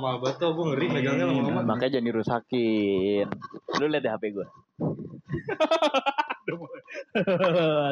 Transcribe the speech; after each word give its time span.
Mahal-mahal 0.00 0.24
banget 0.24 0.36
tuh, 0.40 0.50
gue 0.56 0.64
ngeri 0.64 0.86
megangnya 0.88 1.24
lama-lama. 1.28 1.76
makanya 1.76 2.00
jangan 2.00 2.08
dirusakin. 2.08 3.26
Lu 3.76 3.84
lihat 3.84 4.00
deh 4.00 4.12
HP 4.16 4.24
gue. 4.32 4.46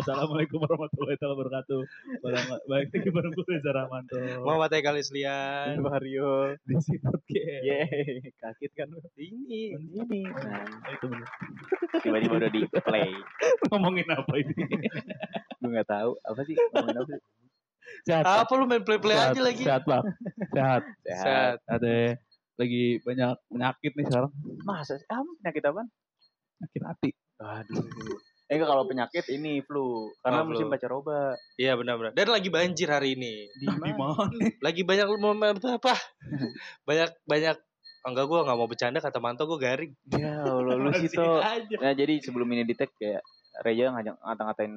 Assalamualaikum 0.01 0.57
warahmatullahi 0.57 1.21
wabarakatuh. 1.21 1.81
Barang- 2.25 2.65
Baik 2.65 2.89
lagi 2.91 3.11
bareng 3.13 3.33
gue 3.37 3.45
Reza 3.45 3.71
Rahmanto. 3.71 4.17
Muhammad 4.41 4.73
Eka 4.73 4.91
Lislian. 4.97 5.85
Mario. 5.85 6.57
Di 6.65 6.75
podcast. 6.97 7.61
Yeay, 7.61 8.33
kaget 8.41 8.73
kan 8.73 8.89
lu. 8.89 9.05
Ini. 9.15 9.77
Ini. 9.77 10.21
Nah, 10.25 10.65
Itu 10.89 11.13
tiba-tiba 12.01 12.41
udah 12.41 12.51
di 12.51 12.65
play. 12.73 13.13
Ngomongin 13.69 14.09
apa 14.09 14.33
ini? 14.33 14.65
Gue 15.61 15.71
gak 15.77 15.93
tahu 15.93 16.17
apa 16.17 16.41
sih 16.43 16.57
ngomongin 16.73 16.97
apa 16.97 17.09
sih. 17.13 17.21
Sehat. 18.05 18.25
Apa 18.25 18.53
lu 18.55 18.65
main 18.65 18.83
play-play 18.83 19.15
Sehat, 19.15 19.33
aja 19.33 19.41
lagi? 19.41 19.65
Sehat 19.65 19.83
bang. 19.85 20.05
Sehat. 20.51 20.83
Sehat. 21.05 21.57
Ada 21.65 22.17
lagi 22.59 22.85
banyak 23.01 23.33
penyakit 23.49 23.93
nih 23.95 24.05
sekarang. 24.07 24.31
Masa 24.63 24.95
sih? 24.97 25.07
Ah, 25.07 25.23
penyakit 25.41 25.63
apa? 25.65 25.83
Penyakit 26.59 26.83
hati. 26.85 27.11
Aduh. 27.39 27.85
Eh 28.49 28.57
enggak 28.57 28.71
kalau 28.71 28.85
penyakit 28.85 29.25
ini 29.29 29.61
flu. 29.61 30.09
Karena 30.19 30.41
Oh, 30.41 30.45
flu. 30.45 30.57
musim 30.57 30.67
baca 30.67 30.87
roba. 30.89 31.37
Iya 31.55 31.77
benar-benar. 31.77 32.17
Dan 32.17 32.29
lagi 32.29 32.49
banjir 32.49 32.89
hari 32.89 33.13
ini. 33.13 33.45
Di 33.53 33.67
Di 33.67 33.93
mana? 33.93 34.25
Lagi 34.59 34.83
banyak 34.83 35.07
momen 35.17 35.61
apa? 35.61 35.95
banyak 36.83 37.11
banyak 37.25 37.57
Oh, 37.99 38.15
enggak 38.15 38.31
gue 38.31 38.39
nggak 38.41 38.57
mau 38.57 38.71
bercanda 38.71 39.03
kata 39.03 39.19
Manto 39.19 39.43
gue 39.45 39.59
garing. 39.59 39.93
Ya 40.15 40.41
Allah 40.41 40.79
lu 40.79 40.89
sih 40.95 41.11
Masih 41.11 41.19
tuh. 41.19 41.43
aja. 41.43 41.77
Nah 41.83 41.93
jadi 41.93 42.15
sebelum 42.23 42.47
ini 42.49 42.63
di 42.63 42.73
tag 42.73 42.95
kayak 42.95 43.21
Reja 43.59 43.91
ngajak 43.91 44.15
ngata-ngatain 44.23 44.73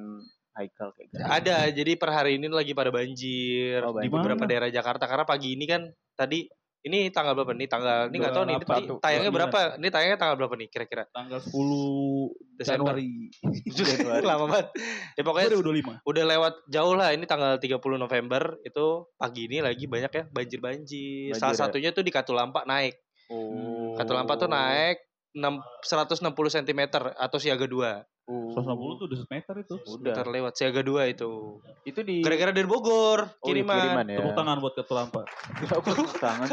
Haikal 0.52 0.92
kayak 0.92 1.08
gitu. 1.08 1.22
Ada 1.24 1.56
jadi 1.72 1.92
per 1.96 2.10
hari 2.12 2.36
ini 2.36 2.46
lagi 2.46 2.72
pada 2.72 2.92
banjir 2.92 3.80
Oh, 3.80 3.96
di 3.96 4.04
banjir. 4.04 4.12
beberapa 4.12 4.42
Mana? 4.44 4.50
daerah 4.52 4.68
Jakarta 4.68 5.04
karena 5.04 5.24
pagi 5.24 5.56
ini 5.56 5.64
kan 5.64 5.88
tadi 6.12 6.44
ini 6.82 7.14
tanggal 7.14 7.38
berapa 7.38 7.54
nih? 7.54 7.70
Tanggal 7.70 8.10
ini 8.10 8.16
nggak 8.18 8.34
tahu 8.34 8.42
nih. 8.42 8.54
Ini 8.58 8.64
28, 8.66 8.74
tadi 8.74 8.84
tayangnya 8.98 9.30
29. 9.30 9.38
berapa? 9.38 9.58
Ini 9.78 9.88
tayangnya 9.88 10.18
tanggal 10.18 10.36
berapa 10.36 10.54
nih 10.58 10.68
kira-kira? 10.68 11.04
Tanggal 11.14 11.38
10 11.38 11.54
Desember. 12.58 12.94
Januari. 12.98 13.10
Januari. 13.78 14.24
Lama 14.26 14.44
banget. 14.50 14.66
Ya 15.16 15.22
pokoknya 15.22 15.48
2025. 15.54 16.02
udah 16.02 16.24
lewat 16.26 16.54
jauh 16.66 16.94
lah 16.98 17.08
ini 17.14 17.24
tanggal 17.24 17.62
30 17.62 17.78
November 17.96 18.42
itu 18.60 18.86
pagi 19.14 19.42
ini 19.46 19.62
lagi 19.62 19.84
banyak 19.86 20.10
ya 20.10 20.24
banjir-banjir. 20.26 21.30
Banjir 21.30 21.38
Salah 21.38 21.54
ya? 21.54 21.60
satunya 21.64 21.90
tuh 21.94 22.02
di 22.02 22.10
Katulampa 22.10 22.66
naik. 22.66 22.98
Oh. 23.30 23.94
Katulampa 23.94 24.34
tuh 24.34 24.50
naik 24.50 24.98
6, 25.32 25.48
160 25.86 26.28
cm 26.50 26.80
atau 27.14 27.38
siaga 27.38 27.64
2. 27.64 28.04
Oh. 28.22 28.54
160 28.54 29.00
tuh 29.02 29.06
udah 29.10 29.18
semeter 29.18 29.54
itu. 29.58 29.74
Udah. 29.74 30.14
Sebentar 30.14 30.26
lewat 30.30 30.52
siaga 30.54 30.80
2 30.80 31.10
itu. 31.10 31.58
Itu 31.82 32.00
di 32.06 32.22
Gara-gara 32.22 32.54
dari 32.54 32.68
Bogor 32.70 33.26
Oh, 33.42 33.46
di 33.50 33.60
kiriman. 33.60 34.06
ya. 34.06 34.22
Tepuk 34.22 34.34
tangan 34.38 34.56
buat 34.62 34.74
ketua 34.78 34.96
lampa. 35.02 35.22
Tepuk 35.58 36.10
tangan. 36.16 36.48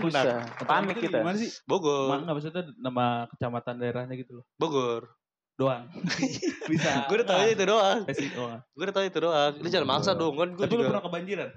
Bisa. 0.00 0.40
Panik 0.64 0.96
kita. 0.98 1.20
Gimana 1.20 1.36
sih? 1.36 1.52
Bogor. 1.68 2.08
Emang 2.08 2.24
nggak 2.24 2.34
maksudnya 2.34 2.64
nama 2.80 3.28
kecamatan 3.28 3.74
daerahnya 3.76 4.14
gitu 4.16 4.40
loh. 4.40 4.44
Bogor. 4.56 5.12
Doang. 5.54 5.86
Bisa. 6.72 7.06
Gue 7.06 7.22
udah 7.22 7.28
tahu 7.28 7.46
itu 7.46 7.62
doang. 7.62 8.00
Kasih 8.08 8.28
doang. 8.34 8.58
Gue 8.72 8.84
udah 8.88 8.94
tahu 8.96 9.04
itu 9.06 9.18
doang. 9.20 9.52
Lu 9.60 9.68
jangan 9.68 9.86
maksa 9.86 10.10
dong 10.16 10.34
kan 10.34 10.48
gue 10.50 10.64
Tapi 10.64 10.74
lu 10.74 10.80
juga. 10.80 10.90
pernah 10.90 11.04
kebanjiran? 11.04 11.50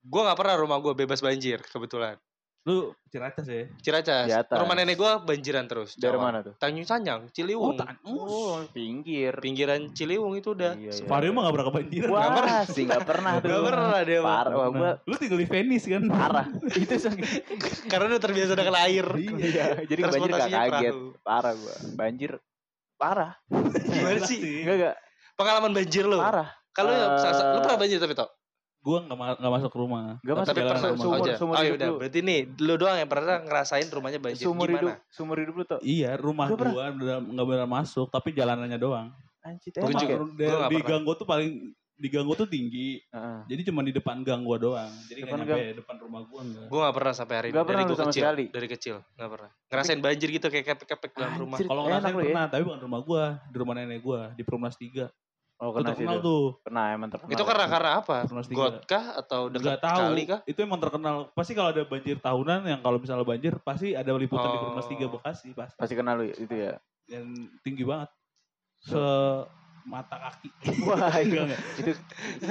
Gue 0.00 0.20
gak 0.22 0.38
pernah 0.38 0.54
rumah 0.56 0.78
gue 0.78 0.92
bebas 0.94 1.20
banjir 1.20 1.58
kebetulan. 1.64 2.16
Lu 2.62 2.92
Ciracas 3.08 3.42
ya? 3.42 3.64
Ciracas. 3.80 4.26
Di 4.26 4.34
atas. 4.36 4.54
Rumah 4.54 4.74
nenek 4.74 4.94
gue 4.94 5.12
banjiran 5.24 5.64
terus. 5.64 5.96
Dari 5.96 6.12
Jawa. 6.12 6.22
mana 6.22 6.38
tuh? 6.40 6.54
Tanjung 6.54 6.84
Sanyang, 6.84 7.26
Ciliwung. 7.28 7.74
tan- 7.74 7.96
Oh, 8.04 8.60
pinggir. 8.70 9.32
Pinggiran 9.34 9.90
Ciliwung 9.90 10.36
itu 10.36 10.52
udah. 10.52 10.76
Iya, 10.76 10.92
iya. 10.92 11.04
Vario 11.04 11.32
mah 11.32 11.42
gak 11.42 11.54
pernah 11.56 11.66
kebanjiran. 11.66 12.08
Wah, 12.08 12.22
pernah. 12.30 12.60
sih 12.68 12.82
nggak 12.84 13.02
pernah 13.02 13.32
tuh. 13.36 13.48
Gak 13.48 13.62
pernah 13.64 13.98
dia 14.04 14.18
mah. 14.20 14.28
Parah, 14.36 14.52
wah, 14.54 14.68
gua 14.68 14.90
Lu 15.02 15.14
tinggal 15.16 15.38
di 15.38 15.48
Venice 15.48 15.86
kan? 15.86 16.02
parah. 16.06 16.46
Itu 16.78 16.94
sakit. 16.94 17.26
Karena 17.88 18.06
udah 18.06 18.20
terbiasa 18.20 18.52
dengan 18.54 18.76
air. 18.78 19.06
Iya, 19.16 19.64
jadi 19.82 20.00
banjir 20.04 20.30
gak 20.30 20.50
kaget. 20.52 20.94
Parah 21.20 21.52
gua. 21.52 21.74
Banjir 21.96 22.30
parah. 22.94 23.32
Gimana 23.82 24.20
sih? 24.22 24.62
Enggak 24.62 24.76
enggak 24.76 24.96
Pengalaman 25.32 25.72
banjir 25.72 26.04
lo. 26.04 26.20
parah. 26.20 26.52
Kalau 26.70 26.92
Eh, 26.92 27.50
lu 27.50 27.58
pernah 27.58 27.80
banjir 27.80 27.96
tapi 27.96 28.12
toh? 28.12 28.28
Gua 28.80 29.04
gak, 29.04 29.12
ma- 29.12 29.36
gak 29.36 29.52
masuk 29.54 29.72
rumah. 29.74 30.16
Gak 30.20 30.36
masuk 30.36 30.50
Tapi 30.50 30.60
pernah 30.62 30.80
rumah. 30.80 30.96
seumur- 30.96 31.20
aja. 31.20 31.32
seumur 31.36 31.54
oh 31.54 31.60
hidup 31.60 31.76
udah, 31.76 31.88
lu. 31.88 31.96
berarti 32.00 32.18
nih 32.20 32.38
lu 32.58 32.74
doang 32.74 32.96
yang 32.96 33.10
pernah 33.12 33.36
ngerasain 33.38 33.86
rumahnya 33.86 34.18
banjir. 34.18 34.40
Hidup, 34.42 34.56
Gimana? 34.56 34.94
seumur 35.06 35.36
hidup 35.36 35.54
lu 35.54 35.64
tuh. 35.64 35.80
Iya, 35.80 36.10
rumah 36.16 36.46
Gua 36.48 36.56
pernah. 36.56 36.72
gua 36.72 36.84
bener, 36.90 37.16
gak 37.20 37.46
benar 37.46 37.68
masuk, 37.68 38.06
tapi 38.08 38.32
jalanannya 38.32 38.76
doang. 38.76 39.12
Anjir, 39.40 39.72
Gua 39.74 39.84
emang 39.86 40.00
juga. 40.00 40.12
ya? 40.12 40.18
Gua 40.18 40.24
nggak 40.24 40.40
di 40.66 40.76
pernah. 40.76 40.88
gang 40.88 41.02
gua 41.04 41.14
tuh 41.14 41.26
paling 41.26 41.50
di 41.94 42.08
gang 42.08 42.24
gua 42.24 42.32
tuh 42.34 42.48
tinggi. 42.48 42.88
Heeh. 43.06 43.38
Jadi 43.46 43.60
cuma 43.68 43.80
di 43.80 43.92
depan 43.92 44.16
gang 44.20 44.40
gua 44.40 44.56
doang. 44.56 44.92
Jadi 45.04 45.20
Depan 45.20 45.38
gak 45.38 45.48
nyampe 45.52 45.64
depan 45.76 45.96
rumah 46.00 46.20
gua 46.24 46.40
enggak. 46.40 46.66
Gue 46.66 46.80
gak 46.80 46.94
pernah 46.96 47.12
sampai 47.12 47.34
hari 47.36 47.46
ini. 47.46 47.52
Nggak 47.52 47.66
pernah 47.68 47.82
dari 47.82 47.92
sama 47.94 48.08
kecil. 48.08 48.22
sekali? 48.24 48.44
Dari 48.48 48.68
kecil. 48.72 48.96
Gak 49.14 49.28
pernah. 49.30 49.50
Ngerasain 49.68 50.00
banjir 50.00 50.28
gitu 50.30 50.46
kayak 50.48 50.64
kepek-kepek 50.66 51.10
dalam 51.14 51.32
rumah. 51.38 51.58
Kalau 51.60 51.82
ngerasain 51.84 52.08
ya. 52.10 52.20
pernah, 52.22 52.44
tapi 52.48 52.62
bukan 52.64 52.80
rumah 52.80 53.00
gua, 53.02 53.24
di 53.44 53.56
rumah 53.56 53.74
nenek 53.76 54.00
gua, 54.00 54.32
di 54.32 54.40
Perumnas 54.40 54.72
3. 54.74 55.12
Oh, 55.60 55.70
kena 55.70 55.92
terkenal 55.92 56.16
tuh. 56.16 56.24
tuh. 56.24 56.44
Pernah 56.62 56.84
emang 56.90 57.08
terkenal. 57.08 57.30
Itu 57.30 57.44
karena 57.44 57.64
karena 57.66 57.90
apa? 58.00 58.16
Got 58.50 58.76
kah 58.84 59.04
atau 59.14 59.40
dekat 59.46 59.76
Enggak 59.76 59.80
tahu. 59.84 60.00
kali 60.02 60.22
kah? 60.24 60.40
Itu 60.44 60.58
emang 60.58 60.80
terkenal. 60.80 61.28
Pasti 61.30 61.52
kalau 61.52 61.68
ada 61.68 61.84
banjir 61.84 62.16
tahunan 62.16 62.60
yang 62.64 62.80
kalau 62.80 62.96
misalnya 62.96 63.22
banjir 63.22 63.52
pasti 63.60 63.92
ada 63.92 64.08
liputan 64.10 64.46
di 64.46 64.56
Oh. 64.56 64.62
Perumnas 64.66 64.88
3 64.88 65.04
Bekasi 65.06 65.48
pasti. 65.52 65.76
pasti 65.76 65.94
kenal 65.94 66.16
lu 66.16 66.24
itu 66.26 66.48
ya. 66.50 66.80
Dan 67.04 67.24
tinggi 67.60 67.84
banget. 67.84 68.08
Se 68.80 69.02
mata 69.82 70.16
kaki. 70.22 70.48
Wah, 70.82 71.12
itu 71.18 71.36
enggak. 71.36 71.60
itu 71.76 71.90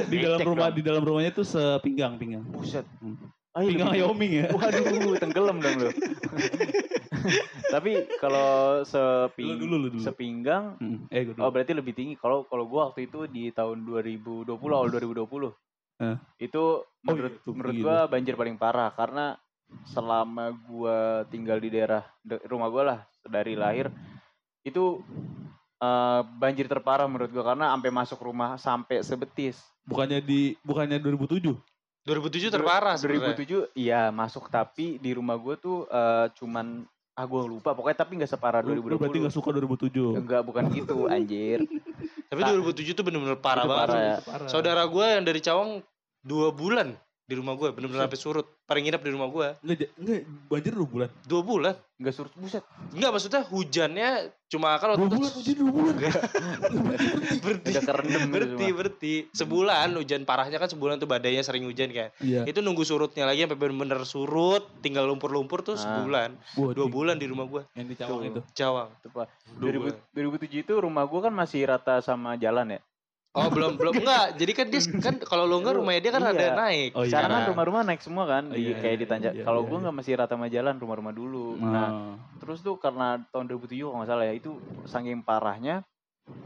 Di 0.05 0.17
dalam 0.19 0.39
rumah 0.43 0.67
dong. 0.67 0.77
di 0.77 0.81
dalam 0.83 1.01
rumahnya 1.01 1.31
tuh 1.31 1.43
sepinggang 1.43 2.13
pinggang. 2.15 2.45
buset. 2.45 2.85
Hmm. 2.99 3.17
Iya, 3.57 3.65
Pinggang 3.65 3.89
Wyoming 3.91 4.31
ya. 4.31 4.45
Waduh, 4.55 5.17
tenggelam 5.17 5.57
dong 5.57 5.75
lu. 5.79 5.89
Tapi 7.73 7.91
kalau 8.17 8.81
seping, 8.81 9.57
Dulu, 9.57 9.65
dulu, 9.67 9.87
dulu. 9.91 10.01
sepinggang 10.01 10.77
Hmm. 10.77 11.05
Eh 11.09 11.25
gue 11.25 11.33
Oh 11.35 11.49
dulu. 11.49 11.53
berarti 11.53 11.73
lebih 11.73 11.93
tinggi. 11.93 12.13
Kalau 12.15 12.45
kalau 12.45 12.65
gua 12.65 12.89
waktu 12.89 13.05
itu 13.05 13.25
di 13.25 13.49
tahun 13.49 13.83
2020 13.83 14.45
awal 14.69 14.89
2020. 14.89 15.53
Eh. 15.99 16.17
Itu 16.39 16.85
Oh, 16.99 17.15
menurut 17.15 17.31
iya, 17.31 17.39
itu 17.39 17.49
menurut 17.51 17.75
gua 17.79 17.97
banjir 18.05 18.33
paling 18.35 18.55
parah 18.55 18.91
karena 18.91 19.39
selama 19.85 20.51
gua 20.63 20.97
tinggal 21.25 21.57
di 21.57 21.69
daerah 21.69 22.03
de- 22.19 22.41
rumah 22.45 22.67
gua 22.67 22.83
lah 22.85 22.99
dari 23.23 23.53
lahir 23.53 23.87
itu 24.61 24.99
eh, 25.77 26.21
banjir 26.35 26.67
terparah 26.67 27.07
menurut 27.07 27.31
gua 27.31 27.53
karena 27.53 27.71
sampai 27.71 27.89
masuk 27.89 28.19
rumah 28.19 28.55
sampai 28.55 28.99
sebetis. 28.99 29.57
Bukannya 29.83 30.19
di 30.19 30.53
bukannya 30.61 30.99
2007. 30.99 31.55
2007 32.09 32.49
terparah 32.49 32.95
sebenarnya. 32.95 33.37
2007 33.37 33.77
iya 33.77 34.01
masuk 34.09 34.47
tapi 34.47 34.97
di 34.97 35.11
rumah 35.11 35.35
gua 35.35 35.55
tuh 35.55 35.85
eh, 35.85 36.27
cuman 36.33 36.83
ah 37.13 37.25
gua 37.25 37.43
lupa 37.43 37.71
pokoknya 37.71 37.97
tapi 37.99 38.15
nggak 38.15 38.31
separah 38.31 38.59
Lu, 38.61 38.73
lu 38.73 38.81
berarti 38.95 39.19
2020. 39.19 39.25
gak 39.27 39.35
suka 39.35 39.49
2007. 39.51 40.17
Enggak 40.17 40.41
bukan 40.41 40.63
gitu 40.69 40.97
anjir. 41.13 41.59
Tapi 42.25 42.39
2007 42.39 42.91
tuh 42.91 43.03
bener-bener 43.03 43.35
parah 43.35 43.63
Itu 43.63 43.69
banget. 43.69 43.85
parah 43.85 43.99
ya. 43.99 44.17
Parah. 44.21 44.47
Saudara 44.47 44.83
gue 44.85 45.05
yang 45.05 45.23
dari 45.23 45.39
Cawang 45.39 45.69
dua 46.19 46.49
bulan 46.49 46.93
di 47.29 47.37
rumah 47.37 47.53
gue 47.53 47.69
bener-bener 47.69 48.01
sampai 48.03 48.17
surut 48.17 48.47
paling 48.65 48.83
nginep 48.83 49.01
di 49.01 49.11
rumah 49.11 49.29
gue 49.29 49.47
enggak 49.61 50.19
banjir 50.49 50.73
dua 50.73 50.87
bulan. 50.87 51.09
dua 51.23 51.41
bulan 51.43 51.75
Enggak 51.95 52.15
surut 52.15 52.31
buset. 52.33 52.63
Enggak 52.89 53.11
maksudnya 53.11 53.41
hujannya 53.43 54.09
cuma 54.47 54.71
kan 54.75 54.95
Dua 54.95 55.11
bulan, 55.11 55.29
hujan 55.29 55.55
dua 55.61 55.67
bulan. 55.69 55.93
berhenti 57.39 57.75
berhenti 57.75 58.63
semua. 58.63 58.73
berhenti 58.73 59.13
sebulan 59.31 59.87
hujan 59.93 60.21
parahnya 60.23 60.57
kan 60.57 60.69
sebulan 60.69 60.95
tuh 60.97 61.05
badainya 61.05 61.41
sering 61.41 61.63
hujan 61.63 61.89
kan 61.89 62.09
Iya. 62.17 62.45
itu 62.45 62.59
nunggu 62.59 62.81
surutnya 62.81 63.23
lagi 63.23 63.43
sampai 63.43 63.57
bener-bener 63.57 63.99
surut 64.03 64.63
tinggal 64.79 65.05
lumpur-lumpur 65.05 65.61
tuh 65.61 65.75
Ah. 65.75 65.99
sebulan 65.99 66.29
Wah, 66.55 66.71
dua 66.71 66.87
bulan 66.87 67.15
di 67.15 67.27
rumah 67.27 67.45
gue 67.45 67.61
Yang 67.75 67.85
di 67.85 67.95
Cawang 67.95 68.17
Tuh. 68.17 68.29
itu. 68.31 68.41
Cawang 68.55 68.87
Itu, 68.95 69.07
Pak. 69.11 69.27
Dua 69.51 69.69
2000 69.69 69.77
bulan. 69.77 69.95
2007 70.09 70.61
itu 70.61 70.73
rumah 70.73 71.03
gua 71.03 71.19
kan 71.21 71.33
masih 71.35 71.61
rata 71.65 71.99
sama 71.99 72.33
jalan 72.35 72.73
ya. 72.73 72.79
Oh 73.31 73.47
belum 73.47 73.77
belum 73.77 73.93
enggak 73.99 74.25
jadi 74.35 74.51
kan 74.53 74.65
dia 74.67 74.81
kan 74.97 75.15
kalau 75.21 75.43
lo 75.43 75.57
enggak 75.57 75.77
rumahnya 75.77 76.01
dia 76.01 76.11
kan 76.11 76.21
Iya. 76.21 76.31
ada 76.31 76.45
naik 76.57 76.89
Oh, 76.91 77.03
iya. 77.03 77.11
Sekarang 77.11 77.29
kan 77.31 77.43
rumah-rumah 77.47 77.81
naik 77.83 78.01
semua 78.01 78.25
kan 78.25 78.43
Oh, 78.45 78.55
di 78.55 78.61
iya, 78.63 78.75
kayak 78.75 78.89
iya, 78.91 78.97
di 78.97 79.05
Tanjak. 79.05 79.33
iya, 79.33 79.43
Kalau 79.43 79.59
iya, 79.59 79.67
gua 79.67 79.75
iya. 79.75 79.83
nggak 79.83 79.95
masih 79.95 80.13
rata 80.15 80.33
sama 80.33 80.47
jalan 80.47 80.75
rumah-rumah 80.75 81.13
dulu. 81.13 81.47
Nah, 81.55 81.69
Nah, 81.69 81.89
terus 82.37 82.59
tuh 82.59 82.75
karena 82.75 83.07
tahun 83.29 83.45
2007 83.47 83.69
kalau 83.83 83.97
nggak 83.97 84.09
salah 84.09 84.25
ya 84.25 84.33
itu 84.33 84.51
saking 84.83 85.21
parahnya 85.21 85.85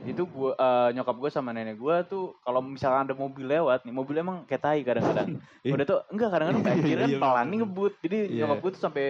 itu 0.04 0.24
gua 0.26 0.52
eh, 0.54 0.90
nyokap 0.94 1.16
gua 1.18 1.30
sama 1.30 1.52
nenek 1.52 1.76
gua 1.76 2.04
tuh 2.04 2.36
kalau 2.40 2.60
misalkan 2.60 3.04
ada 3.04 3.14
mobil 3.14 3.44
lewat 3.46 3.84
nih 3.84 3.92
mobil 3.92 4.16
emang 4.18 4.44
kayak 4.44 4.62
tai 4.62 4.80
kadang-kadang 4.82 5.40
udah 5.76 5.86
tuh 5.86 6.00
enggak 6.10 6.30
kadang-kadang 6.30 6.64
banjir 6.64 6.96
kan 6.98 7.10
Iya, 7.10 7.20
pelan 7.20 7.46
nih 7.46 7.58
ngebut 7.60 7.94
jadi 8.02 8.18
Iya. 8.26 8.40
nyokap 8.42 8.58
gua 8.60 8.72
tuh 8.72 8.82
sampai 8.82 9.06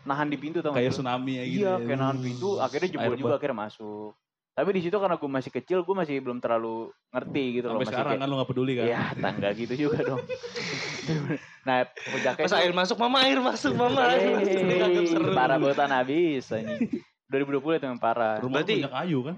nahan 0.00 0.28
di 0.28 0.36
pintu 0.36 0.60
tau 0.60 0.72
kayak 0.72 0.92
tsunami 0.92 1.32
ya 1.34 1.44
gitu. 1.44 1.60
iya 1.60 1.72
ya. 1.74 1.84
kayak 1.86 1.98
nahan 1.98 2.18
pintu 2.18 2.48
akhirnya 2.56 2.88
jebol 2.90 3.14
juga 3.14 3.34
akhirnya 3.36 3.58
masuk 3.58 4.12
tapi 4.60 4.76
di 4.76 4.82
situ 4.84 4.92
karena 4.94 5.16
gua 5.16 5.30
masih 5.32 5.48
kecil 5.50 5.80
gua 5.80 6.04
masih 6.04 6.20
belum 6.20 6.36
terlalu 6.36 6.92
ngerti 7.08 7.44
gitu 7.56 7.66
loh 7.66 7.72
Sampai 7.74 7.80
masih 7.80 7.94
sekarang 7.96 8.12
kayak, 8.12 8.20
kan 8.20 8.28
lu 8.28 8.36
gak 8.36 8.48
peduli 8.48 8.72
kan. 8.76 8.84
Iya, 8.84 9.02
tangga 9.16 9.48
gitu 9.56 9.74
juga 9.74 9.98
dong. 10.04 10.20
nah, 11.68 11.78
puncaknya 11.88 12.44
pas 12.44 12.54
air 12.54 12.72
masuk 12.72 12.96
mama 12.96 13.18
air 13.24 13.38
masuk 13.40 13.72
mama 13.72 14.00
air 14.12 14.28
masuk 14.76 15.04
seru 15.08 15.32
parah 15.32 15.56
bautan 15.56 15.88
habis 15.88 16.44
anjing. 16.50 17.00
2020 17.26 17.80
itu 17.80 17.86
yang 17.86 17.96
parah. 17.96 18.36
Rumah 18.38 18.60
Berarti- 18.60 18.76
punya 18.78 18.92
kayu 18.92 19.18
kan? 19.24 19.36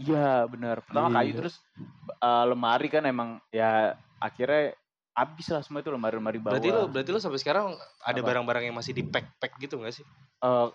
Iya, 0.00 0.30
benar. 0.48 0.76
Pertama 0.82 1.08
Iya. 1.08 1.16
kayu 1.20 1.32
terus 1.36 1.54
eh, 2.16 2.44
lemari 2.48 2.88
kan 2.88 3.02
emang 3.04 3.28
ya 3.48 3.92
akhirnya 4.16 4.72
habis 5.12 5.44
lah 5.46 5.60
semua 5.60 5.78
itu 5.78 5.92
lemari-lemari 5.92 6.40
bawah. 6.40 6.56
berarti 6.56 6.72
lo 6.72 6.88
berarti 6.88 7.10
lo 7.12 7.20
sampai 7.20 7.36
sekarang 7.36 7.76
ada 8.00 8.20
barang-barang 8.24 8.64
yang 8.64 8.72
masih 8.72 8.96
di 8.96 9.04
pack 9.04 9.28
pack 9.36 9.60
gitu 9.60 9.76
gak 9.78 9.92
sih 9.92 10.06
Eh, 10.40 10.68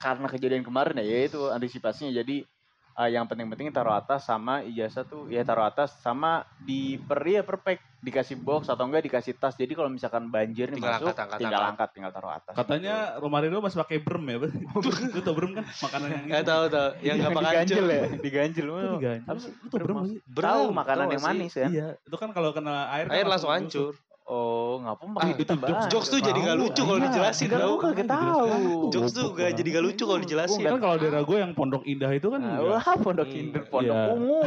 karena 0.00 0.26
kejadian 0.26 0.64
kemarin 0.64 0.96
ya, 0.98 1.04
ya 1.04 1.28
itu 1.28 1.38
antisipasinya 1.46 2.10
jadi 2.16 2.48
eh, 2.94 3.10
yang 3.10 3.24
penting-penting 3.24 3.70
taruh 3.70 3.92
atas 3.92 4.22
sama 4.22 4.60
ijazah 4.62 5.02
tuh 5.02 5.26
ya 5.26 5.42
taruh 5.42 5.64
atas 5.64 5.96
sama 5.98 6.42
di 6.58 6.96
per 6.96 7.20
ya 7.22 7.40
per 7.40 7.58
pack 7.58 7.80
dikasih 7.98 8.34
box 8.34 8.66
atau 8.66 8.82
enggak 8.82 9.06
dikasih 9.06 9.32
tas 9.32 9.54
jadi 9.54 9.70
kalau 9.72 9.86
misalkan 9.86 10.26
banjir 10.26 10.66
nih 10.68 10.76
Tinggal 10.76 10.98
masuk 10.98 11.06
angkat, 11.08 11.22
angkat, 11.22 11.38
tinggal 11.38 11.54
angkat. 11.54 11.70
angkat 11.72 11.88
tinggal 11.94 12.10
taruh 12.10 12.32
atas 12.32 12.54
Katanya 12.54 12.94
rumah 13.16 13.38
Rido 13.38 13.58
masih 13.58 13.78
pakai 13.78 13.98
brem 13.98 14.24
ya. 14.26 14.36
Lu 15.14 15.20
tau 15.22 15.34
brem 15.34 15.50
kan? 15.52 15.64
Makanan 15.64 16.08
yang 16.10 16.22
nggak 16.26 16.44
tahu 16.44 16.64
tahu 16.66 16.88
yang 17.00 17.16
gampang 17.16 17.44
diganjel 17.46 17.86
hancur 17.86 18.66
ya 18.98 19.12
apa 19.22 19.38
sih? 19.38 19.52
Lu 19.54 19.66
tau 19.68 19.78
brem 19.78 19.96
gak 19.96 20.08
sih? 20.08 20.18
tahu 20.34 20.62
makanan 20.74 21.06
yang 21.08 21.22
gak 21.22 21.28
manis 21.30 21.52
ya 21.54 21.66
Iya, 21.70 21.86
itu 22.02 22.16
kan 22.18 22.28
kalau 22.30 22.50
kena 22.50 22.90
air 22.90 23.06
kan 23.06 23.14
air 23.14 23.26
langsung 23.26 23.48
busuk. 23.48 23.62
hancur 23.62 23.92
oh 24.22 24.78
ngapa 24.78 25.02
Ah, 25.02 25.10
pakai 25.12 25.30
itu 25.30 25.42
ditambah 25.44 25.68
jokes 25.68 25.86
jokes 25.88 26.08
tuh 26.08 26.20
jadi 26.20 26.40
Tahu, 26.42 26.56
lucu 26.56 26.82
kalau 26.82 26.94
iya. 26.96 27.06
dijelasin 27.06 27.46
Enggak, 27.46 27.60
tau 27.60 27.70
gua 27.72 27.82
kagak 27.84 28.06
tahu. 28.08 28.71
Jokes 28.92 29.12
tuh 29.12 29.26
gak 29.32 29.50
jadi 29.54 29.68
gak 29.72 29.84
lucu 29.84 30.02
kalau 30.02 30.14
Gua 30.14 30.24
dijelasin 30.24 30.60
Kan 30.60 30.78
kalau 30.78 30.96
daerah 30.96 31.22
gue 31.22 31.36
yang 31.36 31.52
Pondok 31.52 31.82
Indah 31.82 32.10
itu 32.10 32.28
kan 32.28 32.40
Nah, 32.40 32.58
wah 32.60 32.96
pondok 32.96 33.26
Hmm, 33.26 33.40
indah, 33.42 33.62
pondok 33.72 33.96
iya. 33.96 34.12
ungu, 34.12 34.38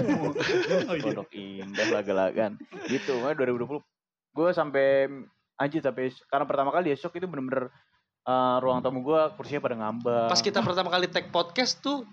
Oh, 0.86 0.94
iya. 0.94 1.04
pondok 1.04 1.30
indah 1.32 1.88
laga-lagan. 1.92 2.52
Gitu, 2.86 3.12
makanya 3.18 3.38
2020 3.44 3.82
gue 4.36 4.50
sampai 4.52 4.88
anjir 5.56 5.80
tapi 5.80 6.08
karena 6.26 6.44
pertama 6.44 6.70
kali 6.70 6.92
ya 6.92 6.98
shock 6.98 7.16
itu 7.16 7.24
bener-bener 7.24 7.72
eh, 8.22 8.58
ruang 8.60 8.80
tamu 8.80 9.00
gue 9.00 9.22
kursinya 9.34 9.62
pada 9.62 9.76
ngambang. 9.78 10.28
pas 10.28 10.40
kita 10.40 10.60
pertama 10.60 10.90
kali 10.90 11.08
tag 11.08 11.30
podcast 11.30 11.80
tuh 11.80 12.04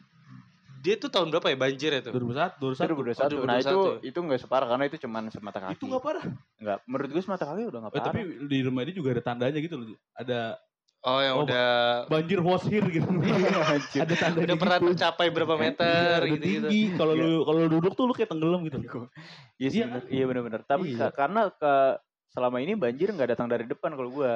dia 0.78 0.94
tuh 0.94 1.06
tahun 1.08 1.30
berapa 1.30 1.46
ya 1.46 1.54
banjir 1.56 1.94
itu 1.94 2.10
2001, 2.10 2.58
2001. 2.58 3.22
2021. 3.22 3.46
Nah 3.46 3.54
2021. 3.54 3.62
itu 3.62 3.78
itu 4.04 4.18
nggak 4.18 4.40
separah 4.40 4.66
karena 4.66 4.84
itu 4.84 4.96
cuman 4.98 5.22
semata 5.28 5.58
kaki. 5.60 5.74
Itu 5.74 5.86
gak 5.86 6.02
parah. 6.02 6.24
Nggak, 6.58 6.78
menurut 6.84 7.10
gue 7.10 7.22
semata 7.22 7.44
kaki 7.44 7.62
udah 7.64 7.78
nggak 7.80 7.92
Eh, 7.92 7.96
parah. 7.96 8.06
tapi 8.08 8.20
di 8.46 8.58
rumah 8.60 8.82
ini 8.82 8.92
juga 8.92 9.08
ada 9.10 9.22
tandanya 9.24 9.58
gitu 9.58 9.74
loh. 9.76 9.94
Ada 10.12 10.58
oh 11.02 11.18
yang 11.18 11.34
Oh, 11.36 11.44
udah 11.44 11.68
banjir 12.12 12.38
was 12.38 12.62
here 12.64 12.86
gitu. 12.86 13.06
Anjir. 13.72 14.00
ada 14.00 14.14
tandanya 14.14 14.46
udah 14.46 14.56
pernah 14.58 14.78
gitu. 14.78 14.86
mencapai 14.88 15.26
berapa 15.28 15.54
Iya, 15.54 15.62
meter 15.62 16.16
gitu 16.20 16.30
gitu 16.30 16.42
tinggi. 16.42 16.82
Kalau 16.94 17.12
lu 17.12 17.32
kalau 17.42 17.60
duduk 17.68 17.92
tuh 17.92 18.04
lu 18.06 18.12
kayak 18.12 18.30
tenggelam 18.30 18.60
gitu. 18.64 18.78
Iya 19.60 19.68
sih, 19.68 19.78
Iya 19.78 19.86
bener. 19.88 20.02
iya 20.08 20.24
benar-benar. 20.26 20.60
Tapi 20.64 20.86
Iya. 20.90 20.98
ka- 21.06 21.14
karena 21.16 21.40
ke 21.48 21.74
selama 22.28 22.58
ini 22.58 22.72
banjir 22.74 23.10
nggak 23.10 23.36
datang 23.36 23.46
dari 23.46 23.64
depan 23.64 23.92
kalau 23.92 24.10
gue. 24.10 24.32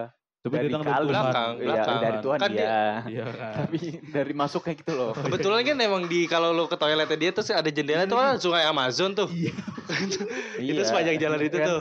Tapi 0.46 0.54
Dari 0.56 0.68
datang 0.68 0.82
dari 0.84 0.94
Tuhan. 0.94 1.10
Belakang, 1.10 1.50
Iya, 1.52 1.64
belakang. 1.66 1.98
dari 1.98 2.18
Tuhan 2.22 2.38
Kan 2.38 2.50
dia- 2.50 2.62
iya. 2.62 2.80
Iya 3.02 3.24
kan. 3.36 3.52
Tapi 3.58 3.78
dari 4.06 4.32
masuknya 4.32 4.74
gitu 4.76 4.92
loh. 4.92 5.10
Kebetulan 5.12 5.60
kan 5.60 5.76
emang 5.80 6.02
di 6.04 6.20
kalau 6.24 6.48
lu 6.50 6.64
ke 6.64 6.76
toiletnya 6.76 7.16
dia 7.16 7.30
tuh 7.30 7.42
ada 7.48 7.66
jendela 7.66 8.02
itu 8.02 8.14
kan 8.14 8.38
sungai 8.38 8.62
Amazon 8.64 9.10
tuh. 9.12 9.26
Iya. 9.28 9.50
itu 10.70 10.82
sepanjang 10.82 11.16
jalan 11.16 11.38
itu 11.40 11.56
Kan 11.56 11.66
tuh. 11.68 11.80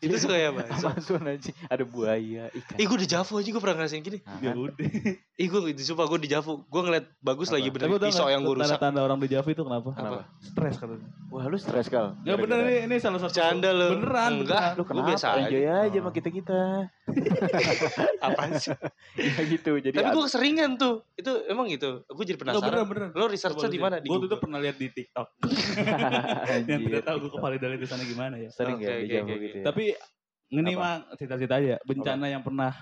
itu 0.00 0.14
sungai 0.16 0.42
Amazon. 0.44 0.90
Amazon 0.90 1.22
aja. 1.24 1.50
Ada 1.66 1.84
buaya, 1.84 2.44
ikan. 2.50 2.74
Ih 2.76 2.84
gue 2.84 2.98
di 2.98 3.08
Javu 3.08 3.32
aja 3.34 3.48
gue 3.48 3.60
pernah 3.60 3.76
ngerasain 3.76 4.00
gini. 4.00 4.18
Ya 4.40 4.50
kan? 4.50 4.54
udah. 4.56 4.86
Ih 5.34 5.46
gue 5.46 5.60
itu 5.68 5.82
sumpah 5.84 6.06
gue 6.06 6.18
di 6.18 6.28
Javu. 6.28 6.62
Gue 6.64 6.82
ngeliat 6.82 7.06
bagus 7.18 7.48
Apa? 7.48 7.56
lagi 7.56 7.68
Tapi 7.68 7.78
bener 7.86 7.98
pisau 8.04 8.26
yang 8.26 8.42
gue 8.42 8.54
rusak. 8.56 8.66
Tanda-tanda 8.72 9.00
orang 9.00 9.18
di 9.18 9.28
Java 9.28 9.48
itu 9.48 9.62
kenapa? 9.62 9.90
Kenapa? 9.92 10.20
Stres 10.38 10.74
katanya. 10.76 11.06
Wah 11.28 11.44
lu 11.44 11.56
stres 11.56 11.86
kal. 11.86 12.18
Ya 12.22 12.34
bener 12.34 12.58
ini 12.62 12.76
ini 12.84 12.96
salah 12.98 13.18
satu. 13.18 13.32
Canda 13.32 13.70
lu. 13.70 13.96
Beneran. 13.96 14.30
Enggak. 14.40 14.66
Lu 14.74 14.82
kenapa? 14.82 15.06
biasa 15.08 15.26
aja. 15.32 15.46
Enjoy 15.46 15.64
aja 15.64 15.98
sama 15.98 16.10
Oh. 16.12 16.82
Apaan 18.26 18.56
sih? 18.58 18.72
ya 19.20 19.42
gitu. 19.48 19.78
Jadi 19.78 19.94
Tapi 19.96 20.08
gue 20.12 20.24
keseringan 20.24 20.70
tuh. 20.80 21.04
Itu 21.16 21.44
emang 21.48 21.68
gitu. 21.68 22.04
Gue 22.08 22.24
jadi 22.24 22.38
Enggak 22.40 22.60
bener 22.62 22.84
penasaran. 22.84 22.86
bener. 22.88 23.08
Lo 23.18 23.24
researchnya 23.28 23.70
di 23.70 23.80
mana? 23.80 23.96
Di 24.00 24.08
Gue 24.08 24.28
tuh 24.28 24.40
pernah 24.40 24.58
lihat 24.60 24.76
di 24.76 24.88
TikTok. 24.88 25.28
Yang 26.68 26.80
tidak 26.88 27.04
tahu 27.06 27.16
gue 27.22 27.30
kevalidasi 27.36 27.76
di 27.78 27.88
sana 27.88 28.02
gimana 28.06 28.34
ya. 28.40 28.48
Sering 28.52 28.78
Oke, 28.80 28.86
ya 28.86 28.96
Jawa 29.06 29.26
oke, 29.26 29.34
gitu 29.40 29.56
ya. 29.60 29.64
Tapi 29.68 29.84
ini 30.52 30.72
Apa? 30.76 30.80
mah 30.80 30.94
cerita-cerita 31.16 31.54
aja. 31.60 31.74
Bencana 31.84 32.26
yang 32.28 32.42
pernah 32.44 32.72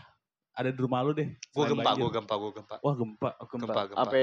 ada 0.55 0.71
di 0.75 0.81
rumah 0.81 1.01
lu 1.07 1.13
deh. 1.15 1.29
Gue 1.55 1.65
gempa, 1.71 1.91
gue 1.95 2.11
gempa, 2.11 2.35
gue 2.35 2.51
gempa. 2.59 2.75
Wah 2.83 2.95
gempa. 2.99 3.31
Oh, 3.39 3.47
gempa. 3.47 3.67
gempa, 3.67 3.83
gempa. 3.95 4.03
Apa 4.03 4.19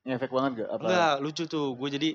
ngefek 0.00 0.32
banget 0.32 0.50
gak? 0.64 0.68
Apa? 0.74 0.86
Enggak, 0.88 1.14
lucu 1.22 1.44
tuh. 1.46 1.68
Gue 1.76 1.88
jadi 1.92 2.10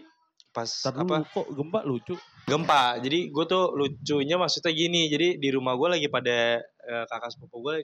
pas 0.56 0.72
Ntar 0.72 0.94
dulu 0.96 1.12
apa 1.12 1.28
kok 1.28 1.48
gempa 1.52 1.80
lucu. 1.84 2.16
gempa. 2.46 2.82
Jadi 2.98 3.28
gue 3.28 3.46
tuh 3.46 3.74
lucunya 3.74 4.36
maksudnya 4.36 4.72
gini. 4.72 5.06
Jadi 5.06 5.36
di 5.36 5.50
rumah 5.52 5.76
gue 5.76 5.90
lagi 5.92 6.08
pada 6.08 6.64
eh, 6.64 7.04
kakak 7.06 7.30
sepupu 7.30 7.60
gue 7.62 7.84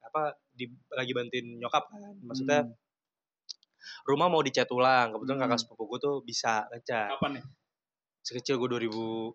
apa 0.00 0.22
di, 0.48 0.64
lagi 0.88 1.10
bantuin 1.10 1.58
nyokap 1.58 1.84
kan. 1.84 2.14
Maksudnya 2.22 2.60
Hmm. 2.62 2.78
rumah 4.06 4.28
mau 4.28 4.38
dicat 4.38 4.70
ulang. 4.70 5.10
Kebetulan 5.12 5.36
Hmm. 5.36 5.44
kakak 5.44 5.58
sepupu 5.60 5.82
gue 5.88 5.98
tuh 5.98 6.16
bisa 6.22 6.70
ngecat. 6.70 7.10
Kapan 7.12 7.30
nih? 7.36 7.44
Sekecil 8.22 8.54
gue 8.54 8.68
2009 8.70 9.34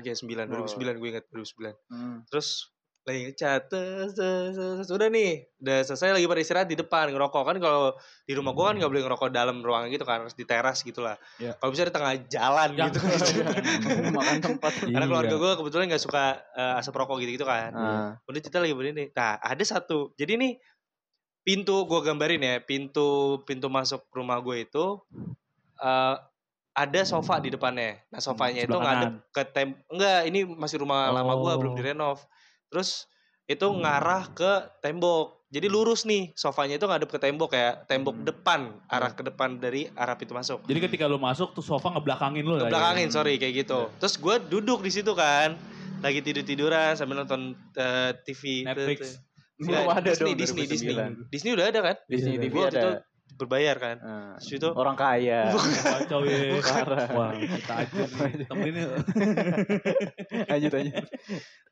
kayak 0.00 0.18
9 0.18 0.50
Oh. 0.50 0.66
2009 0.66 0.98
gue 0.98 1.08
ingat 1.08 1.24
2009. 1.30 1.76
Hmm. 1.86 2.26
Terus 2.26 2.73
lagi 3.04 3.20
ngecat 3.28 3.68
tes, 3.68 4.10
tes, 4.10 4.56
tes, 4.56 4.80
tes. 4.80 4.88
udah 4.88 5.08
nih 5.08 5.44
udah 5.60 5.78
selesai 5.82 6.16
lagi 6.16 6.24
pada 6.24 6.40
istirahat 6.40 6.64
di 6.64 6.72
depan 6.74 7.12
ngerokok 7.12 7.42
kan 7.44 7.56
kalau 7.58 7.92
di 8.24 8.32
rumah 8.32 8.50
gua 8.50 8.72
kan 8.72 8.80
nggak 8.80 8.88
boleh 8.88 9.02
ngerokok 9.04 9.28
dalam 9.28 9.60
ruangan 9.60 9.92
gitu 9.92 10.02
kan 10.02 10.24
harus 10.24 10.32
di 10.32 10.42
teras 10.42 10.80
gitu 10.80 10.98
lah 10.98 11.20
Iya. 11.36 11.52
kalau 11.54 11.68
bisa 11.68 11.84
di 11.84 11.92
tengah 11.92 12.16
jalan 12.26 12.68
Ya. 12.72 12.88
gitu 12.88 12.98
Makan 14.10 14.36
tempat. 14.40 14.72
karena 14.88 15.04
keluarga 15.04 15.30
Iya. 15.30 15.38
gua 15.38 15.52
kebetulan 15.54 15.84
nggak 15.86 16.00
suka 16.00 16.24
eh, 16.50 16.80
asap 16.80 16.94
rokok 16.94 17.16
gitu 17.20 17.30
gitu 17.34 17.44
kan 17.44 17.70
Ah. 17.70 18.10
udah 18.24 18.40
kita 18.40 18.56
lagi 18.56 18.72
begini 18.72 19.12
nah 19.12 19.36
ada 19.36 19.60
satu 19.62 20.16
jadi 20.16 20.40
nih 20.40 20.56
pintu 21.44 21.84
gua 21.84 22.00
gambarin 22.00 22.40
ya 22.40 22.56
pintu 22.58 23.36
pintu 23.44 23.68
masuk 23.68 24.08
rumah 24.10 24.40
gue 24.40 24.64
itu 24.64 24.84
eh, 25.76 26.16
ada 26.74 27.00
sofa 27.04 27.36
di 27.36 27.52
depannya 27.52 28.00
nah 28.08 28.18
sofanya 28.18 28.64
itu 28.64 28.72
sebelah 28.72 28.96
ngadep 28.96 29.12
ke 29.28 29.42
tem 29.46 29.68
enggak 29.86 30.20
ini 30.24 30.40
masih 30.48 30.80
rumah 30.80 31.12
lama 31.12 31.36
gua 31.36 31.52
Oh. 31.52 31.60
belum 31.60 31.76
direnov 31.76 32.24
terus 32.74 33.06
itu 33.46 33.62
ngarah 33.62 34.34
ke 34.34 34.52
tembok 34.82 35.46
jadi 35.46 35.70
lurus 35.70 36.02
nih 36.02 36.34
sofanya 36.34 36.74
itu 36.74 36.82
ngadep 36.82 37.06
ke 37.06 37.22
tembok 37.22 37.54
kayak 37.54 37.86
tembok 37.86 38.18
Hmm. 38.18 38.26
depan 38.26 38.60
arah 38.90 39.14
ke 39.14 39.22
depan 39.22 39.62
dari 39.62 39.86
arah 39.94 40.18
pintu 40.18 40.34
masuk 40.34 40.66
Jadi 40.66 40.80
ketika 40.82 41.06
lu 41.06 41.22
masuk 41.22 41.54
tuh 41.54 41.62
sofa 41.62 41.94
ngebelakangin 41.94 42.42
lu 42.42 42.58
ya. 42.58 42.66
belakangin 42.66 43.14
sorry 43.14 43.38
kayak 43.38 43.62
gitu 43.62 43.86
terus 44.02 44.18
gue 44.18 44.34
duduk 44.50 44.82
di 44.82 44.90
situ 44.90 45.14
kan 45.14 45.54
lagi 46.02 46.18
tidur 46.18 46.42
tiduran 46.42 46.98
sambil 46.98 47.22
nonton 47.22 47.54
eh, 47.78 48.10
TV 48.26 48.66
Netflix. 48.66 49.22
Belum 49.54 49.86
ada 49.86 50.02
Disney, 50.02 50.34
dong 50.34 50.36
Disney, 50.36 50.64
Disney. 50.66 50.94
2009. 50.98 51.30
Disney 51.30 51.50
udah 51.54 51.66
ada 51.70 51.80
kan? 51.80 51.96
Disney 52.10 52.34
Iya, 52.34 52.42
TV 52.42 52.54
ada. 52.58 52.66
itu 52.74 52.90
berbayar 53.34 53.76
kan. 53.76 53.96
Ah. 54.00 54.34
Terus 54.38 54.62
itu 54.62 54.68
Orang 54.72 54.96
kaya. 54.96 55.50
Kacau 55.84 56.22
ya. 56.26 56.58
Parah. 56.62 57.06
Wah, 57.10 57.30
kita 57.34 57.74
aja 57.84 58.00
nih. 58.06 58.46
Temenin 58.46 58.74
yuk. 58.86 58.92
lanjut 60.50 60.72
lanjut. 60.72 61.04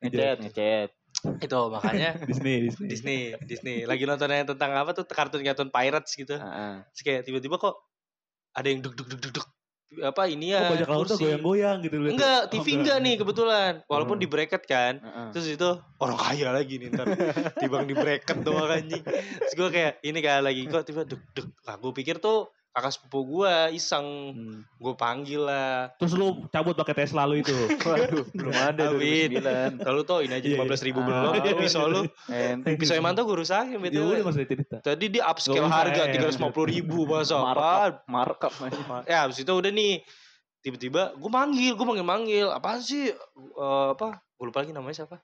Ngechat, 0.03 0.37
ngechat. 0.43 0.89
itu 1.23 1.55
makanya 1.71 2.19
Disney, 2.29 2.67
Disney. 2.67 2.87
Disney, 2.91 3.19
Disney 3.47 3.77
lagi 3.87 4.03
nonton 4.03 4.27
yang 4.27 4.43
tentang 4.43 4.75
apa 4.75 4.91
tuh 4.91 5.07
kartun-kartun 5.07 5.71
pirates 5.71 6.19
gitu. 6.19 6.35
Heeh. 6.35 6.83
Terus 6.91 7.01
kayak 7.05 7.21
tiba-tiba 7.23 7.55
kok 7.55 7.79
ada 8.53 8.67
yang 8.67 8.83
duk 8.83 8.97
duk 8.97 9.07
duk 9.07 9.21
duk 9.23 9.33
duk 9.39 9.47
apa 10.01 10.25
ini 10.25 10.51
Oh, 10.51 10.73
ya 10.73 10.83
laut 10.83 11.05
tuh 11.05 11.15
kursi. 11.15 11.23
goyang-goyang 11.23 11.77
gitu. 11.81 11.95
liat. 11.97 12.11
Enggak, 12.13 12.41
Oh, 12.41 12.49
TV 12.49 12.67
enggak 12.75 12.97
nih 12.99 13.15
kebetulan. 13.15 13.71
Walaupun 13.85 14.15
Hmm. 14.15 14.23
di 14.23 14.27
bracket 14.27 14.63
kan. 14.63 14.93
Heeh. 14.97 15.27
Terus 15.29 15.47
itu 15.51 15.69
orang 15.97 16.17
kaya 16.17 16.49
lagi 16.49 16.73
nih 16.75 16.87
ntar 16.89 17.05
Tibang 17.61 17.83
di 17.83 17.93
bracket 17.93 18.37
doang 18.39 18.67
anjing 18.67 19.03
Terus 19.03 19.53
gue 19.53 19.69
kayak 19.69 19.93
ini 20.01 20.19
kayak 20.19 20.41
lagi 20.41 20.61
kok 20.65 20.83
tiba 20.83 21.01
deg 21.03 21.21
deg 21.31 21.47
Nah 21.61 21.75
gue 21.75 21.91
pikir 21.91 22.17
tuh 22.17 22.49
kakak 22.73 22.89
sepupu 22.91 23.19
gue 23.23 23.53
iseng 23.71 24.33
Hmm. 24.33 24.65
Gue 24.75 24.93
panggil 24.93 25.39
lah 25.39 25.93
Terus 25.95 26.13
lu 26.13 26.41
cabut 26.49 26.73
pakai 26.73 26.97
Tesla 26.97 27.23
lu 27.23 27.37
itu. 27.37 27.53
Waduh, 27.85 28.25
belum 28.27 28.49
ada. 28.51 28.89
2009. 28.91 29.77
Lalu 29.79 30.01
tuh 30.03 30.19
ini 30.19 30.33
aja 30.33 30.43
Iya, 30.43 30.57
15 30.59 30.81
ribu 30.83 30.99
iya. 30.99 31.05
belum 31.05 31.21
Ah. 31.23 31.55
pisau 31.55 31.85
lu. 31.85 32.01
Pisau 32.75 32.93
yang 32.93 33.05
mantau 33.05 33.23
gue 33.23 33.37
rusakin 33.37 33.77
Ya 33.77 34.01
udah 34.01 34.25
betul 34.25 34.43
cerita. 34.43 34.75
Tadi 34.81 35.05
dia 35.07 35.23
upscale 35.23 35.55
Gak 35.55 35.63
usah, 35.63 35.77
harga 35.79 36.01
ya. 36.03 36.13
350 36.33 36.73
ribu 36.73 36.97
Masa 37.05 37.37
apa 37.37 38.01
Markup. 38.03 38.51
Ya 39.05 39.23
abis 39.23 39.39
itu 39.39 39.53
udah 39.53 39.69
nih 39.69 40.01
Tiba-tiba 40.59 41.13
gue 41.13 41.29
manggil 41.29 41.71
Gue 41.73 41.85
manggil-manggil 41.85 42.49
Apaan 42.49 42.79
sih 42.79 43.13
Eh, 43.13 43.87
Apa 43.91 44.17
Gue 44.33 44.49
lupa 44.49 44.59
lagi 44.59 44.73
namanya 44.73 44.97
siapa 44.97 45.21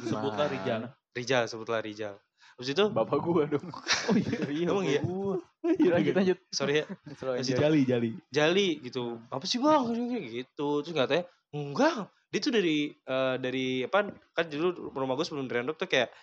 Sebutlah 0.00 0.46
Rijal. 0.46 0.82
Rijal 1.10 1.44
sebutlah 1.44 1.80
Rijal 1.80 2.14
Abis 2.62 2.78
itu? 2.78 2.86
Bapak 2.94 3.18
gua 3.18 3.42
dong. 3.50 3.66
Oh 4.06 4.14
iya, 4.14 4.70
Emang 4.70 4.86
iya? 4.86 5.02
gua. 5.02 5.34
Iya, 5.66 5.90
lanjut 5.98 6.14
lanjut. 6.14 6.38
Sorry 6.54 6.74
ya. 6.78 6.84
Lanjut. 7.26 7.58
Jali, 7.58 7.80
jali. 7.82 8.10
Jali 8.30 8.68
gitu. 8.86 9.18
Apa 9.34 9.42
sih 9.50 9.58
bang? 9.58 9.90
Gitu. 10.30 10.68
Terus 10.86 10.94
katanya 10.94 11.26
enggak. 11.50 12.06
Dia 12.30 12.38
tuh 12.38 12.54
dari 12.54 12.94
eh, 12.94 13.34
dari 13.42 13.82
apa 13.82 14.14
kan 14.30 14.46
dulu 14.46 14.94
rumah 14.94 15.18
gue 15.18 15.26
sebelum 15.26 15.50
direndok 15.50 15.74
tuh 15.74 15.90
kayak 15.90 16.14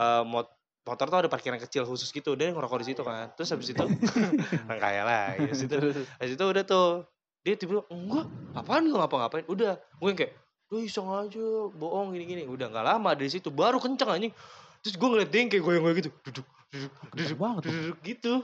eh, 0.00 0.24
mot 0.24 0.48
motor 0.88 1.04
tuh 1.04 1.18
ada 1.20 1.28
parkiran 1.28 1.60
kecil 1.60 1.84
khusus 1.84 2.08
gitu. 2.16 2.32
Dia 2.32 2.48
ngerokok 2.48 2.80
di 2.80 2.86
situ 2.88 3.04
kan. 3.04 3.28
Terus 3.36 3.52
habis 3.52 3.68
itu 3.68 3.84
orang 4.72 4.80
kaya 4.80 5.04
lah 5.04 5.36
habis 5.36 5.68
itu 5.68 5.76
Terus, 5.76 6.00
habis 6.16 6.32
itu 6.32 6.44
udah 6.48 6.64
tuh 6.64 7.04
dia 7.44 7.60
tiba 7.60 7.84
enggak 7.92 8.24
apaan 8.56 8.88
gue 8.88 8.96
ngapa-ngapain? 8.96 9.44
Udah 9.52 9.76
gue 9.76 10.08
yang 10.08 10.16
kayak 10.16 10.32
lu 10.72 10.80
iseng 10.80 11.12
aja 11.12 11.44
bohong 11.76 12.16
gini-gini. 12.16 12.48
Udah 12.48 12.72
nggak 12.72 12.84
lama 12.88 13.12
dari 13.12 13.28
situ 13.28 13.52
baru 13.52 13.76
kenceng 13.76 14.08
anjing 14.08 14.32
terus 14.84 14.94
gue 14.96 15.08
ngeliat 15.08 15.30
dia 15.30 15.40
yang 15.42 15.50
kayak 15.50 15.64
goyang-goyang 15.64 15.98
gitu 16.00 16.10
duduk 16.24 16.46
duduk 16.68 16.92
Gede 17.16 17.34
banget 17.34 17.60
tuh. 17.64 17.72
duduk 17.72 17.98
gitu 18.04 18.34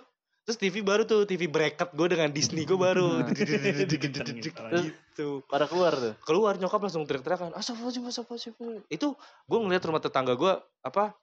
terus 0.44 0.58
TV 0.60 0.84
baru 0.84 1.02
tuh 1.08 1.24
TV 1.24 1.48
bracket 1.48 1.88
gue 1.92 2.06
dengan 2.08 2.28
Disney 2.28 2.68
gue 2.68 2.76
baru 2.76 3.24
gitu 3.32 5.40
pada 5.48 5.64
keluar 5.64 5.92
tuh. 5.96 6.14
keluar 6.24 6.54
nyokap 6.60 6.80
langsung 6.84 7.08
teriak-teriakan 7.08 7.56
astagfirullahaladzim 7.56 8.04
astagfirullahaladzim 8.08 8.84
itu 8.92 9.08
gue 9.48 9.58
ngeliat 9.58 9.82
rumah 9.88 10.02
tetangga 10.04 10.36
gue 10.36 10.52
apa 10.84 11.16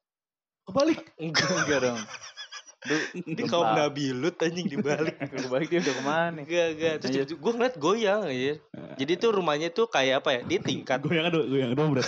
Kebalik. 0.61 1.17
enggak 1.17 1.49
Enggak 1.57 1.79
dong. 1.81 1.97
ini 3.29 3.43
kaum 3.45 3.77
nabilut 3.77 4.35
anjing 4.41 4.65
dibalik 4.65 5.13
Kebalik 5.31 5.69
dia 5.69 5.79
udah 5.85 5.95
ke 5.95 6.03
mana? 6.03 6.39
enggak 6.41 6.67
enggak 6.73 6.93
terus 6.97 7.11
Lanjut. 7.13 7.27
gue 7.37 7.51
ngeliat 7.53 7.75
goyang 7.77 8.21
aja 8.25 8.53
jadi 8.97 9.13
tuh 9.17 9.29
rumahnya 9.37 9.69
tuh 9.69 9.85
kayak 9.85 10.25
apa 10.25 10.29
ya 10.35 10.41
dia 10.45 10.59
tingkat 10.59 10.99
Goyang 11.05 11.29
aduh, 11.29 11.45
goyang 11.45 11.69
aduh 11.73 11.85
berat. 11.93 12.07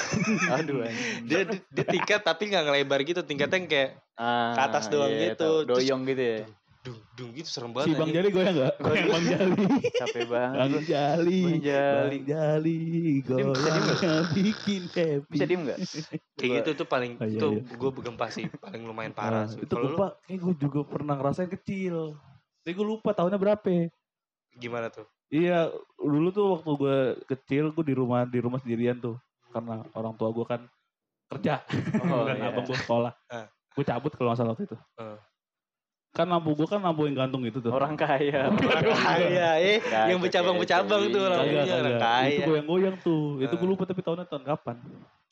Aduh 0.50 0.82
anjing. 0.82 1.30
dia 1.30 1.42
dia 1.70 1.86
tingkat 1.86 2.20
tapi 2.22 2.50
nggak 2.50 2.64
ngelebar 2.66 3.00
gitu 3.06 3.22
tingkatnya 3.22 3.58
yang 3.62 3.70
kayak 3.70 3.92
Ah, 4.14 4.54
Ke 4.54 4.62
atas 4.70 4.94
doang 4.94 5.10
iya, 5.10 5.34
gitu. 5.34 5.66
Doyong 5.66 6.06
gitu 6.06 6.22
ya. 6.22 6.40
Dung 6.84 7.00
dung 7.16 7.32
gitu 7.32 7.48
serem 7.48 7.72
Si 7.72 7.76
banget 7.80 7.96
Bang 7.96 8.04
anjing. 8.04 8.16
Jali 8.20 8.30
goyang 8.30 8.56
enggak? 8.60 8.74
Goyang 8.78 9.08
Bang 9.08 9.26
Jali. 9.26 9.56
Capek 9.96 10.24
banget. 10.28 10.58
Bang. 10.60 10.84
Jali. 10.84 11.40
Bang 11.42 11.62
Jali. 11.64 12.12
Bang 12.12 12.26
Jali. 12.28 12.80
Goyang 13.24 13.52
bikin 14.36 14.84
happy. 14.92 15.32
Bisa 15.32 15.44
diem 15.48 15.62
enggak? 15.64 15.80
kayak 16.36 16.52
gitu 16.60 16.70
tuh 16.76 16.88
paling 16.88 17.16
Oh, 17.16 17.24
iya, 17.24 17.40
itu 17.40 17.48
iya. 17.56 17.74
gue 17.74 17.90
gempa 17.96 18.28
sih 18.28 18.46
paling 18.58 18.84
lumayan 18.84 19.16
parah 19.16 19.48
Nah, 19.48 19.48
sih. 19.48 19.64
itu 19.64 19.74
lupa, 19.74 20.20
kayak 20.24 20.40
gue 20.40 20.54
juga 20.60 20.80
pernah 20.84 21.16
ngerasain 21.16 21.48
kecil. 21.50 22.20
Tapi 22.60 22.72
gue 22.74 22.86
lupa 22.86 23.10
tahunnya 23.12 23.40
berapa. 23.40 23.88
gimana 24.54 24.86
tuh 24.88 25.08
Iya, 25.28 25.66
dulu 25.98 26.30
tuh 26.30 26.46
waktu 26.54 26.72
gue 26.76 26.98
kecil 27.28 27.72
gue 27.72 27.82
di 27.82 27.96
rumah 27.96 28.22
di 28.22 28.38
rumah 28.38 28.60
sendirian 28.60 29.00
tuh, 29.00 29.18
karena 29.50 29.82
orang 29.94 30.14
tua 30.14 30.30
gue 30.30 30.46
kan 30.46 30.62
kerja, 31.26 31.66
Oh, 32.06 32.22
dan 32.22 32.38
iya. 32.44 32.52
abang 32.52 32.62
gue 32.62 32.78
sekolah. 32.78 33.10
Ah. 33.28 33.50
Gue 33.74 33.82
cabut 33.82 34.14
kalau 34.14 34.30
nggak 34.30 34.38
salah 34.38 34.54
waktu 34.54 34.68
itu. 34.68 34.78
Ah. 34.94 35.18
Kan 36.14 36.30
lampu 36.30 36.54
gue 36.54 36.64
kan 36.64 36.78
lampu 36.78 37.10
yang 37.10 37.18
gantung 37.18 37.42
itu 37.42 37.58
tuh. 37.58 37.74
Orang 37.74 37.98
kaya. 37.98 38.54
orang 38.70 38.86
kaya 38.96 39.50
eh 39.58 39.82
yang 40.08 40.22
bercabang-bercabang 40.22 41.02
tuh 41.04 41.10
gitu. 41.10 41.20
orang 41.20 41.42
punya 41.44 41.74
orang 41.76 41.98
kaya 41.98 42.30
Itu 42.30 42.42
goyang-goyang 42.48 42.96
tuh. 43.02 43.42
Itu 43.42 43.54
gue 43.54 43.66
Ah. 43.66 43.72
lupa 43.72 43.84
tapi 43.84 44.00
tahunnya 44.00 44.26
tahun 44.26 44.44
kapan. 44.46 44.76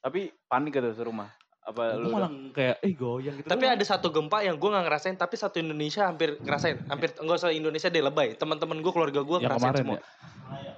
Tapi 0.01 0.19
panik 0.49 0.73
gitu 0.73 0.89
serumah. 0.91 1.29
Apa 1.61 1.93
Gue 1.93 2.01
lu? 2.01 2.09
malah 2.09 2.33
kayak, 2.51 2.81
eh 2.81 2.89
goyang 2.91 3.37
gitu. 3.37 3.45
tapi 3.45 3.63
doang. 3.63 3.77
ada 3.77 3.85
satu 3.85 4.09
gempa 4.09 4.41
yang 4.41 4.57
gue 4.57 4.65
nggak 4.65 4.81
ngerasain 4.81 5.13
tapi 5.13 5.37
satu 5.37 5.61
Indonesia 5.61 6.01
hampir 6.03 6.41
ngerasain 6.41 6.89
hampir 6.89 7.13
enggak 7.15 7.37
usah 7.37 7.53
Indonesia 7.53 7.85
deh 7.85 8.01
lebay 8.01 8.33
teman-teman 8.33 8.81
gue 8.81 8.89
keluarga 8.89 9.21
gue 9.21 9.37
yang 9.37 9.45
ngerasain 9.45 9.61
kemarin 9.69 9.77
semua 9.79 9.93
ya. 9.93 10.01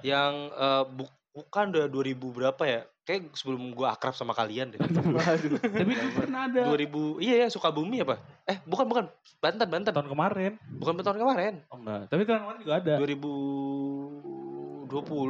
yang 0.04 0.32
eh, 0.52 0.84
bu- 0.84 1.08
bukan 1.32 1.64
udah 1.72 1.86
2000 1.88 2.20
berapa 2.30 2.62
ya 2.62 2.80
kayak 3.04 3.32
sebelum 3.32 3.70
gue 3.70 3.84
akrab 3.84 4.12
sama 4.12 4.32
kalian 4.32 4.72
deh. 4.72 4.80
Tapi 5.76 5.92
itu 5.92 6.08
pernah 6.12 6.48
ada 6.48 6.72
2000 6.72 7.20
iya 7.20 7.44
ya 7.44 7.48
Sukabumi 7.48 8.00
apa 8.00 8.16
eh 8.42 8.58
bukan 8.64 8.84
bukan 8.84 9.04
Banten 9.38 9.68
Banten 9.68 9.92
tahun 9.92 10.08
kemarin. 10.08 10.56
bukan 10.74 10.96
tahun 10.98 11.18
kemarin 11.18 11.54
Oh 11.68 11.76
enggak, 11.76 12.08
tapi 12.08 12.24
tahun 12.24 12.40
kemarin 12.42 12.58
juga 12.58 12.74
ada. 12.78 12.94
2020 12.96 14.88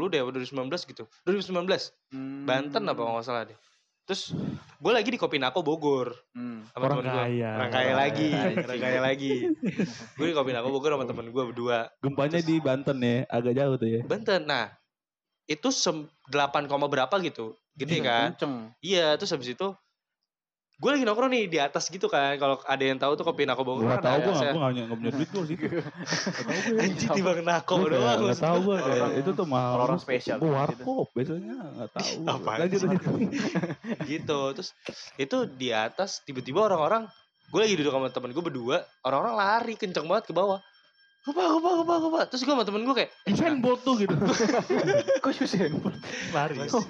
deh, 0.09 0.21
atau 0.21 0.31
2019 0.31 0.71
gitu. 0.87 1.05
2019, 1.25 1.91
Hmm. 2.11 2.45
Banten 2.45 2.83
apa 2.85 3.01
nggak 3.01 3.25
salah 3.25 3.43
deh. 3.45 3.59
Terus 4.05 4.37
gue 4.77 4.93
lagi 4.93 5.09
di 5.09 5.17
Kopinako 5.17 5.65
Bogor 5.65 6.13
Hmm. 6.31 6.63
sama 6.69 6.85
Orang 6.85 6.99
temen 7.01 7.09
gue. 7.09 7.23
kaya. 7.25 7.51
Orang 7.57 7.71
kaya 7.73 7.87
Orang 7.87 7.99
lagi, 7.99 8.29
orang 8.61 8.79
kaya 8.79 9.01
lagi. 9.01 9.35
gue 10.13 10.27
di 10.27 10.35
Kopinako 10.35 10.69
Bogor 10.71 10.91
sama 10.93 11.05
temen 11.05 11.27
gue 11.27 11.43
berdua. 11.49 11.89
Gempanya 11.99 12.39
di 12.39 12.55
Banten 12.61 12.99
ya, 13.01 13.25
agak 13.27 13.55
jauh 13.55 13.75
tuh 13.75 13.89
ya. 13.89 14.01
Banten. 14.05 14.45
Nah, 14.45 14.69
itu 15.47 15.69
sem 15.71 15.97
8, 16.29 16.67
koma 16.67 16.87
berapa 16.87 17.13
gitu. 17.19 17.57
Gede 17.75 17.99
kan? 18.01 18.29
Kenceng. 18.35 18.55
Iya, 18.79 19.15
terus 19.15 19.31
habis 19.31 19.51
itu 19.51 19.69
gue 20.75 20.91
lagi 20.91 21.07
nongkrong 21.07 21.31
nih 21.31 21.47
di 21.47 21.59
atas 21.59 21.87
gitu 21.87 22.11
kan. 22.11 22.35
Kalau 22.35 22.59
ada 22.61 22.83
yang 22.83 22.99
tahu 22.99 23.15
tuh 23.15 23.23
Kopinako 23.23 23.63
Bogor 23.63 23.87
Gue 23.87 23.91
kan 23.95 23.99
gak 23.99 24.05
tau 24.05 24.11
ada 24.11 24.19
gue 24.19 24.33
atasnya. 24.35 24.51
gak, 24.51 24.55
gue 24.55 24.63
gak, 24.75 24.85
gak 24.85 24.99
punya 24.99 25.13
duit 25.15 25.29
gue 25.31 25.43
gue. 25.55 25.83
Anjing 26.83 27.11
di 27.15 27.23
Bang 27.23 27.41
Nako 27.47 27.75
Gue 27.79 27.89
doang. 27.95 28.03
kayak 28.03 28.19
gak 28.19 28.27
maksud 28.27 28.43
tau 28.43 28.59
gua. 28.59 28.75
gue 28.75 28.77
kayak 28.83 29.11
itu 29.23 29.31
tuh 29.33 29.47
mahal. 29.47 29.77
orang 29.81 29.99
spesial 30.03 30.37
Gue 30.39 30.51
gitu. 30.51 30.59
warkop 30.59 31.07
biasanya 31.15 31.55
gak 31.79 31.91
tau. 31.95 32.11
Apaan 32.35 32.59
Lanjut 32.67 32.79
sih? 32.83 32.89
lanjut. 32.91 33.13
gitu 34.11 34.39
terus 34.55 34.71
itu 35.17 35.37
di 35.47 35.69
atas 35.71 36.11
tiba-tiba 36.23 36.61
orang-orang 36.67 37.07
gue 37.45 37.61
lagi 37.61 37.75
duduk 37.79 37.93
sama 37.95 38.09
temen 38.11 38.31
gue 38.31 38.43
berdua 38.43 38.77
orang-orang 39.03 39.35
lari 39.39 39.75
kenceng 39.79 40.11
banget 40.11 40.27
ke 40.27 40.35
bawah 40.35 40.59
Gupa, 41.25 41.41
gupa, 41.57 41.71
gupa, 41.81 41.95
gupa. 42.05 42.21
Terus 42.29 42.45
gue 42.45 42.53
sama 42.53 42.69
temen 42.69 42.85
gue 42.85 42.93
kayak, 42.93 43.11
Usain 43.33 43.57
Bolt 43.65 43.81
tuh 43.81 43.97
gitu. 43.97 44.13
Kok 45.25 45.31
Usain 45.41 45.73
Bolt? 45.81 45.97
Lari. 46.37 46.69
Itu. 46.69 46.85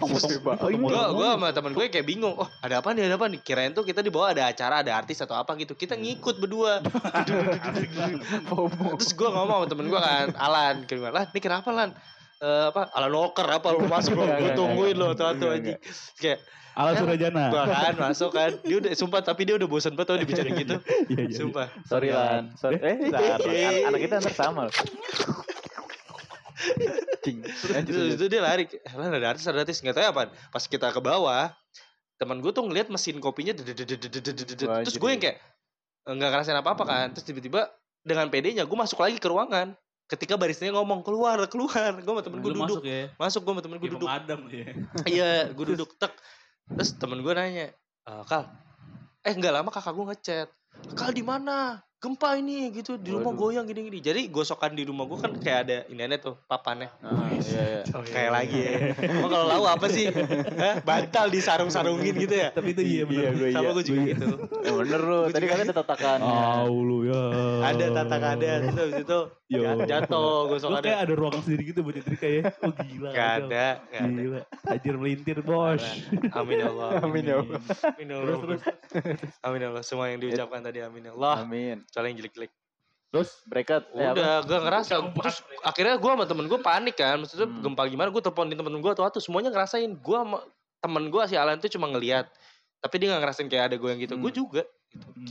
Oh, 0.00 0.68
ini 0.72 0.80
gue 0.80 1.02
gue 1.20 1.28
sama 1.28 1.52
temen 1.52 1.76
gue 1.76 1.84
kayak 1.92 2.06
bingung. 2.08 2.32
Oh 2.32 2.48
ada 2.64 2.80
apa 2.80 2.96
nih, 2.96 3.12
ada 3.12 3.20
apa 3.20 3.28
nih? 3.28 3.44
Kirain 3.44 3.76
tuh 3.76 3.84
kita 3.84 4.00
di 4.00 4.08
bawah 4.08 4.32
ada 4.32 4.48
acara, 4.48 4.80
ada 4.80 4.96
artis 4.96 5.20
atau 5.20 5.36
apa 5.36 5.52
gitu. 5.60 5.76
Kita 5.76 6.00
ngikut 6.00 6.40
berdua. 6.40 6.80
FOMO. 8.48 8.96
Terus 8.96 9.12
gue 9.12 9.28
ngomong 9.28 9.56
sama 9.62 9.66
temen 9.68 9.86
gue 9.92 10.00
kan, 10.00 10.26
Alan. 10.40 10.74
Kayak 10.88 11.12
lah, 11.12 11.24
ini 11.28 11.40
kenapa 11.44 11.68
Lan? 11.76 11.92
Eh, 12.40 12.64
apa 12.72 12.88
Alan 12.96 13.12
Walker 13.12 13.44
apa 13.44 13.68
lu 13.76 13.84
masuk 13.84 14.16
lu 14.16 14.24
gue 14.24 14.56
tungguin 14.56 14.96
lo 14.96 15.12
tuh 15.12 15.28
tuh 15.36 15.52
Enggak, 15.52 15.76
anjing 15.76 15.78
kayak 16.16 16.38
Ala 16.76 16.96
Surajana. 16.96 17.44
Bahan 17.50 17.94
masuk 17.98 18.30
kan. 18.34 18.50
Dia 18.62 18.76
udah 18.78 18.90
sumpah 18.94 19.20
tapi 19.22 19.46
dia 19.46 19.54
udah 19.58 19.68
bosan 19.68 19.94
banget 19.98 20.08
tau 20.14 20.18
dibicarain 20.18 20.54
gitu. 20.54 20.76
Iya, 21.10 21.22
iya, 21.26 21.36
sumpah. 21.36 21.66
Sorry 21.86 22.14
Lan. 22.14 22.54
Sorry. 22.56 22.78
Eh, 22.78 22.96
ntar, 23.10 23.42
anak 23.90 24.00
kita 24.00 24.14
anak 24.22 24.34
sama. 24.34 24.62
Cing. 27.26 27.42
Itu 28.16 28.24
dia 28.30 28.40
lari. 28.40 28.70
Lan 28.94 29.10
ada 29.10 29.26
artis 29.34 29.44
ada 29.50 29.66
artis 29.66 29.82
nggak 29.82 29.96
tahu 29.96 30.06
apa. 30.14 30.22
Pas 30.54 30.64
kita 30.64 30.94
ke 30.94 31.00
bawah, 31.02 31.50
teman 32.20 32.44
gue 32.44 32.52
tuh 32.52 32.68
ngeliat 32.68 32.92
mesin 32.92 33.16
kopinya 33.16 33.56
terus 33.56 34.96
gue 35.00 35.08
yang 35.08 35.22
kayak 35.24 35.40
enggak 36.04 36.28
ngerasain 36.36 36.60
apa-apa 36.60 36.84
kan 36.84 37.06
terus 37.16 37.24
tiba-tiba 37.24 37.72
dengan 38.04 38.28
PD-nya 38.28 38.68
gue 38.68 38.76
masuk 38.76 39.00
lagi 39.00 39.16
ke 39.16 39.24
ruangan 39.24 39.72
ketika 40.04 40.36
barisnya 40.36 40.68
ngomong 40.76 41.00
keluar 41.00 41.40
keluar 41.48 41.96
gue 41.96 42.12
sama 42.12 42.20
temen 42.20 42.44
gue 42.44 42.52
duduk 42.52 42.84
masuk, 42.84 42.84
ya? 42.84 43.08
masuk 43.16 43.40
gue 43.40 43.52
sama 43.56 43.62
temen 43.64 43.76
gue 43.80 43.90
duduk 43.96 44.08
ya 44.52 44.68
iya 45.08 45.32
gue 45.48 45.66
duduk 45.72 45.96
tek 45.96 46.12
Terus 46.78 46.90
temen 46.98 47.20
gue 47.24 47.32
nanya, 47.34 47.66
"E, 48.06 48.12
Kal, 48.30 48.44
eh 49.26 49.34
nggak 49.34 49.54
lama 49.54 49.70
kakak 49.74 49.94
gue 49.96 50.06
ngechat, 50.10 50.48
Kal 50.98 51.10
di 51.14 51.22
mana? 51.24 51.78
Gempa 52.00 52.32
ini 52.32 52.72
gitu 52.72 52.96
di 52.96 53.12
rumah 53.12 53.28
Waduh. 53.28 53.52
goyang 53.52 53.68
gini-gini. 53.68 54.00
Jadi 54.00 54.32
gosokan 54.32 54.72
di 54.72 54.88
rumah 54.88 55.04
gue 55.04 55.20
kan 55.20 55.36
kayak 55.36 55.58
ada 55.68 55.76
ini 55.84 56.16
tuh 56.16 56.32
papannya. 56.48 56.88
Ah, 57.04 57.28
iya, 57.28 57.84
iya. 57.84 58.00
Kayak 58.08 58.32
lagi 58.32 58.56
ya. 58.56 58.72
Emang 59.04 59.28
kalau 59.28 59.44
lau 59.44 59.64
apa 59.68 59.84
sih? 59.86 60.08
Hah? 60.08 60.80
Bantal 60.80 61.28
disarung-sarungin 61.28 62.16
gitu 62.16 62.32
ya? 62.32 62.56
Tapi 62.56 62.72
itu 62.72 62.80
iya 62.80 63.02
bener. 63.04 63.36
gue 63.36 63.52
Sama 63.52 63.68
iya. 63.68 63.76
gue 63.76 63.84
juga 63.84 64.00
gitu. 64.16 64.26
Eh, 64.64 64.72
bener 64.72 65.00
lu. 65.04 65.18
Tadi 65.28 65.44
kan 65.44 65.58
ada 65.60 65.74
tatakannya. 65.76 66.36
Oh 66.64 66.80
lu 66.80 66.98
ya. 67.04 67.22
Ada 67.68 67.84
tatakannya. 67.92 68.52
Terus 68.64 68.76
habis 68.80 68.96
itu 69.04 69.18
Yo. 69.50 69.60
jat- 69.66 69.84
jatuh 69.84 70.46
Lu 70.46 70.50
gosokannya. 70.56 70.80
kayak 70.80 71.00
ada 71.04 71.12
ruangan 71.12 71.40
sendiri 71.44 71.62
gitu 71.68 71.80
buat 71.84 71.94
nyetrika 72.00 72.28
ya. 72.32 72.42
Oh 72.64 72.72
gila. 72.72 73.10
Gak 73.18 73.30
ada. 73.44 73.66
Gak 73.84 74.00
ada. 74.00 74.08
Gila. 74.08 74.40
Tajir 74.64 74.94
melintir 74.96 75.38
bos. 75.44 75.84
Amin 76.32 76.64
ya 76.64 76.72
Allah. 76.72 76.90
Amin 77.04 77.24
ya 77.28 77.34
Allah. 77.44 77.60
Amin 77.92 78.06
ya 78.08 78.16
Allah. 78.16 78.24
Terus 78.24 78.40
terus. 78.40 78.60
Amin 79.44 79.60
ya 79.60 79.68
Allah. 79.68 79.84
Semua 79.84 80.08
yang 80.08 80.16
diucapkan 80.16 80.64
tadi 80.64 80.80
amin 80.80 81.02
ya 81.04 81.12
Allah. 81.12 81.36
Amin. 81.44 81.76
Soalnya 81.90 82.10
yang 82.10 82.20
jelek-jelek. 82.20 82.50
Terus 83.10 83.30
Mereka 83.44 83.74
eh? 83.90 84.06
Udah, 84.08 84.34
gak 84.40 84.60
ngerasa. 84.62 84.92
Gempa. 84.96 85.18
Terus 85.20 85.36
akhirnya 85.60 85.94
gue 85.98 86.10
sama 86.10 86.24
temen 86.24 86.46
gue 86.46 86.60
panik 86.60 86.94
kan. 86.94 87.18
Maksudnya 87.18 87.46
Hmm. 87.46 87.60
gempa 87.60 87.82
gimana? 87.84 88.08
Gue 88.08 88.22
teleponin 88.22 88.54
temen 88.54 88.74
gue 88.74 88.92
tuh 88.92 89.02
tuh 89.10 89.18
semuanya 89.18 89.50
ngerasain. 89.50 89.90
Gue 89.92 90.16
sama 90.16 90.38
temen 90.78 91.04
gue 91.06 91.22
si 91.26 91.34
Alan 91.34 91.58
tuh 91.58 91.66
cuma 91.68 91.86
ngeliat. 91.86 92.30
Tapi 92.78 92.94
dia 92.96 93.10
gak 93.10 93.20
ngerasain 93.20 93.48
kayak 93.48 93.64
ada 93.68 93.76
gue 93.76 93.88
yang 93.88 94.00
gitu. 94.00 94.14
Hmm. 94.14 94.22
Gue 94.22 94.32
juga. 94.32 94.62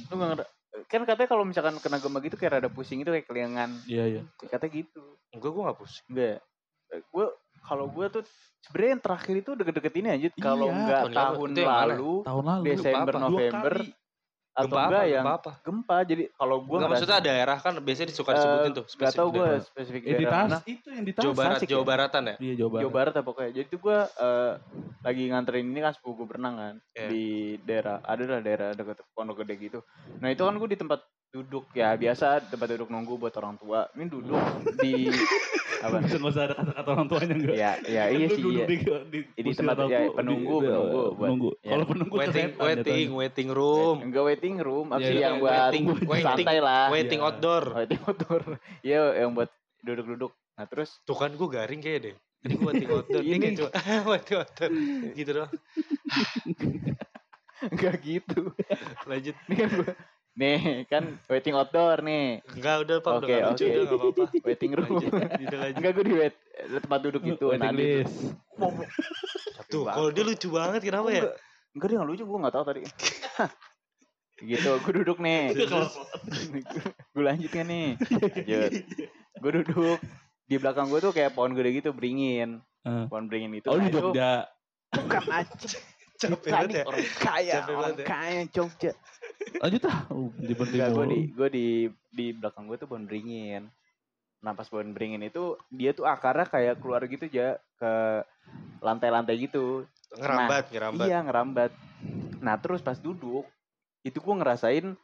Lu 0.07 0.13
nggak 0.13 0.29
ngera- 0.35 0.51
kan 0.85 1.01
katanya 1.01 1.27
kalau 1.27 1.43
misalkan 1.43 1.75
kena 1.77 1.97
gempa 1.97 2.19
gitu 2.19 2.35
kayak 2.35 2.51
rada 2.55 2.69
pusing 2.69 2.99
itu 2.99 3.09
kayak 3.09 3.25
kelingan. 3.25 3.73
iya 3.85 4.05
iya. 4.05 4.21
Katanya 4.37 4.71
gitu. 4.75 5.03
Enggak, 5.31 5.49
gue 5.49 5.61
gak 5.65 5.77
pusing. 5.77 6.05
Enggak. 6.07 6.39
Gue 7.09 7.25
kalau 7.59 7.85
gue 7.87 8.05
tuh 8.09 8.23
sebenarnya 8.61 8.91
yang 8.91 9.03
terakhir 9.03 9.35
itu 9.37 9.51
deket-deket 9.53 9.93
ini 9.95 10.07
aja. 10.09 10.27
Kalau 10.35 10.67
Iya. 10.67 10.75
enggak 10.75 10.99
Tahun 10.99 11.11
lalu. 11.11 11.19
tahun 11.25 11.49
lalu, 11.55 12.13
Tahun 12.23 12.43
lalu 12.45 12.63
Desember, 12.65 13.13
November. 13.17 13.73
Atau 14.59 14.67
Gempa 14.67 14.83
enggak 14.83 14.99
apa? 14.99 15.07
yang 15.07 15.23
Gempa 15.23 15.35
apa? 15.39 15.51
gempa. 15.61 15.95
Jadi 16.03 16.23
kalau 16.31 16.57
gue 16.59 16.75
Enggak, 16.75 16.89
maksudnya 16.91 17.19
daerah 17.19 17.57
kan 17.57 17.73
biasanya 17.79 18.11
suka 18.11 18.31
disebutin 18.33 18.71
tuh. 18.71 18.85
Gak 18.85 18.91
spesifik 18.91 19.15
tau 19.15 19.27
gue 19.29 19.39
daerah. 19.41 19.63
spesifik 19.63 20.01
Eh, 20.01 20.07
di 20.09 20.13
daerah 20.19 20.31
Tas 20.35 20.43
mana. 20.45 20.57
itu 20.67 20.87
yang 20.89 21.03
di 21.03 21.11
Tas. 21.11 21.23
Jawa 21.23 21.33
Barat, 21.33 21.55
Tasik 21.55 21.69
Jawa 21.69 21.79
ya? 21.79 21.87
Baratan 21.87 22.21
ya? 22.21 22.35
Iya 22.37 22.53
Jawa 22.55 22.69
Barat. 22.69 22.81
Jawa 22.81 22.93
Barat 22.93 23.13
apa 23.13 23.25
pokoknya. 23.25 23.51
Jadi 23.53 23.65
tuh 23.65 23.79
gue 23.79 23.97
eh, 24.03 24.51
lagi 24.99 25.23
nganterin 25.25 25.65
ini 25.65 25.79
kan 25.79 25.91
sepupu 25.91 26.13
gue 26.13 26.27
berenang 26.27 26.55
kan 26.55 26.75
Iya. 26.91 27.07
di 27.07 27.25
daerah 27.61 27.95
ada 28.01 28.23
lah 28.25 28.39
daerah 28.39 28.69
dekat 28.73 28.99
Pondok 29.11 29.41
Gede 29.41 29.55
gitu. 29.57 29.79
Nah 30.19 30.27
itu 30.27 30.41
kan 30.41 30.53
gue 30.53 30.67
di 30.67 30.75
tempat 30.75 30.99
duduk 31.29 31.69
ya 31.71 31.93
biasa 31.93 32.41
tempat 32.49 32.73
duduk 32.73 32.89
nunggu 32.89 33.15
buat 33.15 33.31
orang 33.35 33.55
tua. 33.55 33.87
Ini 33.93 34.05
duduk 34.05 34.41
di 34.77 35.07
apa? 35.79 35.97
Usah 36.29 36.43
ada 36.43 36.53
kata-kata 36.53 36.89
orang 36.89 37.07
tuanya 37.07 37.33
enggak. 37.33 37.55
Ya 37.55 37.71
ya 37.81 38.03
iya 38.09 38.27
sih 38.27 38.43
iya. 38.43 38.65
Di, 38.67 38.77
di, 39.33 39.49
tempat 39.51 39.75
orang 39.77 39.89
ya, 39.89 39.99
penunggu, 40.11 40.55
di- 40.59 40.67
penunggu 40.67 40.99
buat- 40.99 41.15
penunggu. 41.15 41.49
ya. 41.57 41.69
Kalau 41.69 41.85
penunggu 41.85 42.15
Waiting, 42.15 42.47
setan 42.49 42.61
waiting, 42.61 42.83
jatuhnya. 43.07 43.17
waiting 43.17 43.49
room. 43.49 43.97
Enggak 44.01 44.23
waiting 44.25 44.55
room, 44.59 44.87
apa 44.89 44.99
Iya, 44.99 45.07
sih 45.07 45.15
iya, 45.15 45.25
yang 45.25 45.37
buat 45.39 45.51
waiting, 45.63 45.83
santai 46.21 46.57
lah. 46.59 46.85
waiting 46.89 47.19
Iya. 47.19 47.27
outdoor. 47.27 47.63
Waiting 47.73 47.99
outdoor. 48.01 48.41
Iya 48.87 48.99
yang 49.17 49.31
buat 49.31 49.49
duduk-duduk. 49.79 50.31
Nah 50.53 50.65
terus 50.65 50.89
Tuh 51.01 51.15
kan 51.15 51.31
gue 51.31 51.47
garing 51.47 51.79
kayak 51.79 51.99
deh. 52.01 52.15
Ini 52.39 52.53
gue 52.53 52.67
waiting 52.67 52.89
outdoor. 52.89 53.21
Ini 53.21 53.29
Ini. 53.29 53.39
kayak 53.41 53.55
cuma 53.57 53.69
waiting 54.09 54.35
outdoor. 54.37 54.69
Gitu 55.13 55.29
doang. 55.33 55.51
enggak 57.61 57.95
gitu. 58.01 58.41
Lanjut. 59.03 59.35
Ini 59.45 59.55
kan 59.57 59.69
gua 59.73 59.91
Nih 60.39 60.87
kan 60.87 61.19
waiting 61.27 61.51
outdoor 61.51 61.99
nih. 61.99 62.39
Enggak 62.55 62.87
udah 62.87 62.97
Pak, 63.03 63.11
udah 63.11 63.27
Oke, 63.27 63.35
nggak 63.35 63.51
lucu 63.51 63.65
udah 63.67 63.97
apa-apa. 63.99 64.23
Waiting 64.47 64.71
room. 64.71 64.99
Enggak 65.75 65.91
gue 65.99 66.05
di 66.07 66.13
wait, 66.15 66.35
tempat 66.79 66.99
duduk 67.03 67.21
gitu. 67.27 67.51
Waiting 67.51 67.67
Nah, 67.67 67.75
list. 67.75 68.15
Tuh, 69.67 69.83
kalau 69.83 70.09
dia 70.15 70.23
lucu 70.23 70.47
banget 70.47 70.79
kenapa 70.79 71.11
ya? 71.11 71.23
Enggak, 71.75 71.87
dia 71.91 71.95
nggak 71.99 72.09
lucu, 72.15 72.23
gue 72.23 72.39
nggak 72.39 72.55
tahu 72.55 72.63
tadi. 72.71 72.81
gitu, 74.55 74.69
gue 74.79 74.93
duduk 75.03 75.17
nih. 75.19 75.51
gue 77.11 77.23
lanjut 77.27 77.51
kan 77.51 77.65
nih. 77.67 77.99
Lanjut. 77.99 78.71
Gue 79.43 79.51
duduk. 79.59 79.99
Di 80.47 80.55
belakang 80.55 80.87
gue 80.87 81.03
tuh 81.03 81.11
kayak 81.11 81.35
pohon 81.35 81.51
gede 81.51 81.83
gitu, 81.83 81.91
beringin. 81.91 82.63
Eh. 82.87 83.05
Pohon 83.11 83.27
beringin 83.27 83.59
itu. 83.59 83.67
Oh 83.67 83.75
Nah, 83.75 83.91
itu 83.91 83.99
Jogja. 83.99 84.47
Bukan 84.95 85.23
anjing. 85.27 85.83
Capek 86.19 86.51
banget 86.51 86.71
ya. 86.75 86.83
orang 86.83 87.05
kaya, 87.15 87.55
orang 87.63 87.95
ya. 87.95 88.05
kaya 88.07 88.41
Jogja. 88.51 88.91
Lanjut 89.59 89.83
ah. 89.87 89.99
Oh, 90.11 90.31
di 90.35 90.53
penting 90.55 90.79
Enggak, 90.83 90.95
gue 90.95 91.05
mulu. 91.05 91.13
di, 91.15 91.21
gue 91.31 91.47
di, 91.49 91.67
di 92.11 92.25
belakang 92.35 92.65
gue 92.67 92.77
tuh 92.79 92.87
pohon 92.87 93.05
beringin. 93.07 93.67
Nah 94.39 94.51
pas 94.55 94.67
pohon 94.67 94.91
beringin 94.95 95.23
itu, 95.23 95.59
dia 95.71 95.91
tuh 95.91 96.07
akarnya 96.07 96.47
kayak 96.47 96.79
keluar 96.79 97.03
gitu 97.07 97.27
aja 97.27 97.59
ke 97.79 97.91
lantai-lantai 98.79 99.35
gitu. 99.35 99.83
Ngerambat, 100.15 100.71
ngerambat. 100.71 101.05
Iya 101.07 101.17
ngerambat. 101.23 101.71
Nah 102.39 102.55
terus 102.59 102.79
pas 102.79 102.95
duduk 102.99 103.43
itu 103.99 104.15
gue 104.15 104.35
ngerasain 104.39 104.95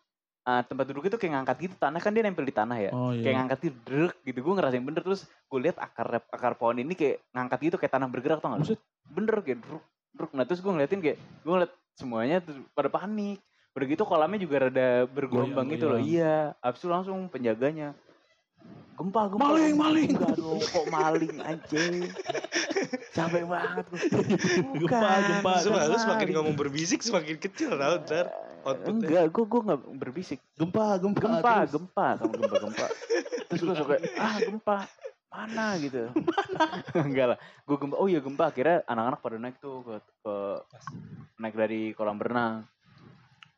uh, 0.48 0.62
tempat 0.64 0.86
duduk 0.88 1.12
itu 1.12 1.20
kayak 1.20 1.36
ngangkat 1.36 1.68
gitu 1.68 1.76
tanah 1.76 2.00
kan 2.00 2.16
dia 2.16 2.24
nempel 2.24 2.48
di 2.48 2.56
tanah 2.56 2.78
ya. 2.80 2.92
Oh 2.96 3.12
Kayak 3.12 3.28
iya. 3.28 3.38
ngangkat 3.44 3.60
gitu 3.60 3.78
drek 3.84 4.16
gitu 4.24 4.40
gue 4.40 4.54
ngerasain 4.56 4.84
bener 4.84 5.02
terus 5.04 5.28
gue 5.28 5.60
lihat 5.60 5.78
akar 5.84 6.24
akar 6.32 6.54
pohon 6.56 6.80
ini 6.80 6.96
kayak 6.96 7.20
ngangkat 7.36 7.60
gitu 7.72 7.76
kayak 7.76 7.92
tanah 7.92 8.08
bergerak 8.08 8.40
tau 8.40 8.56
gak? 8.56 8.64
Buset. 8.64 8.80
Bener 9.12 9.36
kayak 9.44 9.60
druk 9.68 9.84
druk. 10.16 10.32
Nah 10.32 10.48
terus 10.48 10.64
gue 10.64 10.72
ngeliatin 10.72 11.04
kayak 11.04 11.18
gue 11.20 11.52
ngeliat 11.52 11.74
semuanya 12.00 12.40
tuh 12.40 12.56
pada 12.72 12.88
panik. 12.88 13.44
Udah 13.76 13.86
gitu 13.92 14.04
kolamnya 14.08 14.40
juga 14.40 14.56
rada 14.68 15.04
bergelombang 15.12 15.68
gitu 15.76 15.92
loh. 15.92 16.00
Goyang-goyang. 16.00 16.56
Iya. 16.56 16.56
Abis 16.64 16.80
itu 16.80 16.88
langsung 16.88 17.28
penjaganya. 17.28 17.92
Gempa, 18.96 19.28
gempa. 19.28 19.52
Maling, 19.52 19.76
maling. 19.76 20.10
Enggak 20.16 20.40
dong, 20.40 20.64
kok 20.64 20.88
maling 20.88 21.36
anjing. 21.44 22.08
Capek 23.12 23.44
banget 23.44 23.86
gue. 23.92 24.00
Gempa, 24.80 25.12
gempa. 25.28 25.52
Sumpah, 25.60 25.84
lu 25.84 25.92
Bukan 25.92 26.00
semakin 26.00 26.28
ngomong 26.32 26.56
berbisik 26.56 27.04
semakin 27.04 27.36
kecil 27.36 27.76
tau 27.76 28.00
ntar 28.00 28.32
outputnya. 28.64 28.96
Enggak, 28.96 29.26
gue 29.36 29.44
gue 29.44 29.62
nggak 29.68 29.82
berbisik. 30.00 30.40
Gempa, 30.56 30.96
gempa. 30.96 31.20
Gempa, 31.20 31.54
terus. 31.68 31.72
gempa, 31.76 32.08
sama 32.16 32.32
gempa, 32.32 32.58
gempa. 32.64 32.88
Terus 33.52 33.62
gue 33.68 33.76
suka, 33.76 33.96
ah 34.16 34.36
gempa, 34.40 34.78
mana 35.28 35.68
gitu. 35.84 36.04
Enggak 37.12 37.36
lah, 37.36 37.38
gue 37.68 37.76
gempa. 37.76 37.96
Oh 38.00 38.08
iya 38.08 38.24
gempa. 38.24 38.48
Akhirnya 38.48 38.88
anak-anak 38.88 39.20
pada 39.20 39.36
naik 39.36 39.60
tuh 39.60 39.84
ke, 39.84 39.96
ke 40.24 40.36
naik 41.44 41.56
dari 41.60 41.92
kolam 41.92 42.16
berenang. 42.16 42.64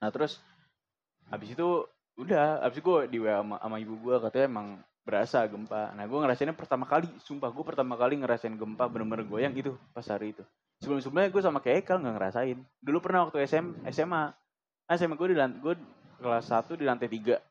Nah 0.02 0.10
terus 0.14 0.40
habis 1.28 1.54
itu 1.54 1.86
udah, 2.18 2.66
habis 2.66 2.82
gue 2.82 3.00
di 3.12 3.18
WA 3.22 3.42
sama, 3.42 3.58
sama 3.62 3.78
ibu 3.78 3.94
gue 4.02 4.16
katanya 4.18 4.46
emang 4.50 4.68
berasa 5.08 5.40
gempa. 5.48 5.96
Nah 5.96 6.04
gue 6.04 6.20
ngerasainnya 6.20 6.56
pertama 6.58 6.84
kali, 6.84 7.08
sumpah 7.24 7.48
gue 7.48 7.64
pertama 7.64 7.96
kali 7.96 8.20
ngerasain 8.20 8.54
gempa 8.58 8.90
bener-bener 8.92 9.24
goyang 9.24 9.56
itu 9.56 9.78
pas 9.96 10.04
hari 10.10 10.36
itu. 10.36 10.44
Sebelum-sebelumnya 10.84 11.32
gue 11.32 11.42
sama 11.42 11.60
kayak 11.64 11.88
Ekal 11.88 12.04
nggak 12.04 12.16
ngerasain. 12.20 12.58
Dulu 12.84 12.98
pernah 13.02 13.26
waktu 13.26 13.48
SM, 13.48 13.88
SMA, 13.90 14.24
nah, 14.86 14.96
SMA 15.00 15.16
gue 15.16 15.28
di 15.34 15.38
lantai, 15.38 15.58
gue 15.64 15.74
kelas 16.22 16.46
1 16.50 16.76
di 16.76 16.86
lantai 16.86 17.08
3 17.10 17.47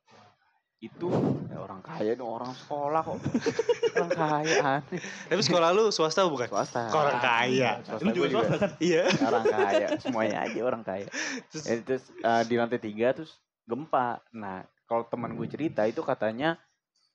itu 0.84 1.08
ya 1.48 1.56
orang 1.56 1.80
kaya 1.80 2.12
dong 2.12 2.28
orang 2.28 2.52
sekolah 2.52 3.00
kok. 3.00 3.16
Orang 3.96 4.12
kaya 4.12 4.56
aneh. 4.60 5.00
Tapi 5.00 5.40
sekolah 5.40 5.72
lu 5.72 5.88
swasta 5.88 6.28
bukan? 6.28 6.52
swasta. 6.52 6.92
Kok 6.92 7.00
orang 7.00 7.20
kaya? 7.24 7.80
swasta. 7.80 8.04
Lu 8.04 8.12
juga 8.12 8.26
juga. 8.28 8.44
swasta 8.44 8.56
kan? 8.60 8.70
Iya. 8.76 9.04
orang 9.32 9.44
kaya 9.48 9.86
semuanya 9.96 10.38
aja 10.44 10.60
orang 10.60 10.82
kaya. 10.84 11.08
Terus? 11.50 11.64
Ya, 11.64 11.74
terus 11.80 12.04
eh, 12.12 12.42
di 12.44 12.54
lantai 12.60 12.76
tiga 12.76 13.16
terus 13.16 13.32
gempa. 13.64 14.20
Nah 14.36 14.68
kalau 14.84 15.08
teman 15.08 15.32
gue 15.32 15.48
cerita 15.48 15.88
itu 15.88 16.04
katanya 16.04 16.60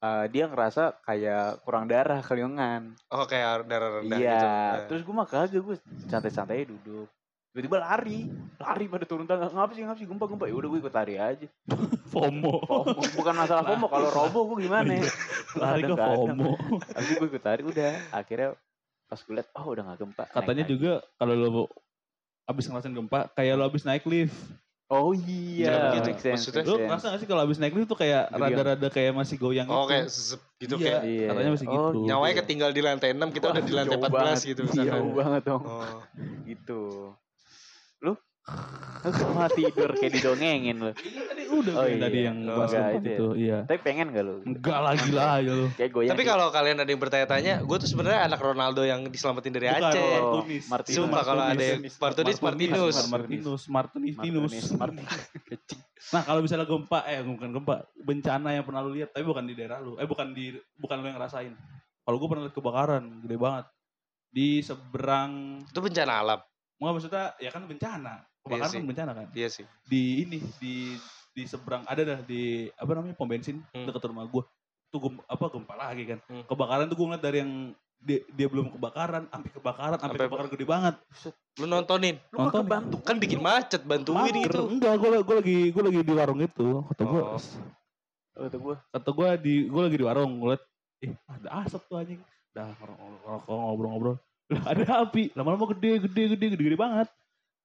eh, 0.01 0.25
dia 0.33 0.49
ngerasa 0.49 0.97
kayak 1.05 1.61
kurang 1.61 1.85
darah 1.85 2.25
kelingan 2.25 2.97
oh 3.13 3.29
kayak 3.29 3.69
darah 3.69 4.01
rendah 4.01 4.17
iya. 4.17 4.33
gitu. 4.33 4.47
Terus 4.89 5.01
gue 5.05 5.13
mah 5.13 5.27
kagak 5.29 5.61
gue 5.61 5.77
santai-santai 6.09 6.65
duduk 6.65 7.13
tiba-tiba 7.51 7.77
lari 7.77 8.19
lari 8.57 8.85
pada 8.87 9.03
turun 9.03 9.25
tangga 9.25 9.47
ngapa 9.47 9.71
sih 9.71 9.83
ngapa 9.83 9.97
sih 9.97 10.07
gempa 10.07 10.23
gempa 10.25 10.45
ya 10.45 10.55
udah 10.55 10.67
gue 10.67 10.79
ikut 10.79 10.93
lari 10.93 11.15
aja 11.15 11.47
FOMO. 12.11 12.55
FOMO. 12.63 13.01
bukan 13.13 13.33
masalah 13.33 13.63
FOMO 13.65 13.87
kalau 13.87 14.07
robo 14.09 14.39
gue 14.49 14.65
gimana 14.65 14.91
ya 14.93 15.07
Lari 15.53 15.83
ke. 15.83 15.91
FOMO. 15.93 16.51
Habis 16.89 17.07
itu 17.07 17.17
gue 17.17 17.29
ikut 17.29 17.43
lari 17.43 17.61
udah 17.61 17.91
akhirnya 18.09 18.49
pas 19.05 19.19
gue 19.19 19.33
liat 19.33 19.47
oh 19.53 19.65
udah 19.67 19.83
gak 19.85 19.99
gempa 19.99 20.23
Katanya 20.29 20.63
juga 20.63 20.91
kalau 21.13 21.33
lo 21.33 21.67
abis 22.43 22.65
ngerasain 22.65 22.91
gempa, 22.91 23.27
kayak 23.29 23.53
lo 23.53 23.63
abis 23.65 23.83
naik 23.83 24.03
lift. 24.05 24.35
oh 24.87 25.11
iya 25.13 26.03
sense, 26.13 26.51
Maksudnya? 26.51 26.63
sense. 26.63 26.79
ngerasa 26.81 27.05
gak 27.09 27.19
sih 27.19 27.27
kalau 27.27 27.41
abis 27.41 27.57
naik 27.57 27.71
lift 27.73 27.87
tuh 27.87 27.95
kayak 27.97 28.27
rada-rada 28.29 28.87
kayak 28.87 29.11
masih 29.13 29.35
goyang 29.35 29.67
Oh 29.67 29.83
gitu? 29.83 29.89
kayak 29.89 30.05
gitu 30.57 30.75
Iya. 30.75 30.83
kayak 30.85 31.01
Iya. 31.05 31.27
Katanya 31.27 31.51
masih 31.51 31.67
Oh, 31.67 31.71
gitu. 31.71 31.87
gitu. 31.93 32.07
nyawanya 32.07 32.35
ketinggal 32.37 32.69
di 32.69 32.81
lantai 32.81 33.09
6 33.11 33.23
kita 33.29 33.45
udah 33.49 33.61
di 33.61 33.73
lantai 33.73 33.95
Jauh 33.95 34.03
14 34.05 34.15
banget. 34.17 34.39
gitu 34.45 34.61
Jauh 34.61 34.71
misalkan. 34.73 35.01
banget 35.13 35.41
dong 35.45 35.63
Oh. 35.63 35.99
gitu 36.43 36.81
lu 38.01 38.13
lu 39.01 39.09
cuma 39.13 39.45
tidur 39.47 39.93
kayak 39.93 40.13
didongengin 40.13 40.77
lu 40.77 40.91
Iya 40.93 41.21
tadi 41.23 41.43
udah 41.47 41.73
Oh, 41.73 41.83
kayak 41.83 41.99
tadi 41.99 42.17
iya. 42.17 42.25
yang 42.25 42.37
Oh, 42.43 42.55
bahas 42.57 42.71
enggak, 42.71 42.81
itu 42.81 42.97
ya. 42.97 43.01
gitu. 43.05 43.27
Iya. 43.33 43.57
tapi 43.65 43.79
pengen 43.81 44.07
gak 44.09 44.23
lu 44.23 44.35
Enggak 44.41 44.79
lah 44.79 44.93
gila 44.95 45.25
kayak 45.73 45.89
goyang 45.91 46.11
Tapi 46.11 46.21
gitu. 46.21 46.31
kalau 46.31 46.47
kalian 46.49 46.77
ada 46.77 46.89
yang 46.89 47.01
bertanya-tanya, 47.01 47.53
gue 47.61 47.77
tuh 47.77 47.89
sebenarnya 47.89 48.19
anak 48.25 48.39
Ronaldo 48.39 48.81
yang 48.81 49.01
diselamatin 49.05 49.51
dari 49.51 49.67
Bukan, 49.69 49.83
Aceh. 49.83 50.01
Oh, 50.01 50.33
Martinez. 50.41 50.63
Martinez. 50.67 50.95
Sumpah 50.97 51.21
kalau 51.21 51.43
ada 51.43 51.61
yang 51.61 51.81
Martinus. 51.81 51.97
Martinus, 52.01 52.37
Martinus, 52.41 53.61
Martinus. 53.69 54.11
Martinez, 54.17 54.65
Martinez. 54.73 55.11
Nah 56.11 56.21
kalau 56.25 56.41
misalnya 56.41 56.65
gempa, 56.65 56.99
eh 57.05 57.21
bukan 57.21 57.49
gempa, 57.53 57.75
bencana 58.01 58.49
yang 58.51 58.65
pernah 58.65 58.81
lu 58.81 58.91
lihat, 58.91 59.13
tapi 59.13 59.23
bukan 59.23 59.45
di 59.45 59.53
daerah 59.53 59.77
lu, 59.79 59.95
eh 59.95 60.07
bukan 60.09 60.33
di, 60.33 60.49
bukan 60.75 60.97
lu 60.97 61.07
yang 61.07 61.17
ngerasain. 61.17 61.53
Kalau 62.01 62.17
gue 62.17 62.27
pernah 62.27 62.43
lihat 62.43 62.55
kebakaran, 62.57 63.03
gede 63.21 63.37
banget. 63.37 63.65
Di 64.27 64.49
seberang, 64.65 65.61
Itu 65.63 65.79
bencana 65.79 66.13
alam. 66.17 66.39
Nggak 66.81 66.93
maksudnya, 66.93 67.25
ya 67.37 67.49
kan 67.49 67.63
bencana. 67.63 68.13
Kebakaran 68.41 68.67
sih. 68.67 68.75
kan 68.75 68.89
bencana 68.89 69.11
kan. 69.13 69.27
Iya 69.31 69.47
sih. 69.47 69.65
Di 69.85 70.01
ini, 70.19 70.41
di 70.57 70.97
di 71.31 71.43
seberang 71.45 71.85
ada 71.85 72.01
dah 72.01 72.19
di 72.19 72.41
apa 72.73 72.91
namanya 72.91 73.13
pom 73.13 73.23
bensin 73.23 73.61
Hmm. 73.69 73.85
dekat 73.85 74.01
rumah 74.03 74.25
gue. 74.25 74.41
Tuh 74.89 74.99
gem- 74.99 75.23
apa 75.23 75.45
gempa 75.47 75.73
lagi 75.73 76.03
kan. 76.05 76.19
Hmm. 76.25 76.43
Kebakaran 76.43 76.89
tuh 76.89 76.97
gue 76.97 77.05
ngeliat 77.05 77.21
dari 77.21 77.37
yang 77.39 77.53
dia, 77.97 78.19
dia 78.27 78.47
belum 78.49 78.73
kebakaran, 78.73 79.29
sampai 79.29 79.49
kebakaran, 79.51 79.95
sampai 79.95 80.17
kebakaran 80.19 80.49
gede 80.49 80.65
banget. 80.65 80.95
Lu 81.55 81.65
nontonin. 81.65 82.17
lu 82.27 82.37
Nonton. 82.41 82.65
bantu 82.65 82.97
Kan 82.99 83.15
bikin 83.15 83.37
macet, 83.37 83.85
bantuin 83.85 84.17
Mager. 84.17 84.41
gitu. 84.49 84.61
Enggak, 84.67 84.97
gue 84.97 85.09
gue 85.21 85.35
lagi 85.37 85.57
gue 85.69 85.83
lagi 85.85 85.99
di 86.01 86.11
warung 86.11 86.41
itu. 86.41 86.67
Kata 86.89 87.03
gue, 87.05 87.21
Oh. 87.21 87.37
kata 88.33 88.57
gue 88.57 88.75
kata 88.89 89.09
gue 89.11 89.29
di 89.37 89.53
gue 89.69 89.81
lagi 89.81 89.95
di 89.95 90.05
warung 90.07 90.31
ngeliat 90.35 90.61
eh 90.99 91.13
ada 91.27 91.61
asap 91.61 91.81
tuh 91.83 91.95
anjing 91.95 92.21
dah 92.51 92.73
ngobrol-ngobrol 93.45 94.17
lah 94.51 94.63
ada 94.67 94.83
api. 95.07 95.31
Lama-lama 95.33 95.65
gede 95.75 96.05
gede 96.07 96.23
gede 96.35 96.45
gede 96.55 96.63
gede 96.67 96.77
banget. 96.77 97.07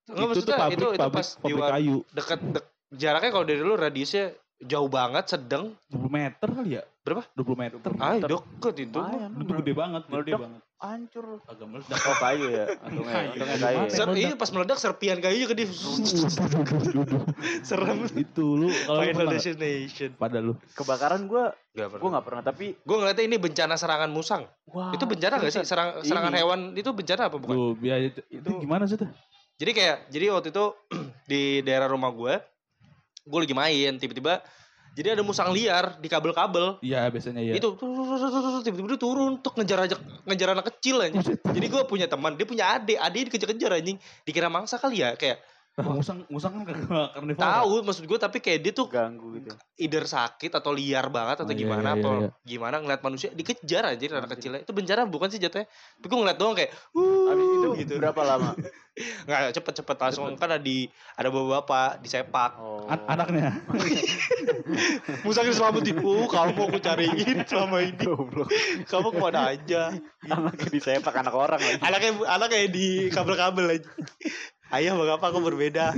Enggak 0.07 0.39
itu 0.39 0.43
tuh 0.47 0.55
pabrik 0.55 0.77
itu 0.79 0.87
itu 0.87 1.01
pabrik, 1.03 1.19
pas 1.19 1.29
pabrik 1.43 1.65
kayu. 1.67 1.97
deket 2.15 2.41
dek, 2.55 2.65
jaraknya 2.95 3.31
kalau 3.35 3.45
dari 3.45 3.63
lu 3.63 3.75
radiusnya 3.75 4.25
jauh 4.59 4.87
banget, 4.87 5.25
sedang. 5.29 5.77
20 5.89 6.09
meter 6.09 6.49
kali 6.49 6.71
ya? 6.73 6.83
Berapa? 7.01 7.23
20 7.33 7.55
meter. 7.55 7.79
Ah, 7.97 8.17
deket 8.17 8.75
itu. 8.81 8.97
Lumayan, 8.97 9.31
Itu 9.37 9.53
gede 9.55 9.73
banget, 9.73 10.03
gede 10.05 10.15
Meledak. 10.17 10.41
banget. 10.41 10.61
hancur. 10.77 11.41
Agak 11.43 11.67
meledak. 11.67 11.97
Oh 11.99 12.17
kayu 12.19 12.47
ya, 12.53 12.65
untungnya, 12.85 13.15
Kayu. 13.33 13.41
kayu. 13.57 13.79
ya. 13.81 13.89
Ser- 13.89 14.13
iya 14.15 14.35
pas 14.35 14.51
meledak 14.51 14.77
serpian 14.77 15.17
kayunya 15.19 15.47
ke 15.47 15.57
dia. 15.57 15.69
Serem. 17.63 18.05
Itu 18.13 18.45
lu 18.57 18.69
Final? 18.69 19.29
Destination. 19.31 20.11
pada 20.15 20.39
lu. 20.39 20.53
Kebakaran 20.73 21.25
gue, 21.25 21.45
Gak 21.73 21.97
gue 21.97 22.11
nggak 22.11 22.25
pernah. 22.25 22.43
Tapi 22.43 22.77
Gue 22.79 22.97
ngeliatnya 22.99 23.25
ini 23.25 23.37
bencana 23.37 23.75
serangan 23.75 24.11
musang. 24.11 24.45
wah, 24.67 24.93
itu 24.93 25.05
bencana 25.05 25.39
gak 25.39 25.49
sih? 25.51 25.63
Serang, 25.63 26.03
serangan 26.03 26.29
Ini. 26.31 26.41
hewan 26.41 26.61
itu 26.75 26.91
bencana 26.91 27.29
apa 27.29 27.37
bukan? 27.37 27.55
Tuh, 27.55 27.73
biar 27.75 27.99
itu, 28.03 28.21
itu 28.29 28.45
Itu- 28.45 28.61
gimana 28.61 28.85
sih 28.85 28.97
tuh? 28.97 29.09
Jadi 29.57 29.71
kayak, 29.73 29.97
jadi 30.11 30.25
waktu 30.31 30.49
itu 30.51 30.65
di 31.27 31.43
daerah 31.63 31.89
rumah 31.89 32.11
gue, 32.11 32.35
gue 33.27 33.41
lagi 33.43 33.55
main, 33.55 33.99
tiba-tiba 33.99 34.41
jadi 34.97 35.13
ada 35.13 35.21
musang 35.21 35.53
liar 35.53 36.01
di 36.01 36.09
kabel-kabel. 36.09 36.81
Iya, 36.81 37.05
biasanya 37.13 37.45
ya. 37.45 37.53
Itu 37.61 37.77
tiba-tiba 38.65 38.97
dia 38.97 39.01
turun 39.01 39.37
untuk 39.37 39.53
ngejar 39.61 39.85
aja 39.85 40.01
ngejar 40.25 40.57
anak 40.57 40.73
kecil 40.73 41.05
anjing. 41.05 41.37
Jadi 41.57 41.67
gue 41.69 41.83
punya 41.85 42.09
teman, 42.09 42.33
dia 42.33 42.49
punya 42.49 42.65
adik, 42.81 42.97
adik 42.97 43.29
dikejar-kejar 43.29 43.77
anjing. 43.77 44.01
Dikira 44.25 44.49
mangsa 44.49 44.81
kali 44.81 45.05
ya, 45.05 45.13
kayak 45.13 45.45
musang 45.77 46.25
musang 46.33 46.57
kan 46.57 46.73
kagak 46.73 46.89
karnivora. 47.13 47.45
tahu 47.61 47.85
maksud 47.85 48.09
gue 48.09 48.17
tapi 48.17 48.41
kayak 48.41 48.65
dia 48.65 48.73
tuh 48.73 48.89
ganggu 48.89 49.37
gitu. 49.37 49.53
either 49.77 50.09
sakit 50.09 50.49
atau 50.49 50.73
liar 50.73 51.13
banget 51.13 51.45
atau 51.45 51.53
Oh, 51.53 51.53
iya, 51.53 51.61
gimana 51.61 51.89
iya, 51.93 52.01
atau 52.01 52.13
iya. 52.17 52.29
gimana 52.49 52.77
ngeliat 52.81 53.03
manusia 53.05 53.29
dikejar 53.37 53.85
aja 53.93 54.05
anak 54.17 54.41
kecilnya. 54.41 54.65
Itu 54.65 54.73
bencana 54.73 55.05
bukan 55.05 55.29
sih 55.29 55.37
jatuhnya. 55.37 55.69
Tapi 55.69 56.07
gue 56.09 56.19
ngeliat 56.25 56.39
doang 56.41 56.57
kayak, 56.57 56.73
uh, 56.97 57.29
Abis 57.29 57.45
itu 57.45 57.69
gitu. 57.85 57.93
berapa 58.01 58.21
lama? 58.25 58.57
Nggak 59.29 59.53
cepet-cepet 59.53 59.97
langsung 60.01 60.25
kan 60.41 60.49
ada 60.49 60.57
di 60.57 60.89
ada 61.13 61.29
bapak-bapak 61.29 62.01
disepak. 62.01 62.57
Oh. 62.57 62.89
An- 62.89 63.05
anaknya. 63.13 63.61
Musangnya 65.29 65.53
diselamatin. 65.53 66.01
Uh, 66.01 66.25
kamu 66.25 66.57
aku 66.73 66.79
cariin 66.81 67.45
selama 67.45 67.85
ini. 67.85 68.01
Goblok. 68.01 68.49
Kamu 68.89 69.09
ke 69.13 69.21
mana 69.21 69.53
aja? 69.53 69.93
Anaknya 70.25 70.69
disepak 70.73 71.13
anak 71.13 71.37
orang 71.37 71.61
lagi. 71.61 71.85
Anaknya 71.85 72.11
anaknya 72.25 72.69
di 72.73 73.13
kabel-kabel 73.13 73.77
aja. 73.77 73.91
Ayah 74.67 74.93
bang 74.93 75.11
apa 75.15 75.27
aku 75.31 75.39
berbeda. 75.41 75.95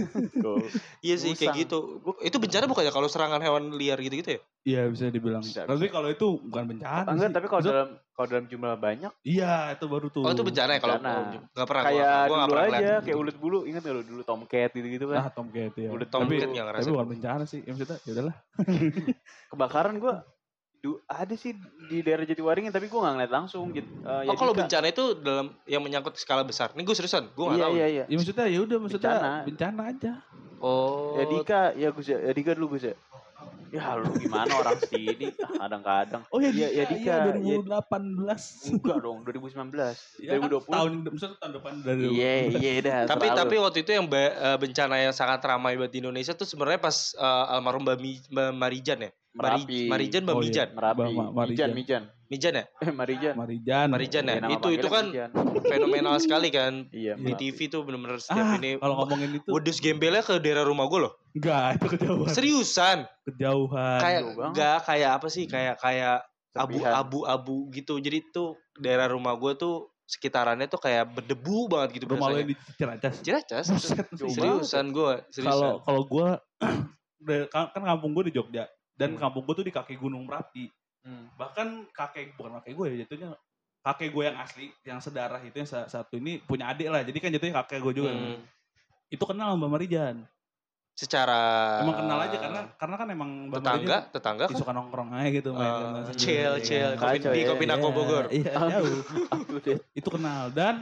Iya 1.01 1.15
sih 1.17 1.33
kayak 1.33 1.55
gitu. 1.59 2.05
Itu 2.21 2.37
bencana 2.37 2.65
bukannya 2.65 2.91
kalau 2.91 3.09
serangan 3.09 3.41
hewan 3.41 3.73
liar 3.73 3.97
gitu-gitu 3.97 4.37
ya? 4.37 4.41
Iya, 4.63 4.81
bisa 4.93 5.09
dibilang. 5.09 5.41
Bisa, 5.41 5.65
tapi 5.65 5.89
bisa. 5.89 5.95
kalau 5.95 6.09
itu 6.09 6.27
bukan 6.45 6.65
bencana. 6.69 7.09
Enggak, 7.09 7.29
sih. 7.29 7.35
tapi 7.35 7.47
kalau 7.49 7.61
Maksud- 7.63 7.73
dalam 7.73 7.91
kalau 8.13 8.29
dalam 8.29 8.45
jumlah 8.45 8.75
banyak 8.77 9.13
Iya, 9.23 9.55
itu 9.73 9.85
baru 9.87 10.07
tuh. 10.11 10.21
Oh 10.21 10.31
itu 10.31 10.45
bencana 10.45 10.71
ya 10.77 10.81
kalau 10.83 10.95
nggak 10.99 11.65
pernah 11.65 11.83
gua- 11.83 11.89
kayak 11.89 12.05
gua 12.05 12.37
nggak 12.37 12.49
dulu 12.49 12.59
pernah 12.59 12.79
aja, 12.79 12.95
kayak 13.01 13.17
ulet 13.17 13.37
bulu, 13.39 13.59
ingat 13.65 13.81
gak 13.81 13.95
lu 13.95 14.03
dulu 14.05 14.23
Tomcat 14.23 14.71
gitu-gitu 14.75 15.05
kan. 15.09 15.17
Nah, 15.17 15.31
Tomcat 15.33 15.73
ya. 15.73 15.89
Tapi, 15.89 16.05
Tomcat 16.05 16.37
yang 16.37 16.53
tapi 16.53 16.69
ngerasain. 16.69 16.93
bukan 16.93 17.09
bencana 17.09 17.43
sih. 17.45 17.61
Ya 17.65 17.71
maksudnya, 17.73 17.99
ya 18.05 18.11
udahlah. 18.13 18.37
Kebakaran 19.49 19.95
gua 19.97 20.15
du, 20.79 21.03
ada 21.05 21.35
sih 21.35 21.53
di 21.87 22.01
daerah 22.01 22.23
Jatiwaringin 22.23 22.71
tapi 22.71 22.87
gua 22.87 23.03
nggak 23.05 23.15
ngeliat 23.19 23.33
langsung 23.35 23.75
gitu. 23.75 23.89
Ya 24.03 24.31
Oh 24.31 24.37
kalau 24.39 24.55
Dika. 24.55 24.63
bencana 24.65 24.87
itu 24.89 25.05
dalam 25.19 25.47
yang 25.67 25.83
menyangkut 25.83 26.15
skala 26.15 26.47
besar. 26.47 26.71
Ini 26.73 26.83
gue 26.83 26.95
seriusan, 26.95 27.35
gue 27.35 27.45
nggak 27.45 27.59
iya, 27.59 27.67
tahu. 27.67 27.75
iya, 27.75 27.87
iya. 27.87 28.05
Ya 28.07 28.15
maksudnya 28.17 28.47
ya 28.47 28.59
udah 28.63 28.79
maksudnya 28.79 29.11
Bencana. 29.11 29.33
bencana, 29.43 29.83
aja. 29.91 30.13
Oh. 30.59 31.15
Ya 31.15 31.25
Dika, 31.27 31.63
ya 31.75 31.89
Gus 31.91 32.07
ya, 32.07 32.19
ya 32.19 32.33
Dika 32.33 32.55
dulu 32.55 32.79
Gus 32.79 32.87
ya. 32.87 32.95
Ya 33.69 33.85
lu 34.01 34.09
gimana 34.17 34.49
orang 34.49 34.81
sini 34.81 35.29
kadang-kadang. 35.37 36.25
Oh 36.33 36.41
ya, 36.41 36.49
Iya, 36.49 36.73
Dika, 36.73 36.73
ya 36.73 36.85
Dika, 36.89 37.15
iya, 37.37 37.37
iya. 37.37 37.57
2018. 37.61 38.73
Enggak 38.73 38.99
dong, 39.05 39.19
2019. 39.29 40.25
Ya 40.25 40.31
kan 40.35 40.49
2020. 40.49 40.73
tahun 40.73 40.91
maksudnya 41.05 41.37
tahun 41.37 41.53
depan 41.61 41.73
dari 41.85 42.01
Iya, 42.09 42.33
iya 42.49 42.71
dah. 42.81 42.99
tapi 43.13 43.27
selalu. 43.29 43.39
tapi 43.45 43.55
waktu 43.61 43.79
itu 43.85 43.91
yang 43.93 44.07
be- 44.09 44.33
eh, 44.33 44.57
bencana 44.57 44.95
yang 44.99 45.13
sangat 45.13 45.41
ramai 45.45 45.77
buat 45.77 45.93
di 45.93 46.01
Indonesia 46.01 46.33
tuh 46.33 46.49
sebenarnya 46.49 46.81
pas 46.81 46.97
eh, 47.13 47.45
almarhum 47.53 47.85
Mbak 47.85 48.51
Marijan 48.57 49.05
ya. 49.05 49.11
Mari- 49.29 49.65
Merapi. 49.65 49.81
Marijan 49.87 50.23
Mbak 50.25 50.35
Oh, 50.35 50.41
iya. 50.41 50.47
Mijan. 50.49 50.69
Merapi. 50.73 51.01
Ma- 51.13 51.33
Marijan. 51.33 51.69
Mijan, 51.69 51.71
Mijan. 51.73 52.03
Mijan 52.29 52.53
ya? 52.53 52.65
Marijan. 53.01 53.35
Marijan. 53.35 53.87
Marijan 53.89 54.25
ya? 54.25 54.35
Iya, 54.39 54.49
Itu- 54.57 54.73
itu 54.73 54.89
kan 54.89 55.05
Mijan. 55.07 55.31
Fenomenal 55.61 56.15
sekali 56.19 56.49
kan. 56.49 56.73
Iya, 56.91 57.13
Di 57.15 57.23
Merapi. 57.25 57.41
TV 57.47 57.59
tuh 57.69 57.81
bener-bener 57.83 58.19
setiap 58.19 58.41
Ah, 58.43 58.57
ini. 58.57 58.71
kalau 58.77 58.95
ngomongin 58.99 59.31
itu 59.35 59.49
Wedus 59.49 59.79
gembelnya 59.79 60.21
ke 60.21 60.37
daerah 60.39 60.63
rumah 60.63 60.87
gue 60.87 61.01
loh. 61.01 61.13
enggak, 61.33 61.77
itu 61.77 61.87
kejauhan. 61.93 62.31
Seriusan. 62.31 62.99
Kejauhan. 63.25 64.01
Kayak 64.01 64.21
enggak 64.35 64.77
kayak 64.85 65.11
apa 65.15 65.27
sih? 65.29 65.45
Kayak 65.45 65.75
kayak 65.79 66.17
abu-abu-abu 66.53 67.71
gitu. 67.71 67.97
Jadi 67.97 68.19
tuh 68.29 68.49
daerah 68.77 69.07
rumah 69.07 69.35
gue 69.35 69.55
tuh 69.55 69.75
sekitarannya 70.05 70.67
tuh 70.67 70.81
kayak 70.81 71.05
berdebu 71.13 71.69
banget 71.69 72.01
gitu 72.01 72.09
Rumah 72.09 72.29
lo 72.29 72.37
yang 72.37 72.49
di 72.49 72.57
Ciracas. 72.75 73.21
Ciracas. 73.21 73.67
Seriusan 74.17 74.89
gue, 74.89 75.15
Kalau 75.15 75.31
seriusan. 75.31 75.73
kalau 75.85 76.03
gua 76.05 76.29
kan 77.53 77.69
kan 77.77 77.83
kampung 77.85 78.13
gua 78.13 78.25
di 78.25 78.33
Jogja 78.33 78.65
dan 78.99 79.15
Hmm. 79.15 79.21
kampung 79.21 79.43
gua 79.43 79.55
tuh 79.55 79.63
di 79.63 79.71
kaki 79.71 79.95
Gunung 79.95 80.27
Merapi. 80.27 80.67
Hmm. 81.01 81.31
Bahkan 81.33 81.89
kakek 81.89 82.35
bukan 82.35 82.59
kakek 82.59 82.75
gue 82.75 82.87
ya 82.91 82.97
jatuhnya 83.01 83.31
kakek 83.81 84.11
gue 84.11 84.25
yang 84.25 84.37
asli 84.37 84.67
yang 84.83 84.99
sedarah 84.99 85.39
itu 85.41 85.55
yang 85.55 85.65
sa- 85.65 85.87
satu 85.87 86.19
ini 86.19 86.37
punya 86.41 86.69
adik 86.69 86.91
lah. 86.91 87.01
Jadi 87.01 87.17
kan 87.17 87.31
jatuhnya 87.31 87.55
kakek 87.57 87.79
gue 87.81 87.93
juga. 87.97 88.11
Hmm. 88.11 88.43
Itu 89.09 89.23
kenal 89.23 89.55
Mbak 89.55 89.71
Marijan. 89.71 90.17
Secara 90.93 91.79
Emang 91.79 91.95
kenal 91.97 92.19
aja 92.21 92.37
karena 92.37 92.61
karena 92.75 92.97
kan 92.99 93.09
emang 93.09 93.31
Mbak 93.47 93.57
tetangga, 93.57 93.79
Marijan 93.79 94.03
tetangga 94.11 94.45
kan 94.45 94.57
suka 94.59 94.73
nongkrong 94.75 95.09
aja 95.15 95.29
gitu 95.31 95.51
main 95.55 95.71
sama 95.71 95.99
si- 96.05 96.19
chill, 96.19 96.53
iya. 96.53 96.65
chill, 96.67 96.91
kopi 96.93 97.19
di 97.23 97.41
kopi 97.47 97.65
Nako 97.65 97.87
Iya, 97.87 97.95
Bogor. 97.95 98.25
Iya, 98.29 98.53
to 99.47 99.57
date. 99.63 99.83
Itu 99.95 100.09
kenal 100.11 100.51
dan 100.51 100.75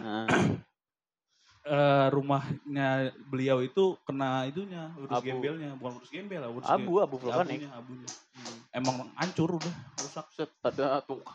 Nah, 1.66 1.74
eh, 1.74 2.06
rumahnya 2.14 3.10
beliau 3.26 3.58
itu 3.58 3.98
kena 4.06 4.46
itunya 4.46 4.86
urus 5.02 5.18
Abu. 5.18 5.26
gembelnya 5.26 5.74
bukan 5.74 5.92
urus 5.98 6.10
gembel 6.14 6.38
lah 6.38 6.50
urus 6.54 6.70
abu, 6.70 7.02
abu 7.02 7.16
vulkanik. 7.18 7.66
abunya 7.66 7.70
abunya 7.74 8.10
emang 8.70 9.10
hancur 9.18 9.58
udah 9.58 9.74
rusak 9.98 10.26
Set, 10.30 10.50
ada 10.62 11.02
tuh. 11.02 11.26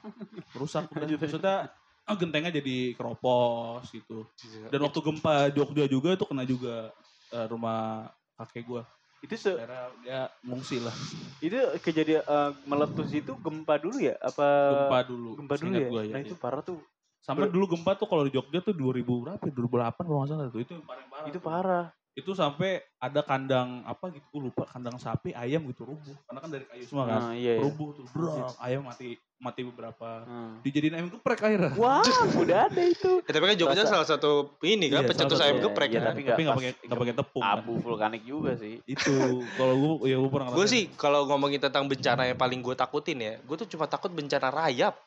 rusak 0.56 0.88
udah 0.88 1.08
maksudnya 1.20 1.67
ah, 2.08 2.15
gentengnya 2.15 2.52
jadi 2.63 2.96
keropos 2.96 3.91
gitu 3.91 4.24
dan 4.72 4.80
waktu 4.80 5.00
gempa 5.04 5.52
Jogja 5.52 5.86
juga 5.91 6.15
itu 6.15 6.24
kena 6.24 6.44
juga 6.48 6.96
eh, 7.36 7.46
rumah 7.52 8.08
kakek 8.39 8.63
gua 8.63 8.84
Itu 9.22 9.38
se 9.38 9.54
dia 10.02 10.34
ngungsi 10.41 10.82
lah 10.82 10.96
itu 11.44 11.60
kejadian 11.84 12.24
eh, 12.26 12.52
meletus 12.65 13.12
itu 13.13 13.36
gempa 13.38 13.78
dulu 13.78 14.00
ya? 14.02 14.15
Apa 14.17 14.48
gempa 14.74 15.00
dulu 15.06 15.30
gempa 15.38 15.56
dulu 15.60 15.74
ya? 15.78 15.88
gua, 15.91 16.02
nah 16.08 16.20
iya. 16.22 16.26
itu 16.26 16.36
parah 16.39 16.62
tuh. 16.65 16.82
Sama 17.21 17.45
dulu 17.45 17.65
gempa 17.71 17.93
tuh 17.93 18.05
kalau 18.05 18.23
di 18.23 18.31
Jogja 18.31 18.60
tuh 18.60 18.73
2000 18.73 19.05
berapa 19.05 19.39
ya? 19.39 19.53
2008 19.53 19.93
kalau 19.99 20.17
nggak 20.19 20.29
salah 20.31 20.47
tuh 20.47 20.60
itu 20.60 20.71
yang 20.73 20.84
paling 20.84 21.05
parah 21.07 21.25
Itu 21.25 21.38
tuh. 21.38 21.43
parah. 21.43 21.86
itu 22.12 22.31
sampai 22.34 22.69
ada 22.99 23.23
kandang 23.23 23.88
apa 23.88 24.12
gitu 24.12 24.27
gue 24.29 24.41
lupa 24.45 24.67
kandang 24.67 24.97
sapi 24.97 25.31
ayam 25.31 25.63
gitu 25.65 25.88
rubuh 25.88 26.12
karena 26.21 26.39
kan 26.39 26.49
dari 26.49 26.65
kayu 26.65 26.84
semua 26.84 27.07
kan 27.07 27.21
Nah, 27.21 27.31
iya, 27.34 27.55
iya. 27.55 27.63
rubuh 27.63 27.88
tuh 27.93 28.03
bro 28.05 28.51
ayam 28.60 28.84
mati 28.84 29.15
mati 29.38 29.63
beberapa 29.63 30.19
Hmm. 30.21 30.60
dijadiin 30.60 30.91
ayam 30.91 31.07
geprek 31.07 31.39
akhirnya 31.39 31.71
Wah, 31.73 32.03
udah 32.43 32.67
ada 32.67 32.81
itu. 32.84 33.23
Ya, 33.23 33.31
tapi 33.31 33.45
kan 33.45 33.55
Jogja 33.55 33.73
Rasa- 33.79 33.91
salah 33.95 34.07
satu 34.10 34.31
ini 34.62 34.91
kan 34.91 35.01
Iya, 35.01 35.07
pencetus 35.07 35.39
ayam 35.39 35.63
geprek 35.63 35.88
Iya, 35.88 35.95
kan. 35.95 36.05
tapi 36.12 36.21
tapi 36.25 36.41
nggak 36.43 36.57
pakai 36.57 36.71
nggak 36.84 36.99
pakai 36.99 37.15
tepung 37.15 37.41
kan. 37.41 37.55
Abu 37.55 37.73
vulkanik 37.79 38.23
juga 38.23 38.51
sih. 38.55 38.84
itu 38.86 39.15
kalau 39.55 39.75
gue 39.95 40.12
ya 40.12 40.17
gue 40.17 40.29
pernah 40.29 40.51
Gue 40.51 40.67
sih 40.67 40.91
kalau 40.93 41.23
ngomongin 41.25 41.62
tentang 41.62 41.88
bencana 41.88 42.27
yang 42.27 42.36
paling 42.36 42.60
gue 42.60 42.75
takutin 42.75 43.17
ya, 43.17 43.34
gue 43.39 43.55
tuh 43.55 43.69
cuma 43.69 43.88
takut 43.88 44.12
bencana 44.12 44.51
rayap. 44.51 44.99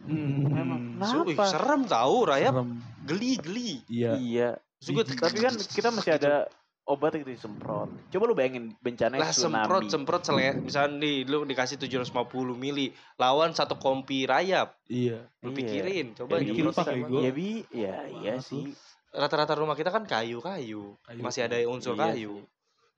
hmm, 0.00 0.56
Emang. 0.56 0.79
Su- 1.02 1.22
ih, 1.22 1.32
Kenapa? 1.32 1.44
serem 1.46 1.80
tahu 1.84 2.16
rayap, 2.24 2.52
serem. 2.54 2.70
geli 3.02 3.32
geli. 3.36 3.72
iya 3.86 4.12
Iya. 4.14 4.48
Gua- 4.86 5.04
Tapi 5.04 5.38
kan 5.38 5.54
kita 5.54 5.88
masih 5.90 6.12
ada 6.14 6.48
obat 6.82 7.12
gitu 7.12 7.28
disemprot. 7.28 7.86
Coba 8.08 8.24
lu 8.24 8.34
bayangin 8.34 8.74
bencana 8.78 9.14
lah 9.14 9.28
tsunami. 9.28 9.62
semprot 9.62 9.82
semprot 9.86 10.22
sele 10.22 10.56
misalnya 10.56 10.98
nih 10.98 11.22
lu 11.22 11.44
dikasih 11.44 11.76
750 11.76 12.10
mili 12.52 12.90
lawan 13.14 13.52
satu 13.52 13.76
kompi 13.76 14.24
rayap 14.24 14.74
iya 14.84 15.22
lu 15.38 15.50
Iya. 15.50 15.56
pikirin 15.56 16.06
coba 16.14 16.32
Ya, 16.34 16.42
nyemprot 16.42 16.50
mikir, 16.50 16.64
Pak, 16.66 16.74
sama- 16.74 16.88
kayak 16.88 17.02
gua. 17.06 17.20
Ya 17.20 17.30
bi, 17.30 17.50
ya 17.70 17.96
iya 18.10 18.34
sih. 18.38 18.74
rata-rata 19.12 19.54
rumah 19.54 19.74
kita 19.74 19.88
kan 19.88 20.02
kayu-kayu 20.02 20.96
Kayu. 20.96 21.20
masih 21.20 21.40
ada 21.44 21.58
unsur 21.64 21.92
Iya 21.92 22.02
kayu 22.08 22.34
sih. 22.36 22.48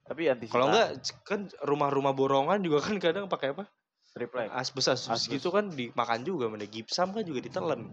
Tapi 0.03 0.23
antisipasi. 0.27 0.51
kalau 0.51 0.67
enggak 0.69 0.89
kan 1.23 1.41
rumah-rumah 1.61 2.13
borongan 2.13 2.59
juga 2.61 2.79
kan 2.81 2.97
kadang 2.99 3.27
pakai 3.27 3.53
apa 3.53 3.65
triplek. 4.13 4.49
asbes 4.51 4.87
asbes 4.87 5.09
Asbes. 5.11 5.33
gitu 5.33 5.49
kan 5.49 5.69
dimakan 5.69 6.21
juga 6.21 6.47
mana 6.47 6.65
gipsam 6.65 7.11
kan 7.11 7.23
juga 7.23 7.41
ditelan 7.41 7.89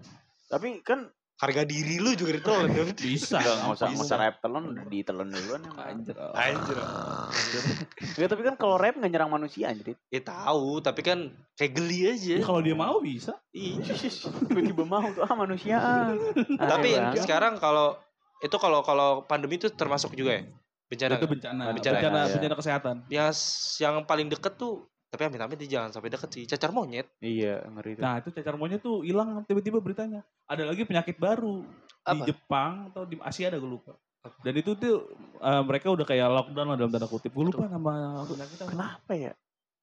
Tapi 0.46 0.82
kan 0.82 1.08
harga 1.40 1.64
diri 1.64 1.98
lu 1.98 2.12
juga 2.14 2.36
ditelan 2.36 2.68
kan 2.76 2.88
bisa 2.94 3.40
enggak 3.40 3.56
usah 3.56 3.64
bisa. 3.64 3.86
enggak 3.88 4.06
usah 4.06 4.18
rap 4.18 4.36
telan 4.40 4.64
udah 4.68 4.86
ditelan 4.86 5.28
duluan 5.30 5.62
emang. 5.64 5.80
anjir 5.80 6.16
anjir 6.36 6.78
Enggak, 8.12 8.28
tapi 8.28 8.42
kan 8.44 8.56
kalau 8.56 8.76
rap 8.76 8.94
enggak 8.94 9.12
nyerang 9.14 9.32
manusia 9.32 9.66
anjir. 9.68 9.96
ya 10.06 10.20
tahu 10.20 10.80
tapi 10.80 11.00
kan 11.00 11.20
kayak 11.56 11.72
geli 11.74 12.00
aja 12.10 12.36
Ya, 12.36 12.44
kalau 12.44 12.60
dia 12.60 12.76
mau 12.76 13.00
bisa 13.00 13.40
Iya. 13.50 13.80
Tiba-tiba 14.48 14.84
mau 14.84 15.08
tuh 15.10 15.24
ah 15.24 15.34
manusia. 15.34 15.80
tapi 16.72 16.90
sekarang 17.18 17.56
kalau 17.56 17.96
itu 18.40 18.56
kalau 18.56 18.80
kalau 18.82 19.24
pandemi 19.24 19.56
itu 19.56 19.68
termasuk 19.70 20.12
juga 20.14 20.40
ya 20.40 20.44
bencana 20.88 21.16
itu 21.16 21.22
nggak? 21.22 21.32
bencana 21.32 21.62
Bencana, 21.70 21.96
bencana 21.96 22.20
ya. 22.20 22.34
bencana 22.34 22.56
kesehatan 22.56 22.96
yang 23.08 23.30
yang 23.78 23.96
paling 24.04 24.28
deket 24.28 24.56
tuh 24.56 24.90
tapi 25.10 25.22
amit-amit 25.26 25.58
dia 25.58 25.70
jangan 25.76 25.90
sampai 25.92 26.10
deket 26.10 26.30
sih 26.30 26.44
cacar 26.46 26.70
monyet 26.70 27.10
Iya, 27.18 27.66
ngeri 27.68 27.98
tuh. 27.98 28.02
nah 28.02 28.18
itu 28.18 28.30
cacar 28.32 28.56
monyet 28.56 28.80
tuh 28.80 29.02
hilang 29.02 29.42
tiba-tiba 29.44 29.78
beritanya 29.78 30.22
ada 30.46 30.64
lagi 30.64 30.84
penyakit 30.84 31.18
baru 31.18 31.66
Apa? 32.02 32.14
di 32.16 32.30
Jepang 32.30 32.72
atau 32.88 33.04
di 33.04 33.18
Asia 33.20 33.50
ada 33.50 33.58
gue 33.58 33.70
lupa 33.70 33.98
dan 34.40 34.54
itu 34.54 34.72
tuh 34.74 35.10
eh, 35.36 35.62
mereka 35.64 35.90
udah 35.90 36.04
kayak 36.04 36.28
lockdown 36.28 36.68
lah 36.68 36.76
dalam 36.76 36.90
tanda 36.90 37.06
kutip 37.06 37.32
gue 37.32 37.46
lupa 37.46 37.66
nama 37.66 38.22
penyakitnya 38.24 38.64
apa. 38.64 38.72
Kenapa 38.72 39.12
ya? 39.14 39.32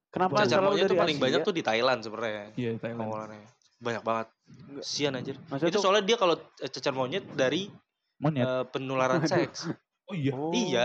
Kenapa 0.06 0.32
cacar 0.38 0.60
monyet 0.62 0.86
tuh 0.86 0.94
paling 0.94 1.16
Asia? 1.16 1.24
banyak 1.26 1.40
tuh 1.42 1.52
di 1.52 1.62
Thailand 1.62 2.00
sebenarnya. 2.00 2.44
Iya 2.54 2.70
Thailand. 2.76 3.00
Pengeluarannya. 3.02 3.48
Banyak 3.76 4.02
banget. 4.02 4.26
Sian 4.80 5.12
anjir. 5.12 5.36
Maksudnya 5.42 5.68
Itu 5.68 5.76
tuh- 5.76 5.84
soalnya 5.84 6.04
dia 6.04 6.16
kalau 6.16 6.34
eh, 6.36 6.70
cacar 6.70 6.92
monyet 6.92 7.24
dari 7.32 7.68
Monyet. 8.16 8.44
eh, 8.44 8.64
penularan 8.66 9.20
seks. 9.28 9.72
oh 10.06 10.14
iya. 10.14 10.32
Oh. 10.32 10.52
Iya. 10.52 10.84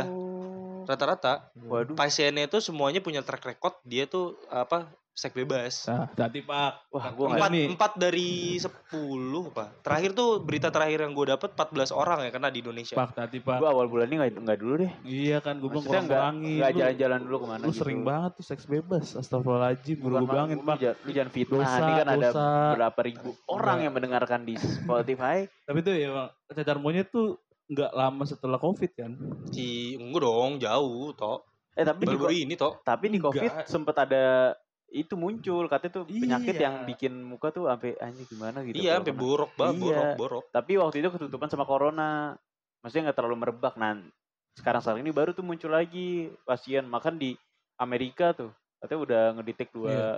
Rata-rata 0.83 1.51
Waduh. 1.57 1.93
pasiennya 1.93 2.45
itu 2.45 2.57
semuanya 2.57 2.99
punya 2.99 3.21
track 3.21 3.43
record 3.45 3.75
dia 3.83 4.05
tuh 4.05 4.33
apa 4.47 4.87
seks 5.11 5.35
bebas. 5.35 5.85
Nah, 5.85 6.07
hati 6.09 6.39
Pak. 6.39 6.87
Wah, 6.89 7.11
gua 7.11 7.35
Empat, 7.35 7.51
nih. 7.51 7.67
empat 7.69 7.91
dari 7.93 8.55
sepuluh 8.57 9.51
apa? 9.51 9.69
Terakhir 9.81 10.11
tuh 10.11 10.39
berita 10.39 10.67
terakhir 10.67 11.03
yang 11.03 11.11
gue 11.11 11.29
dapet 11.29 11.51
14 11.51 11.91
orang 11.91 12.23
ya 12.23 12.31
kena 12.31 12.47
di 12.47 12.63
Indonesia. 12.63 12.95
Pak, 12.95 13.19
hati 13.19 13.37
Pak. 13.37 13.59
Gua 13.59 13.69
awal 13.69 13.85
bulan 13.85 14.07
ini 14.07 14.17
nggak 14.17 14.39
nggak 14.39 14.57
dulu 14.57 14.73
deh. 14.79 14.91
Iya 15.03 15.37
kan, 15.39 15.59
gue 15.59 15.67
bilang 15.67 15.83
kurang 15.83 16.05
nggak 16.07 16.15
kurangi. 16.17 16.53
nggak 16.57 16.71
jalan-jalan 16.73 17.19
dulu 17.21 17.37
ke 17.37 17.45
mana 17.45 17.61
Lu 17.61 17.69
gitu. 17.69 17.79
sering 17.83 17.99
banget 18.01 18.31
tuh 18.33 18.45
seks 18.47 18.63
bebas. 18.65 19.05
Astagfirullahaladzim. 19.13 19.97
Gue 19.99 20.09
gue 20.09 20.21
bilangin 20.25 20.57
lu 20.57 20.65
Pak. 20.65 20.75
jangan- 20.79 20.97
Lu 20.97 21.11
jangan 21.11 21.29
fitnah. 21.29 21.57
Dosa, 21.59 21.77
ini 21.77 21.91
kan 21.93 22.07
ada 22.07 22.17
dosa. 22.25 22.45
berapa 22.73 22.99
ribu 23.03 23.29
orang 23.45 23.77
yang 23.81 23.93
mendengarkan 23.93 24.39
di 24.41 24.53
Spotify. 24.55 25.37
Tapi 25.61 25.77
tuh 25.81 25.93
ya 25.93 26.09
Bang, 26.09 26.29
cacar 26.49 26.77
monyet 26.77 27.07
tuh 27.09 27.35
nggak 27.71 27.91
lama 27.91 28.23
setelah 28.23 28.57
covid 28.57 28.91
kan. 28.91 29.15
Di 29.47 29.95
enggak 29.95 30.21
dong, 30.21 30.51
jauh 30.59 31.15
toh. 31.15 31.47
Eh 31.71 31.87
tapi 31.87 32.03
di, 32.03 32.11
Baru-baru 32.11 32.35
ini 32.35 32.53
toh. 32.53 32.75
tapi 32.83 33.07
di 33.07 33.15
Enggak. 33.15 33.31
COVID 33.31 33.51
sempet 33.65 33.95
ada 33.97 34.53
itu 34.91 35.15
muncul 35.15 35.71
katanya 35.71 35.93
tuh 35.95 36.03
penyakit 36.03 36.51
Iya. 36.51 36.63
yang 36.67 36.75
bikin 36.83 37.13
muka 37.23 37.47
tuh 37.49 37.71
sampai 37.71 37.95
anjing 37.95 38.27
gimana 38.27 38.59
gitu. 38.61 38.75
iya, 38.75 38.99
sampai 38.99 39.15
kena. 39.15 39.23
borok 39.23 39.51
banget, 39.55 39.79
Iya. 39.79 39.87
borok, 39.87 40.11
borok. 40.19 40.45
Tapi 40.51 40.71
waktu 40.75 40.95
itu 40.99 41.09
ketutupan 41.09 41.47
sama 41.47 41.63
corona. 41.63 42.35
Maksudnya 42.83 43.07
nggak 43.07 43.17
terlalu 43.17 43.37
merebak. 43.39 43.79
Nah, 43.79 44.03
sekarang 44.51 44.83
saat 44.83 44.99
ini 44.99 45.09
baru 45.09 45.31
tuh 45.31 45.47
muncul 45.47 45.71
lagi 45.71 46.27
pasien. 46.43 46.83
Makan 46.83 47.15
di 47.15 47.39
Amerika 47.79 48.35
tuh. 48.35 48.51
Katanya 48.77 48.99
udah 48.99 49.21
ngedetek 49.39 49.71
dua 49.71 49.87
Iya. 49.87 50.09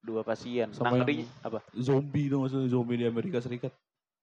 dua 0.00 0.22
pasien. 0.22 0.72
Sama 0.72 0.94
nah, 0.94 1.04
yang- 1.04 1.28
apa? 1.42 1.60
Zombie 1.76 2.32
dong 2.32 2.48
maksudnya 2.48 2.64
zombie 2.66 2.96
di 2.96 3.04
Amerika 3.04 3.38
Serikat. 3.38 3.76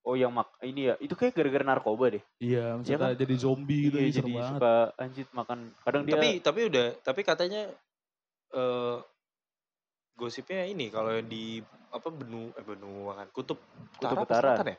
Oh, 0.06 0.14
yang 0.14 0.30
mak 0.30 0.46
ini 0.62 0.86
ya. 0.86 0.94
Itu 1.02 1.18
kayak 1.18 1.34
gara-gara 1.34 1.66
narkoba 1.66 2.14
deh. 2.14 2.22
Iya, 2.38 2.78
maksudnya 2.78 3.18
jadi 3.18 3.34
zombie 3.34 3.90
gitu 3.90 3.98
Iya, 3.98 4.06
iya, 4.06 4.14
jadi 4.22 4.32
banget. 4.38 4.50
suka 4.54 4.74
anjir 5.02 5.26
makan. 5.34 5.58
Kadang 5.82 6.02
dia 6.06 6.14
Tapi 6.14 6.28
tapi 6.38 6.60
udah, 6.70 6.86
tapi 7.02 7.20
katanya 7.26 7.62
eh 8.54 8.96
gosipnya 10.14 10.62
ini 10.64 10.88
kalau 10.88 11.10
yang 11.10 11.26
di 11.26 11.58
apa 11.90 12.08
benua 12.08 12.54
eh 12.54 12.64
benua 12.64 13.12
kan 13.18 13.26
kutub 13.34 13.58
Kutub 13.98 14.24
utara. 14.24 14.54
selatan 14.54 14.66
ya? 14.72 14.76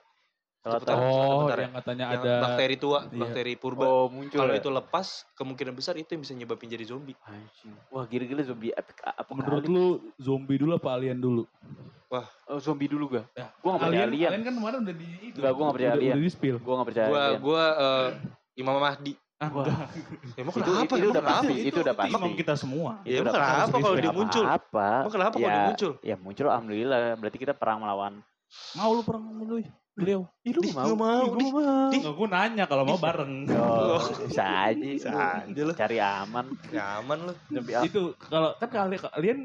Salah 0.58 0.80
Bentar, 0.80 0.96
Oh, 0.98 1.38
bentar 1.43 1.58
ya. 1.58 1.63
yang 1.63 1.74
katanya 1.74 2.06
Yang 2.06 2.20
ada 2.20 2.34
bakteri 2.41 2.76
tua, 2.76 3.00
Iya. 3.04 3.17
bakteri 3.17 3.54
purba. 3.56 3.84
Oh, 3.84 4.06
muncul. 4.08 4.38
kalau 4.38 4.52
ya? 4.52 4.60
itu 4.60 4.70
lepas, 4.70 5.08
kemungkinan 5.34 5.74
besar 5.74 5.93
itu 5.96 6.10
yang 6.10 6.22
bisa 6.22 6.34
nyebabin 6.34 6.67
jadi 6.67 6.84
zombie. 6.84 7.15
Anjing. 7.24 7.74
Wah, 7.88 8.04
gila-gila 8.04 8.41
zombie 8.43 8.72
epic 8.72 8.98
apa 9.00 9.32
menurut 9.32 9.63
lu 9.63 9.86
zombie 10.15 10.58
dulu 10.58 10.76
apa 10.76 10.89
alien 10.91 11.15
dulu? 11.15 11.43
Oh, 12.10 12.24
zombie 12.58 12.88
dulu 12.88 13.12
gak? 13.13 13.26
Ya, 13.34 13.52
Gua 13.58 13.76
nggak 13.76 13.84
percaya 13.86 14.06
alien. 14.06 14.30
Alien 14.30 14.43
kan 14.43 14.54
kemarin 14.56 14.78
udah 14.82 14.96
di 14.96 15.08
itu. 15.22 15.38
Enggak, 15.38 15.52
gua 15.52 15.63
nggak 15.63 15.76
percaya 15.76 15.89
udah, 15.89 16.00
alien. 16.00 16.13
Udah 16.13 16.24
di 16.24 16.32
spill. 16.32 16.58
Gua 16.58 16.74
gak 16.76 16.88
percaya 16.88 17.08
Gua 17.08 17.20
alien. 17.22 17.39
gua 17.39 17.63
eh, 17.78 18.08
Imam 18.58 18.76
Mahdi. 18.78 19.13
Ah, 19.38 19.50
Wah. 19.54 19.62
enggak. 19.62 19.88
Emang 20.34 20.50
Itu- 20.50 20.58
kenapa? 20.58 20.82
itu 20.82 20.96
Emang 20.98 20.98
udah 21.06 21.22
kenapa? 21.22 21.30
pasti. 21.38 21.56
itu 21.62 21.78
udah 21.78 21.96
pasti. 21.96 22.12
imam 22.12 22.32
kita 22.34 22.54
semua. 22.58 22.91
Ya, 23.04 23.13
emang 23.13 23.26
udah 23.28 23.34
kenapa 23.38 23.76
kalau 23.78 23.96
dia 23.96 24.12
muncul? 24.12 24.43
Apa? 24.43 24.88
Emang 24.98 25.13
kenapa 25.13 25.36
kalau 25.36 25.46
ya, 25.46 25.54
dia 25.54 25.67
muncul? 25.67 25.91
Ya 26.02 26.15
muncul 26.17 26.46
alhamdulillah. 26.48 27.00
Berarti 27.15 27.38
kita 27.38 27.54
perang 27.54 27.78
melawan. 27.80 28.13
Mau 28.74 28.89
lu 28.89 29.04
perang 29.04 29.22
sama 29.22 29.43
lu? 29.46 29.60
Beliau. 29.98 30.30
Ih, 30.46 30.54
lu 30.54 30.62
Di, 30.62 30.70
mau? 30.72 30.86
nggak 30.86 30.96
mau, 30.96 31.24
gua 31.26 31.36
di. 31.36 31.48
mau. 31.50 31.90
Di. 31.90 31.98
Gua 32.06 32.28
nanya 32.30 32.64
kalau 32.64 32.84
mau 32.86 32.98
bareng. 32.98 33.34
Oh, 33.58 33.98
bisa 34.24 34.46
aja. 34.70 34.78
Bisa 34.78 35.10
lu 35.10 35.18
aja 35.18 35.62
lu. 35.64 35.74
Cari 35.74 35.98
aman. 35.98 36.46
Nyaman 36.70 37.18
lu. 37.26 37.34
Zombie 37.50 37.74
apa? 37.74 37.84
itu 37.84 38.02
kalau 38.22 38.54
kan 38.56 38.70
kali 38.70 38.96
kalian 38.96 39.40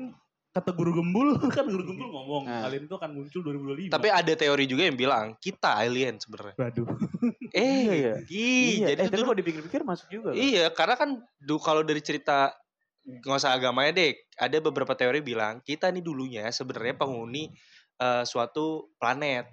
kata 0.52 0.70
guru 0.70 0.92
gembul 0.92 1.32
kan 1.56 1.64
guru 1.64 1.80
gembul 1.82 2.04
ngomong 2.06 2.44
Nah. 2.44 2.68
alien 2.68 2.84
itu 2.84 2.92
akan 2.92 3.10
muncul 3.10 3.40
2025. 3.40 3.88
Tapi 3.88 4.08
ada 4.08 4.32
teori 4.34 4.64
juga 4.66 4.82
yang 4.84 4.94
bilang 4.94 5.26
kita 5.38 5.72
alien 5.74 6.20
sebenarnya. 6.20 6.54
waduh. 6.54 6.86
Eh, 7.52 7.84
Iya, 7.84 7.92
iya. 7.92 8.14
ih, 8.24 8.80
Iya, 8.80 8.86
jadi 8.92 9.00
eh, 9.02 9.08
dulu 9.10 9.24
kalau 9.26 9.38
dipikir-pikir 9.38 9.80
masuk 9.82 10.08
juga. 10.08 10.32
Iya, 10.32 10.68
karena 10.68 10.96
kan 10.96 11.10
du, 11.38 11.56
kalau 11.56 11.80
dari 11.80 12.00
cerita 12.00 12.52
nggak 13.02 13.28
usah 13.34 13.52
agamanya 13.52 13.92
deh, 13.94 14.10
ada 14.36 14.56
beberapa 14.58 14.92
teori 14.92 15.20
bilang 15.20 15.60
kita 15.60 15.88
nih 15.88 16.00
dulunya 16.00 16.48
sebenarnya 16.48 16.94
penghuni 16.94 17.52
eh, 17.94 18.24
suatu 18.24 18.88
planet, 18.96 19.48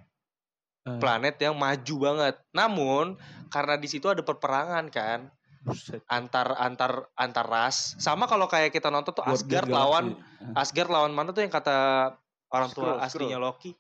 Eh. 0.80 0.96
planet 0.98 1.36
yang 1.38 1.56
maju 1.56 1.96
banget. 2.00 2.36
Namun 2.52 3.20
karena 3.48 3.76
di 3.76 3.88
situ 3.88 4.08
ada 4.08 4.24
perperangan 4.24 4.88
kan 4.88 5.28
Buset. 5.60 6.00
antar 6.08 6.56
antar 6.56 7.12
antar 7.14 7.46
ras. 7.46 8.00
Sama 8.00 8.26
kalau 8.26 8.48
kayak 8.48 8.72
kita 8.72 8.88
nonton 8.88 9.12
tuh 9.12 9.26
Asgard 9.26 9.68
lawan 9.68 10.16
Asgard 10.56 10.88
lawan 10.88 11.12
mana 11.12 11.36
tuh 11.36 11.44
yang 11.44 11.52
kata 11.52 12.12
orang 12.50 12.72
tua 12.72 12.96
Skrull, 12.96 13.28
aslinya 13.28 13.38
Loki. 13.38 13.76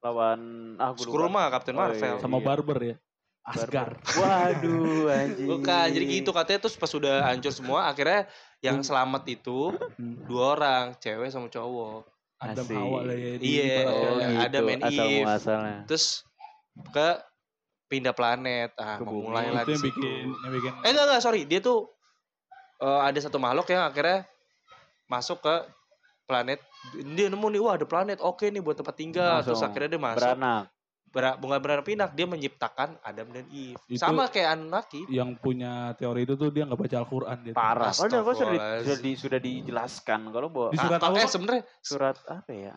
Lawan 0.00 0.40
ah 0.80 0.96
Skrull 0.96 1.28
mah 1.28 1.52
Captain 1.52 1.76
Oh, 1.76 1.84
Marvel. 1.84 2.16
iya. 2.16 2.22
sama 2.22 2.40
barber 2.40 2.78
ya. 2.80 2.96
Asgard. 3.40 3.96
Waduh, 4.16 5.08
anjing. 5.08 5.48
Bukan, 5.48 5.86
jadi 5.90 6.04
gitu 6.06 6.30
katanya 6.30 6.60
terus 6.60 6.76
pas 6.76 6.88
sudah 6.88 7.24
hancur 7.24 7.50
semua 7.50 7.88
akhirnya 7.88 8.28
yang 8.60 8.80
Hmm. 8.80 8.86
selamat 8.86 9.22
itu 9.28 9.74
Hmm. 9.96 10.24
dua 10.28 10.56
orang, 10.56 10.84
cewek 10.96 11.28
sama 11.28 11.48
cowok. 11.48 12.04
Adam 12.40 12.64
Asik. 12.64 12.72
Hawa 12.74 12.98
lah 13.04 13.14
ya. 13.14 13.30
Iya. 13.36 13.76
Oh, 13.84 14.16
Ya, 14.16 14.26
gitu. 14.26 14.40
Adam 14.40 14.64
and 14.66 14.82
asal 14.82 15.06
Eve. 15.06 15.20
muasalnya. 15.22 15.78
Terus 15.84 16.04
ke 16.88 17.08
pindah 17.86 18.12
planet. 18.12 18.70
Ah, 18.74 18.96
Ke 18.96 19.02
mau 19.02 19.12
bumi. 19.12 19.24
mulai 19.28 19.46
lah 19.50 19.62
itu 19.62 19.72
yang 19.72 19.84
bikin 19.84 20.24
yang 20.32 20.52
bikin 20.54 20.72
Eh 20.80 20.90
enggak 20.90 21.04
enggak, 21.04 21.20
sorry. 21.20 21.42
Dia 21.44 21.60
tuh 21.60 21.92
eh, 22.80 23.00
ada 23.02 23.18
satu 23.18 23.36
makhluk 23.36 23.68
yang 23.68 23.84
akhirnya 23.84 24.24
masuk 25.04 25.38
ke 25.38 25.54
planet. 26.24 26.64
Dia 26.96 27.28
nemu 27.28 27.46
nih, 27.50 27.60
wah 27.60 27.74
ada 27.74 27.84
planet. 27.84 28.18
Oke 28.20 28.48
nih 28.48 28.58
buat 28.58 28.74
tempat 28.74 28.96
tinggal. 28.96 29.42
Terus 29.42 29.58
Langsung 29.58 29.68
akhirnya 29.68 29.88
dia 29.90 30.00
masuk. 30.00 30.20
Beranak. 30.24 30.64
Ber 31.10 31.34
bukan 31.36 31.58
beranak 31.58 31.82
pinak, 31.82 32.14
dia 32.14 32.22
menciptakan 32.22 32.94
Adam 33.02 33.28
dan 33.28 33.42
Eve. 33.48 33.74
Itu- 33.84 33.98
Sama 33.98 34.26
kayak 34.26 34.54
Anunnaki. 34.54 35.10
yang 35.10 35.34
punya 35.34 35.90
teori 35.94 36.22
itu 36.22 36.34
tuh 36.34 36.48
dia 36.48 36.62
nggak 36.62 36.78
baca 36.78 36.96
Al-Quran 36.96 37.36
dia. 37.40 37.52
Parah. 37.52 37.90
Padahal 37.90 38.22
kok 38.22 38.34
sudah, 38.36 38.52
di- 38.52 38.62
sudah, 38.80 38.98
di- 39.00 39.18
sudah 39.18 39.38
dijelaskan 39.40 40.20
kalau 40.28 40.48
bahwa 40.48 40.70
Di 40.70 40.78
surat 40.78 41.00
Ah, 41.00 41.08
apa, 41.08 41.16
eh 41.16 41.22
Pak? 41.22 41.30
sebenarnya 41.30 41.62
surat 41.80 42.16
apa 42.24 42.50
ya? 42.52 42.72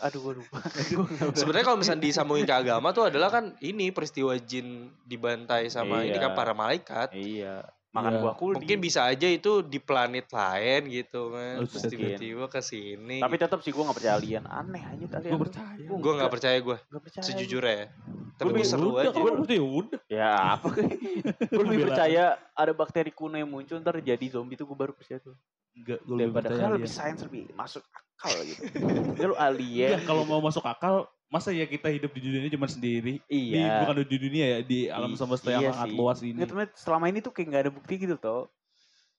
Aduh, 0.00 0.20
gua 0.20 0.34
lupa. 0.36 0.58
sebenarnya 1.34 1.64
kalau 1.64 1.76
misalnya 1.76 2.02
disambungin 2.04 2.44
ke 2.44 2.54
agama 2.54 2.92
tuh 2.92 3.08
adalah 3.08 3.26
kan 3.28 3.58
ini 3.58 3.90
peristiwa 3.90 4.38
jin 4.38 4.94
dibantai 5.02 5.66
sama 5.66 6.00
ini 6.00 6.14
Iya. 6.14 6.22
kan 6.22 6.32
para 6.32 6.52
malaikat. 6.52 7.10
iya. 7.12 7.66
Makan 7.98 8.10
Iya. 8.10 8.20
buah 8.20 8.34
kuldi. 8.34 8.56
Mungkin 8.56 8.78
bisa 8.78 9.00
aja 9.04 9.26
itu 9.26 9.52
di 9.60 9.78
planet 9.78 10.26
lain 10.28 10.80
gitu 10.88 11.20
kan. 11.30 11.54
Terus 11.62 11.82
tiba-tiba 11.84 12.46
ke 12.46 12.60
sini. 12.60 13.18
Tapi 13.18 13.34
tetap 13.36 13.58
sih 13.58 13.70
gua 13.70 13.86
gak 13.86 13.96
percaya 13.96 14.14
alien. 14.14 14.44
Aneh 14.44 14.80
aja 14.80 15.04
alien. 15.14 15.32
Gue 15.32 15.42
percaya. 15.44 15.74
Gua 15.80 15.96
gue 15.98 16.12
nggak 16.14 16.32
percaya 16.32 16.56
gue 16.58 16.76
Gak 16.78 17.02
percaya. 17.02 17.24
sejujurnya 17.24 17.74
ya. 17.74 17.86
Tapi 18.34 18.48
Gua 18.48 18.56
gue 18.56 18.64
seru 18.64 18.88
udah, 18.88 19.02
aja. 19.02 19.08
kalau 19.10 19.32
percaya 19.36 19.56
ya 19.56 19.66
udah. 19.66 20.00
Ya 20.08 20.30
apa 20.52 20.66
Gue 21.50 21.64
lebih 21.64 21.80
percaya 21.84 22.24
ada 22.52 22.72
bakteri 22.72 23.10
kuno 23.10 23.34
yang 23.34 23.46
muncul 23.46 23.76
ntar 23.76 23.98
jadi 23.98 24.26
zombie 24.28 24.54
tuh 24.54 24.64
gue 24.64 24.78
baru 24.78 24.92
percaya 24.92 25.18
tuh. 25.18 25.34
Enggak, 25.74 25.98
gue 26.00 26.10
lebih 26.12 26.22
Daripada 26.28 26.46
percaya 26.48 26.62
alien. 26.64 26.76
lebih 26.76 26.90
sains 26.90 27.20
lebih 27.20 27.42
masuk 27.52 27.82
akal 27.88 28.34
gitu. 28.42 28.62
Ini 29.14 29.24
lu 29.24 29.36
alien. 29.36 29.98
kalau 30.02 30.22
mau 30.22 30.38
masuk 30.38 30.62
akal, 30.62 31.06
masa 31.28 31.52
ya 31.52 31.64
kita 31.64 31.88
hidup 31.88 32.08
di 32.10 32.20
dunia 32.20 32.40
ini 32.40 32.50
cuma 32.50 32.64
sendiri? 32.64 33.20
Di, 33.24 33.56
Iya. 33.56 33.84
bukan 33.84 34.00
di 34.02 34.16
dunia 34.18 34.44
ya, 34.48 34.58
di 34.60 34.78
alam 34.88 35.12
semesta 35.12 35.48
iya 35.48 35.60
yang 35.60 35.72
sangat 35.72 35.88
sih. 35.88 35.96
luas 35.96 36.18
ini. 36.20 36.40
Nggak, 36.40 36.72
selama 36.74 37.04
ini 37.06 37.18
tuh 37.20 37.32
kayak 37.32 37.46
gak 37.48 37.62
ada 37.68 37.72
bukti 37.72 37.94
gitu 37.96 38.16
toh. 38.16 38.48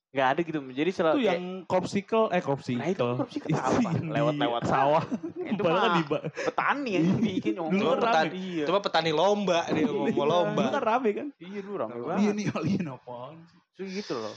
Gak 0.10 0.26
ada 0.26 0.42
gitu. 0.42 0.58
Jadi 0.74 0.90
selalu 0.90 1.16
itu 1.16 1.30
yang 1.30 1.44
korpsikel, 1.70 2.34
eh 2.34 2.42
korpsikel. 2.42 2.82
Nah, 2.82 2.90
itu 2.90 3.06
korpsikel 3.14 3.54
apa? 3.54 3.90
Di 3.94 4.10
Lewat-lewat 4.10 4.62
sawah. 4.66 5.04
itu 5.54 5.62
mah 5.62 5.90
di 5.94 6.04
petani 6.34 6.90
yang 6.98 7.06
bikin 7.22 7.54
Dulu 7.62 7.94
rame. 7.94 8.34
Iya. 8.34 8.66
Cuma 8.66 8.80
petani 8.82 9.12
lomba 9.14 9.70
dia 9.70 9.86
mau 9.86 10.02
mau 10.02 10.10
Iya, 10.10 10.24
lomba. 10.26 10.62
Itu 10.66 10.70
kan 10.74 10.84
rame 10.84 11.10
kan? 11.14 11.28
Iya 11.38 11.60
lu 11.62 11.74
rame 11.78 11.94
Iya 11.94 12.06
banget. 12.10 12.34
nih 12.34 12.46
alien 12.58 12.86
apaan 12.90 13.38
sih? 13.46 13.60
Terus 13.78 13.90
gitu 13.96 14.14
loh. 14.18 14.34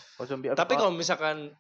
Tapi 0.53 0.73
kalau 0.77 0.93
misalkan 0.93 1.57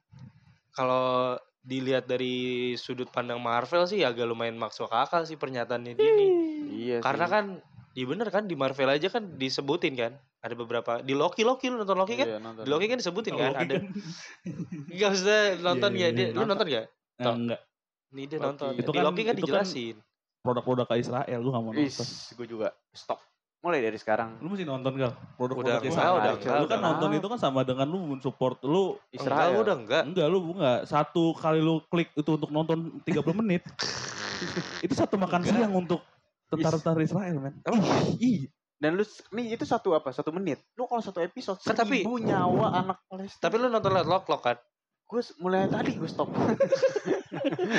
kalau 0.70 1.40
dilihat 1.62 2.04
dari 2.04 2.34
sudut 2.74 3.06
pandang 3.06 3.38
Marvel 3.38 3.86
sih 3.86 4.02
agak 4.02 4.24
lumayan 4.24 4.54
masuk 4.54 4.86
akal 4.88 5.22
sih 5.22 5.34
pernyataannya 5.34 5.94
dia 5.94 6.10
nih. 6.10 6.30
Iya 6.68 6.96
Karena 7.00 7.24
sih. 7.24 7.32
kan 7.32 7.44
Iya 7.92 8.08
bener 8.08 8.24
kan 8.26 8.48
di 8.48 8.56
Marvel 8.56 8.88
aja 8.88 9.04
kan 9.06 9.36
disebutin 9.36 9.92
kan 9.92 10.12
ada 10.40 10.54
beberapa 10.54 10.98
di 10.98 11.12
Loki 11.12 11.44
Loki 11.44 11.68
lu 11.68 11.76
nonton 11.76 11.94
Loki 11.94 12.16
kan 12.16 12.24
Iya, 12.26 12.38
nonton. 12.38 12.64
di 12.64 12.70
Loki 12.72 12.86
kan 12.86 12.96
disebutin 12.96 13.36
kan 13.36 13.52
Loki 13.52 13.62
ada 13.62 13.74
kan. 13.76 13.84
Enggak 14.92 15.10
usah 15.12 15.40
nonton 15.60 15.90
Iya, 15.92 16.00
ya 16.00 16.02
iya, 16.02 16.08
dia 16.10 16.26
iya. 16.26 16.32
lu 16.32 16.42
nonton 16.42 16.66
gak 16.66 16.84
Eh, 17.20 17.24
enggak. 17.28 17.60
nih 18.10 18.24
dia 18.24 18.36
Loki. 18.36 18.46
nonton 18.48 18.72
Itu 18.72 18.82
di 18.82 18.96
kan- 18.96 19.04
Loki 19.04 19.22
kan 19.22 19.34
itu 19.36 19.44
kan 19.44 19.60
dijelasin 19.60 19.96
Produk-produk 20.40 20.86
ke 20.88 20.94
Israel 20.98 21.38
lu 21.38 21.48
gak 21.48 21.62
mau 21.62 21.72
Is, 21.76 21.92
nonton. 21.92 22.08
gue 22.34 22.46
juga 22.48 22.68
stop. 22.90 23.20
Mulai 23.62 23.78
dari 23.78 23.94
sekarang. 23.94 24.42
Lu 24.42 24.50
mesti 24.50 24.66
nonton 24.66 24.90
gal. 24.98 25.14
Produk-produk 25.38 25.78
Udah, 25.78 25.86
Israel. 25.86 26.14
udah, 26.18 26.32
udah, 26.34 26.54
lu 26.58 26.66
kan 26.66 26.78
udah. 26.78 26.78
nonton 26.82 27.10
itu 27.14 27.26
kan 27.30 27.38
sama 27.38 27.62
dengan 27.62 27.86
lu 27.86 28.18
support 28.18 28.58
lu 28.66 28.98
enggak 29.08 29.14
Israel. 29.14 29.50
lu 29.54 29.60
udah 29.62 29.76
enggak 29.78 30.02
Enggak, 30.02 30.26
lu 30.26 30.38
enggak. 30.50 30.78
Satu 30.84 31.24
kali 31.32 31.62
lu 31.62 31.78
klik 31.86 32.10
itu 32.12 32.30
untuk 32.32 32.50
nonton 32.50 32.98
30 33.06 33.22
menit. 33.38 33.62
itu 34.84 34.92
satu 34.92 35.14
makan 35.14 35.46
Enggak. 35.46 35.54
siang 35.62 35.72
untuk 35.72 36.02
tentara-tentara 36.50 37.00
Israel, 37.00 37.38
men. 37.38 37.54
Iya. 38.18 38.50
Dan 38.82 38.98
lu 38.98 39.06
nih 39.30 39.54
itu 39.54 39.62
satu 39.62 39.94
apa? 39.94 40.10
Satu 40.10 40.34
menit. 40.34 40.58
Lu 40.74 40.90
kalau 40.90 40.98
satu 40.98 41.22
episode 41.22 41.62
Kan 41.62 41.78
tapi- 41.78 42.02
nyawa 42.02 42.82
anak 42.82 42.98
Palestina. 43.06 43.42
tapi 43.46 43.54
lu 43.62 43.70
nonton 43.70 43.94
Lock 43.94 44.26
Lock 44.26 44.42
kan 44.42 44.58
gue 45.12 45.20
mulai 45.44 45.68
tadi 45.68 45.92
gue 45.92 46.08
stop 46.08 46.32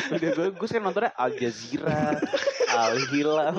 udah 0.10 0.30
gue 0.34 0.48
gue 0.54 0.68
kan 0.68 0.82
nontonnya 0.82 1.12
Al 1.14 1.32
Jazeera 1.34 2.18
Al 2.74 2.98
Hilal 3.14 3.58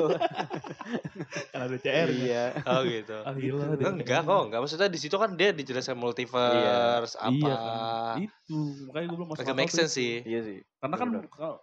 Kan 1.55 1.61
ada 1.65 1.77
CR. 1.79 2.09
iya 2.11 2.51
Oh 2.67 2.83
gitu. 2.83 3.15
Ah, 3.23 3.33
gila. 3.33 3.79
deh. 3.79 3.87
Enggak 3.87 4.21
kok, 4.23 4.43
enggak 4.51 4.61
maksudnya 4.61 4.89
di 4.91 4.99
situ 4.99 5.15
kan 5.15 5.33
dia 5.33 5.55
dijelaskan 5.55 5.95
multiverse 5.95 7.15
apa. 7.17 7.31
Iya 7.31 7.55
kan. 7.55 8.17
Itu. 8.21 8.59
Makanya 8.91 9.07
gue 9.07 9.17
belum 9.17 9.29
masuk 9.31 9.43
Agak 9.47 9.55
make 9.55 9.71
tuh. 9.71 9.79
sense 9.81 9.95
sih. 9.95 10.21
iya 10.27 10.41
sih 10.43 10.59
Karena 10.79 10.97
kan 10.99 11.09
kalau 11.31 11.57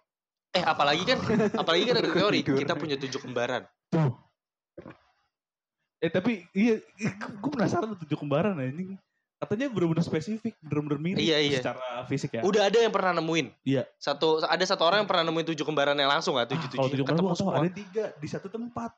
Eh 0.52 0.60
apalagi 0.60 1.04
kan 1.04 1.18
apalagi 1.62 1.82
kan 1.86 1.96
ada 1.96 2.10
teori 2.10 2.40
kita 2.40 2.72
punya 2.74 2.96
tujuh 2.96 3.20
kembaran. 3.20 3.64
Eh 6.02 6.10
tapi 6.10 6.44
iya 6.52 6.80
gue 7.14 7.50
penasaran 7.52 7.94
tuh 7.94 8.00
tujuh 8.04 8.18
kembaran 8.18 8.56
anjing. 8.56 8.96
Katanya 9.42 9.66
bener-bener 9.68 10.00
spesifik, 10.00 10.54
bener-bener 10.60 10.98
mirip 10.98 11.18
Iya, 11.18 11.38
iya. 11.40 11.58
secara 11.58 11.82
fisik 12.06 12.30
ya. 12.32 12.42
Udah 12.42 12.62
ada 12.64 12.78
yang 12.78 12.88
pernah 12.88 13.10
nemuin. 13.12 13.50
Iya. 13.64 13.90
Satu 13.96 14.38
ada 14.38 14.62
satu 14.62 14.82
orang 14.82 15.02
yang 15.02 15.10
pernah 15.10 15.26
nemuin 15.26 15.50
tujuh 15.50 15.64
kembaran 15.64 15.94
yang 15.94 16.06
langsung 16.08 16.34
nggak 16.34 16.46
Ah, 16.46 16.52
tujuh 16.52 16.68
kalau 16.68 16.86
tujuh 16.86 16.90
tujuh 16.92 17.04
kembaran 17.04 17.18
gue 17.18 17.26
ketemu 17.26 17.28
tahu 17.28 17.40
semua. 17.42 17.54
ada 17.58 17.70
tiga 17.74 18.04
di 18.14 18.28
satu 18.28 18.46
tempat. 18.48 18.90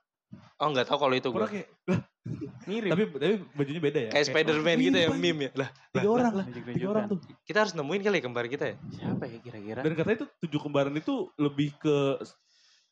Oh 0.54 0.68
nggak 0.68 0.84
tahu 0.84 0.98
kalau 0.98 1.14
itu 1.14 1.28
gue. 1.28 1.46
kayak, 1.48 1.66
lah, 1.86 2.00
mirip 2.68 2.90
tapi 2.90 3.02
tapi 3.14 3.34
bajunya 3.52 3.80
beda 3.80 3.98
ya. 4.00 4.10
Kayak 4.12 4.26
Spider-Man 4.28 4.76
gitu 4.78 4.98
ya 4.98 5.08
meme 5.10 5.40
ya. 5.40 5.50
Lah 5.56 5.68
Tiga 5.90 6.08
orang, 6.10 6.32
Nunjuk-nunjukkan. 6.36 6.74
tiga 6.74 6.86
orang 6.86 7.04
tuh. 7.06 7.18
kita 7.42 7.58
harus 7.58 7.72
nemuin 7.72 8.00
kali 8.02 8.16
ya 8.16 8.22
kembar 8.22 8.44
kita 8.46 8.64
ya. 8.66 8.76
siapa 8.90 9.24
ya 9.24 9.38
kira-kira 9.40 9.80
Dan 9.80 9.92
katanya 9.94 10.16
itu 10.18 10.26
tujuh 10.42 10.60
kembaran 10.60 10.92
itu 10.92 11.14
lebih 11.36 11.72
ke 11.74 11.96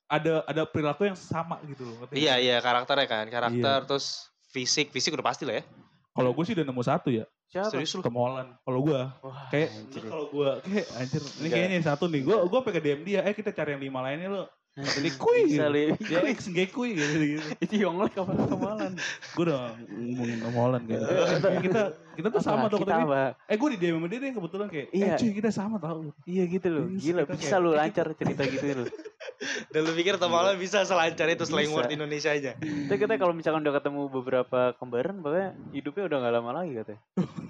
ada 0.06 0.44
ada 0.44 0.62
perilaku 0.64 1.04
yang 1.04 1.16
sama 1.16 1.60
gitu 1.64 1.84
loh. 1.84 2.08
Iya 2.10 2.36
iya 2.38 2.56
karakternya 2.58 3.04
kan 3.06 3.26
karakter 3.26 3.78
terus 3.86 4.28
fisik 4.48 4.88
fisik 4.88 5.12
udah 5.12 5.24
pasti 5.24 5.44
lah 5.44 5.58
ya. 5.58 5.64
Kalau 6.12 6.30
gue 6.30 6.44
sih 6.44 6.52
udah 6.52 6.62
nemu 6.62 6.82
satu 6.82 7.08
ya, 7.08 7.24
siapa 7.52 7.68
Serius 7.68 7.92
lu? 7.94 8.00
Tom 8.00 8.16
Holland. 8.16 8.50
Kalau 8.64 8.80
gue 8.80 9.00
kayak 9.52 9.68
kalau 10.08 10.26
gue 10.32 10.50
kayak 10.64 10.86
anjir 10.96 11.22
ini 11.44 11.48
kayaknya 11.52 11.78
satu 11.84 12.08
nih. 12.08 12.24
Gue 12.24 12.36
gue 12.48 12.60
pengen 12.64 12.82
DM 12.82 13.00
dia, 13.04 13.20
eh 13.28 13.36
kita 13.36 13.52
cari 13.52 13.76
yang 13.76 13.82
lima 13.84 14.00
lainnya 14.00 14.32
lo. 14.32 14.44
Jadi 14.72 15.10
kuy 15.20 15.38
bisa 15.52 15.68
gitu. 15.68 15.74
li 15.74 15.84
Dia 16.00 16.20
X 16.32 16.48
gay 16.48 16.64
kuy 16.66 16.96
gitu 16.96 17.12
gitu. 17.36 17.44
itu 17.60 17.74
Yonglek 17.84 18.16
apa 18.16 18.32
kemalan 18.48 18.92
Gue 19.36 19.42
udah 19.44 19.76
ngomongin 19.76 20.38
Tom 20.40 20.54
Holland 20.56 20.84
kayak. 20.88 21.60
kita 21.60 21.82
kita 22.12 22.28
tuh 22.28 22.40
sama 22.40 22.66
tuh 22.68 22.80
kita 22.80 22.92
tapi 22.94 23.04
apa 23.04 23.22
eh 23.46 23.56
gue 23.56 23.68
di 23.72 23.78
DM 23.78 23.96
sama 23.96 24.06
dia 24.08 24.18
deh 24.18 24.32
kebetulan 24.32 24.68
kayak 24.68 24.86
Iya. 24.90 25.06
eh 25.06 25.16
cuy 25.16 25.30
kita 25.32 25.50
sama 25.50 25.76
tau 25.76 26.00
iya 26.24 26.44
gitu 26.44 26.66
loh 26.68 26.84
Terus 26.88 27.02
gila 27.04 27.22
kita 27.24 27.34
bisa 27.36 27.56
lu 27.56 27.70
lancar 27.72 28.06
cerita 28.12 28.42
gitu 28.44 28.64
lu 28.72 28.86
Dan 29.74 29.80
lu 29.82 29.92
pikir 29.92 30.16
Tom 30.16 30.30
Holland 30.30 30.56
bisa 30.56 30.84
selancar 30.84 31.26
itu 31.26 31.42
slang 31.42 31.66
word 31.68 31.90
Indonesia 31.90 32.30
aja. 32.30 32.54
Tapi 32.54 32.94
katanya 32.94 33.18
kalau 33.18 33.34
misalkan 33.34 33.60
udah 33.60 33.74
ketemu 33.74 34.06
beberapa 34.06 34.70
kembaran, 34.78 35.18
pokoknya 35.18 35.50
hidupnya 35.72 36.04
udah 36.06 36.18
gak 36.20 36.32
lama 36.32 36.50
lagi 36.54 36.72
katanya. 36.78 37.00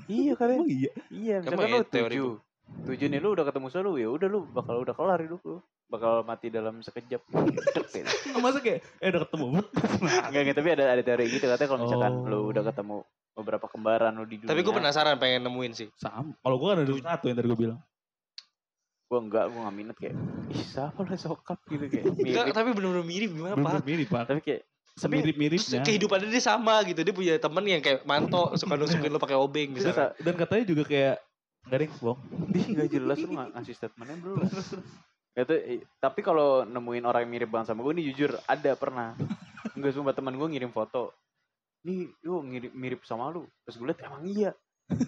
iya 0.09 0.33
katanya. 0.33 0.65
iya 0.65 0.91
Iya, 1.13 1.35
misalkan 1.45 1.69
ya 1.69 1.77
lu 1.77 1.85
teori 1.85 2.17
tujuh. 2.17 2.33
Tujuh 2.89 3.07
nih 3.13 3.21
lu 3.21 3.29
udah 3.37 3.45
ketemu 3.45 3.67
selalu 3.69 3.91
ya 3.99 4.09
udah 4.09 4.29
lu 4.31 4.39
bakal 4.49 4.81
udah 4.81 4.95
kelar 4.97 5.21
hidup 5.21 5.41
lu. 5.45 5.61
Bakal 5.93 6.25
mati 6.25 6.49
dalam 6.49 6.81
sekejap. 6.81 7.21
Gitu. 7.21 7.61
masa 8.41 8.59
kayak 8.59 8.81
eh 8.99 9.09
udah 9.13 9.29
ketemu 9.29 9.45
Enggak, 10.25 10.41
enggak, 10.43 10.57
tapi 10.57 10.69
ada 10.73 10.85
ada 10.89 11.03
teori 11.05 11.25
gitu 11.29 11.45
katanya 11.45 11.69
kalau 11.69 11.81
misalkan 11.85 12.13
Oh. 12.17 12.27
lu 12.27 12.39
udah 12.49 12.63
ketemu 12.65 12.97
beberapa 13.33 13.67
kembaran 13.69 14.13
lu 14.17 14.25
di 14.25 14.37
dunia. 14.41 14.49
Tapi 14.49 14.61
gue 14.61 14.73
penasaran 14.73 15.21
pengen 15.21 15.45
nemuin 15.45 15.73
sih. 15.77 15.89
sama 15.95 16.33
kalau 16.41 16.57
gue 16.57 16.69
kan 16.73 16.79
ada 16.81 16.93
satu 16.97 17.25
yang 17.29 17.37
tadi 17.37 17.47
gue 17.47 17.61
bilang 17.61 17.81
Gue 19.07 19.21
enggak, 19.21 19.45
gue 19.53 19.61
gak 19.61 19.77
minat 19.77 19.97
kayak, 20.01 20.17
ih 20.49 20.65
siapa 20.65 21.05
lah 21.05 21.21
sokap 21.21 21.61
gitu 21.69 21.85
kayak. 21.85 22.17
Enggak, 22.17 22.45
Mirip. 22.49 22.57
tapi 22.57 22.69
bener-bener 22.73 23.05
mirip 23.05 23.31
gimana 23.37 23.55
bener 23.61 23.69
pak? 23.77 23.85
mirip 23.85 24.09
pak 24.09 24.23
Tapi 24.25 24.41
kayak, 24.41 24.61
tapi 24.97 25.01
semirip 25.21 25.37
Terus 25.37 25.69
kehidupannya 25.85 26.29
dia 26.33 26.41
sama 26.41 26.75
gitu. 26.89 27.01
Dia 27.05 27.13
punya 27.13 27.35
temen 27.37 27.65
yang 27.69 27.85
kayak 27.85 28.09
manto 28.09 28.57
suka 28.57 28.73
nusukin 28.73 29.13
lo 29.13 29.21
pakai 29.21 29.37
obeng 29.37 29.77
misalnya. 29.77 30.17
dan 30.17 30.33
katanya 30.33 30.65
juga 30.65 30.89
kayak 30.89 31.21
nggak 31.63 31.77
ada 31.77 31.85
yang 31.85 31.95
bohong 31.95 32.21
Dia 32.51 32.65
nggak 32.73 32.89
jelas 32.89 33.17
lu 33.21 33.29
nggak 33.37 33.49
ngasih 33.53 33.75
statementnya 33.77 34.17
belum. 34.19 34.41
Itu, 35.33 35.55
tapi 35.97 36.21
kalau 36.21 36.63
nemuin 36.63 37.05
orang 37.05 37.25
yang 37.25 37.33
mirip 37.33 37.49
banget 37.49 37.73
sama 37.73 37.81
gue 37.83 37.93
ini 37.97 38.13
jujur 38.13 38.37
ada 38.45 38.77
pernah. 38.77 39.17
Enggak 39.77 39.97
sumpah 39.97 40.13
teman 40.13 40.37
gue 40.37 40.49
ngirim 40.49 40.69
foto. 40.69 41.13
Nih, 41.83 42.13
lu 42.23 42.45
ngirim 42.45 42.71
mirip 42.73 43.01
sama 43.03 43.33
lu. 43.33 43.49
Terus 43.65 43.77
gue 43.77 43.87
liat 43.89 44.01
emang 44.05 44.23
iya. 44.29 44.53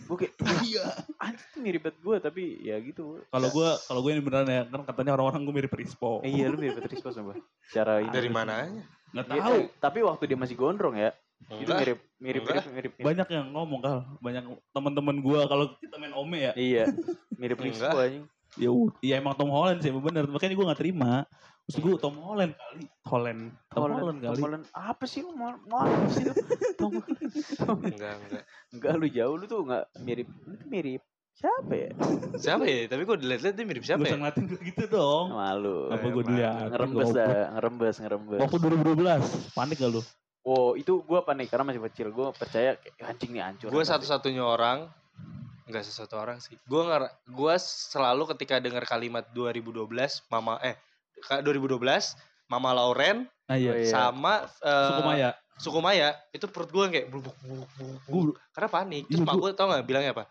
Gue 0.09 0.17
kayak 0.17 0.33
iya. 0.65 0.85
Anjir 1.21 1.45
tuh 1.53 1.61
mirip 1.61 1.81
banget 1.85 1.99
gue 2.01 2.17
tapi 2.19 2.43
ya 2.65 2.81
gitu. 2.81 3.21
kalau 3.29 3.49
gue 3.53 3.69
kalau 3.85 4.01
gue 4.01 4.11
ini 4.17 4.23
beneran 4.25 4.49
ya 4.49 4.63
kan 4.65 4.81
katanya 4.89 5.13
orang-orang 5.13 5.45
gue 5.45 5.55
mirip 5.61 5.73
Rispo 5.77 6.25
Eh, 6.25 6.33
iya 6.33 6.49
lu 6.49 6.57
mirip 6.57 6.81
Post 6.81 7.21
sumpah. 7.21 7.37
Secara 7.69 8.01
ini. 8.05 8.09
Dari 8.09 8.31
mana 8.33 8.65
aja? 8.65 8.83
nggak 9.15 9.27
Iya, 9.29 9.43
tahu 9.45 9.55
eh, 9.61 9.65
tapi 9.79 9.99
waktu 10.03 10.25
dia 10.27 10.39
masih 10.41 10.57
gondrong 10.57 10.97
ya. 10.97 11.13
Itu 11.53 11.69
mirip 11.69 11.99
mirip 12.17 12.43
Enggak. 12.49 12.65
mirip 12.73 12.93
mirip. 12.97 13.05
banyak 13.05 13.29
yang 13.29 13.47
ngomong 13.53 13.81
kal 13.85 13.99
banyak 14.25 14.43
teman-teman 14.73 15.17
gue 15.21 15.41
kalau 15.45 15.65
kita 15.77 16.01
main 16.01 16.15
ome 16.17 16.39
ya 16.41 16.53
Iya, 16.57 16.85
mirip. 17.37 17.61
Rispo 17.61 17.93
anjing. 17.93 18.25
Ya 18.57 18.71
ud- 18.71 18.95
iya 19.01 19.19
emang 19.19 19.35
Tom 19.35 19.49
Holland 19.49 19.79
sih 19.79 19.91
bener 19.91 20.25
makanya 20.25 20.55
gue 20.55 20.67
nggak 20.67 20.81
terima 20.81 21.27
terus 21.65 21.77
gue 21.79 21.95
Tom 21.97 22.17
Holland 22.17 22.53
kali 22.53 22.85
Holland 23.03 23.43
Tom 23.67 23.83
Holland, 23.89 24.19
kali 24.21 24.37
Tom 24.37 24.45
Holland. 24.45 24.65
Apa 24.71 25.05
sih 25.05 25.21
lu 25.21 25.33
mau 25.33 25.51
mau 25.65 25.83
apa 25.83 26.07
sih 26.09 26.23
lu? 26.23 26.35
Tom 26.81 26.93
Holland. 26.95 27.31
Holland. 27.59 27.95
Enggak, 27.95 28.15
enggak. 28.21 28.43
Enggak 28.71 28.93
lu 28.95 29.07
jauh 29.09 29.35
lu 29.35 29.45
tuh 29.45 29.61
enggak 29.63 29.85
mirip. 29.99 30.29
Lu 30.45 30.55
tuh 30.55 30.69
mirip 30.69 31.03
siapa 31.35 31.73
ya? 31.73 31.91
Siapa 32.37 32.63
ya? 32.63 32.87
Tapi 32.87 33.03
gue 33.03 33.17
dilihat-lihat 33.19 33.55
dia 33.55 33.67
mirip 33.67 33.83
Gak 33.83 33.89
siapa 33.91 34.03
usah 34.03 34.13
ya? 34.13 34.19
ngeliatin 34.21 34.45
gue 34.47 34.61
gitu 34.63 34.85
dong 34.87 35.27
Malu. 35.33 35.79
apa 35.91 36.07
gue 36.07 36.25
dilihat 36.25 36.69
Ngerembes 36.71 37.09
dah, 37.11 37.29
ngerembes, 37.53 37.95
ngerembes. 37.99 38.39
waktu 38.39 38.57
2012 38.61 39.53
panik 39.53 39.79
gak 39.79 39.91
lu 39.91 40.03
Wow, 40.45 40.77
itu 40.77 41.01
gua 41.01 41.25
panik 41.25 41.49
karena 41.49 41.65
masih 41.65 41.81
kecil. 41.89 42.13
Gua 42.13 42.29
percaya 42.29 42.77
anjing 43.01 43.33
nih 43.33 43.41
hancur. 43.41 43.73
Gue 43.73 43.81
satu-satunya 43.81 44.45
orang 44.45 44.93
Enggak 45.65 45.85
satu 45.87 46.15
orang 46.15 46.39
sih. 46.39 46.57
Gue 46.63 46.83
nger 46.83 47.07
gue 47.25 47.55
selalu 47.59 48.29
ketika 48.33 48.59
dengar 48.59 48.85
kalimat 48.85 49.25
2012 49.31 49.89
Mama 50.29 50.61
eh 50.61 50.77
ka- 51.21 51.41
2012 51.41 51.81
Mama 52.47 52.71
Lauren 52.71 53.25
nah 53.45 53.57
iya 53.57 53.71
Oh, 53.71 53.77
iya. 53.77 53.89
sama 53.89 54.35
eh, 54.61 54.89
suku 54.89 55.03
Maya 55.03 55.31
Sukumaya 55.55 56.09
itu 56.31 56.47
perut 56.47 56.67
gue 56.67 56.85
kayak 56.91 57.07
blubuk 57.09 57.37
blubuk 57.39 57.69
gue 58.05 58.23
karena 58.51 58.69
panik. 58.69 59.03
Terus 59.07 59.17
Iya, 59.17 59.25
mak 59.25 59.35
gua- 59.35 59.43
gue 59.45 59.53
tau 59.55 59.67
gak 59.69 59.85
bilangnya 59.85 60.13
apa? 60.13 60.25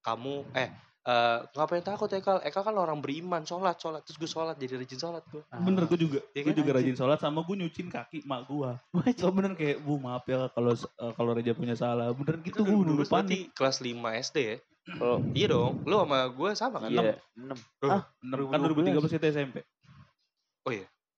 Kamu 0.00 0.34
eh 0.54 0.68
eh, 1.02 1.38
ngapain 1.50 1.82
takut 1.82 2.06
Ekal? 2.08 2.38
Ekal 2.40 2.62
kan 2.62 2.72
orang 2.74 2.98
beriman, 2.98 3.42
sholat, 3.42 3.74
sholat. 3.74 4.00
Terus 4.00 4.16
gue 4.16 4.30
sholat, 4.30 4.54
jadi 4.54 4.78
rajin 4.78 4.94
sholat 4.96 5.24
gue. 5.26 5.42
bener 5.58 5.84
gue 5.84 5.98
juga 5.98 6.20
Iya 6.30 6.40
gue 6.40 6.52
kan? 6.52 6.56
juga 6.56 6.70
rajin 6.72 6.94
sholat 6.94 7.18
sama 7.18 7.42
gue 7.42 7.56
nyucin 7.58 7.88
kaki 7.88 8.22
mak 8.22 8.46
gue 8.46 8.70
so 9.18 9.28
bener 9.28 9.52
kayak 9.54 9.80
bu 9.80 9.98
maaf 9.98 10.22
ya 10.24 10.46
kalau 10.48 10.72
eh, 10.72 11.12
kalau 11.14 11.30
Reja 11.32 11.52
punya 11.52 11.74
salah 11.74 12.12
bener 12.12 12.38
gitu 12.40 12.62
gue 12.62 12.76
dulu 12.86 13.02
panik 13.04 13.50
kelas 13.52 13.80
5 13.80 13.90
SD 14.22 14.36
ya? 14.38 14.56
Kalau 14.82 15.20
Iya 15.30 15.46
dong, 15.48 15.72
lu 15.82 15.94
sama 15.94 16.18
gue 16.26 16.50
sama 16.52 16.76
kan? 16.78 16.90
iya, 16.90 17.14
6. 17.36 17.52
Loh, 17.80 18.00
Bener, 18.18 18.38
kan 18.48 18.58
2013 18.64 19.12
itu 19.12 19.26
SMP 19.28 19.56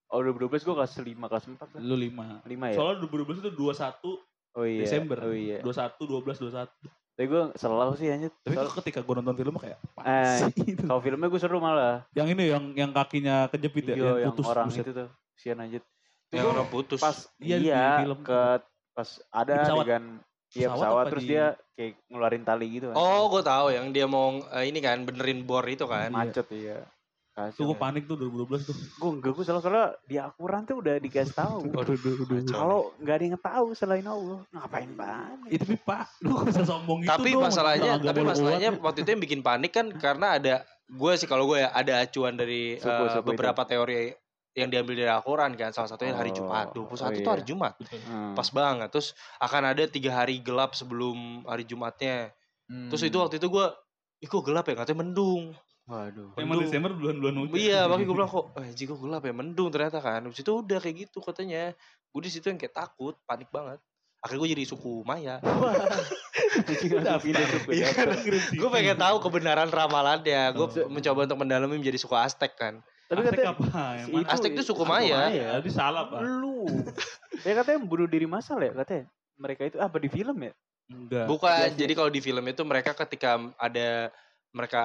Oh, 0.07 0.21
2012 0.21 0.61
gua 0.63 0.75
kelas 0.77 0.93
5, 0.95 1.25
kelas 1.25 1.45
4 1.47 1.57
lah. 1.73 1.81
lu 1.81 1.95
5 1.97 2.45
5 2.45 2.69
ya? 2.69 2.75
soalnya 2.75 2.97
2012 3.01 3.41
itu 3.41 3.49
21 3.51 4.21
Oh 4.53 4.61
iya. 4.63 4.85
Desember. 4.85 5.17
Oh 5.19 5.33
iya. 5.33 5.57
21 5.59 5.97
12 5.97 6.37
21 6.37 6.69
Tapi 7.13 7.25
gua 7.25 7.43
selalu 7.55 7.93
sih 7.95 8.07
anjir. 8.07 8.29
tapi 8.39 8.53
Soal- 8.55 8.73
ketika 8.75 8.99
gue 9.01 9.13
nonton 9.15 9.33
film 9.35 9.55
kayak 9.55 9.77
Eh, 9.99 10.37
kalau 10.79 11.01
filmnya 11.01 11.27
gua 11.27 11.39
seru 11.39 11.57
malah. 11.57 12.05
yang 12.11 12.27
ini 12.27 12.43
yang 12.47 12.63
yang 12.75 12.91
kakinya 12.91 13.49
kejepit 13.49 13.83
ya 13.87 13.95
Iya, 13.95 13.97
yang 13.97 14.17
yang 14.19 14.33
putus 14.33 14.45
orang 14.47 14.65
buset. 14.67 14.83
itu 14.83 14.91
tuh. 14.93 15.09
Sian 15.33 15.57
anjir. 15.57 15.81
Itu 16.23 16.33
Yang 16.35 16.47
orang 16.51 16.67
putus. 16.69 16.99
pas 16.99 17.17
Iya, 17.39 17.57
iya, 17.59 17.81
di 17.95 18.01
film. 18.03 18.19
ke 18.21 18.39
pas 18.93 19.09
ada 19.27 19.53
adegan 19.63 20.03
iya 20.51 20.69
Pesawat 20.69 20.77
pesawat 20.77 21.05
terus 21.09 21.23
di- 21.23 21.29
dia 21.31 21.45
kayak 21.73 21.97
ngeluarin 22.07 22.43
tali 22.45 22.67
gitu 22.69 22.93
kan. 22.93 22.95
Oh, 22.95 23.29
gue 23.29 23.41
tahu 23.41 23.73
yang 23.73 23.89
dia 23.89 24.05
mau 24.05 24.37
eh, 24.53 24.69
ini 24.69 24.79
kan 24.79 25.01
benerin 25.03 25.41
bor 25.43 25.65
itu 25.65 25.85
kan. 25.85 26.13
macet 26.13 26.45
iya. 26.53 26.85
Tuh 27.33 27.65
gue 27.65 27.77
panik 27.81 28.05
tuh 28.05 28.13
2012 28.13 28.61
tuh. 28.61 28.77
Gue 29.01 29.09
enggak, 29.17 29.33
gue 29.33 29.41
salah 29.41 29.57
salah 29.57 29.85
di 30.05 30.21
Akuran 30.21 30.69
tuh 30.69 30.85
udah 30.85 31.01
dikasih 31.01 31.33
tahu. 31.33 31.65
Kacau. 31.73 31.97
Kalau 32.45 32.79
nggak 33.01 33.15
ada 33.17 33.23
yang 33.25 33.37
tahu 33.41 33.67
selain 33.73 34.05
Allah, 34.05 34.45
ngapain 34.53 34.93
banget? 34.93 35.57
Itu 35.57 35.65
tapi 35.65 35.77
Pak, 35.81 36.05
lu 36.21 36.45
usah 36.45 36.61
sombong 36.61 37.01
gitu 37.01 37.09
tapi 37.09 37.29
dong. 37.33 37.41
masalahnya 37.41 37.91
tapi 37.97 38.21
masalahnya 38.21 38.69
waktu 38.77 39.01
itu 39.01 39.09
yang 39.17 39.23
bikin 39.25 39.41
panik 39.41 39.73
kan 39.73 39.89
karena 39.97 40.37
ada 40.37 40.61
gue 40.85 41.11
sih 41.17 41.25
kalau 41.25 41.49
gue 41.49 41.65
ya 41.65 41.73
ada 41.73 42.05
acuan 42.05 42.37
dari 42.37 42.77
Suku- 42.77 43.09
suku 43.09 43.33
beberapa 43.33 43.65
teori 43.65 44.13
yang 44.53 44.69
diambil 44.69 44.93
dari 44.95 45.09
Al-Quran 45.09 45.51
kan 45.53 45.69
salah 45.69 45.89
satunya 45.89 46.13
hari 46.13 46.29
Oh, 46.31 46.45
Jumat 46.45 46.67
21 46.71 46.85
oh 46.85 47.09
itu 47.09 47.19
iya. 47.19 47.29
hari 47.29 47.43
Jumat 47.43 47.73
Hmm. 48.05 48.33
pas 48.33 48.47
banget 48.47 48.89
terus 48.89 49.11
akan 49.37 49.61
ada 49.67 49.83
tiga 49.85 50.13
hari 50.13 50.37
gelap 50.39 50.73
sebelum 50.73 51.41
hari 51.43 51.65
Jumatnya 51.65 52.29
terus 52.89 53.01
Hmm. 53.01 53.09
itu 53.09 53.17
waktu 53.17 53.35
itu 53.37 53.47
gue 53.47 53.65
Ih 54.19 54.29
kok 54.29 54.39
gelap 54.41 54.63
ya 54.63 54.77
katanya 54.77 55.03
mendung 55.03 55.51
Waduh. 55.83 56.31
Emang 56.39 56.55
mendung. 56.55 56.63
Desember 56.63 56.95
bulan-bulan 56.95 57.35
hujan. 57.43 57.59
Iya 57.59 57.91
makanya 57.91 58.07
gue 58.07 58.15
bilang 58.15 58.31
kok 58.31 58.45
Eh 58.61 58.71
jika 58.71 58.95
gelap 58.95 59.19
ya 59.21 59.33
mendung 59.35 59.67
ternyata 59.67 59.99
kan 59.99 60.23
Habis 60.23 60.39
itu 60.39 60.51
udah 60.55 60.79
kayak 60.79 60.95
gitu 61.03 61.19
katanya 61.19 61.75
Gue 62.07 62.21
di 62.23 62.31
situ 62.31 62.47
yang 62.47 62.55
kayak 62.55 62.71
takut 62.71 63.19
panik 63.25 63.51
banget 63.51 63.83
Akhirnya 64.23 64.39
gue 64.39 64.49
jadi 64.55 64.63
suku 64.65 65.03
Maya 65.03 65.43
suku. 66.63 67.69
Iya 67.69 67.87
kan? 67.91 68.07
Gue 68.49 68.69
pengen 68.69 68.95
tahu 68.95 69.15
kebenaran 69.19 69.67
ramalannya 69.67 70.41
Gue 70.53 70.67
mencoba 70.87 71.19
untuk 71.25 71.39
mendalami 71.39 71.75
menjadi 71.75 71.99
suku 71.99 72.15
Aztec 72.15 72.55
kan 72.55 72.79
Tapi 73.13 73.21
Aztec 73.21 73.37
katanya 73.37 73.51
apa? 73.53 73.81
Yang 73.95 74.07
mana? 74.09 74.27
Aztec 74.29 74.51
itu 74.53 74.63
suku 74.65 74.83
Maya. 74.83 75.19
Ya, 75.29 75.51
di 75.61 75.71
salah, 75.71 76.03
Pak. 76.09 76.19
Lu. 76.21 76.65
Ya 77.43 77.53
katanya 77.57 77.79
bunuh 77.83 78.07
diri 78.07 78.25
massal 78.25 78.57
ya 78.59 78.73
katanya. 78.73 79.05
Mereka 79.37 79.61
itu 79.69 79.77
apa 79.77 79.97
di 79.97 80.09
film 80.09 80.37
ya? 80.41 80.53
Enggak. 80.91 81.25
Bukan 81.25 81.49
biasa. 81.49 81.79
jadi 81.79 81.93
kalau 81.95 82.11
di 82.11 82.21
film 82.21 82.43
itu 82.45 82.61
mereka 82.63 82.91
ketika 82.93 83.39
ada 83.55 84.11
mereka 84.51 84.83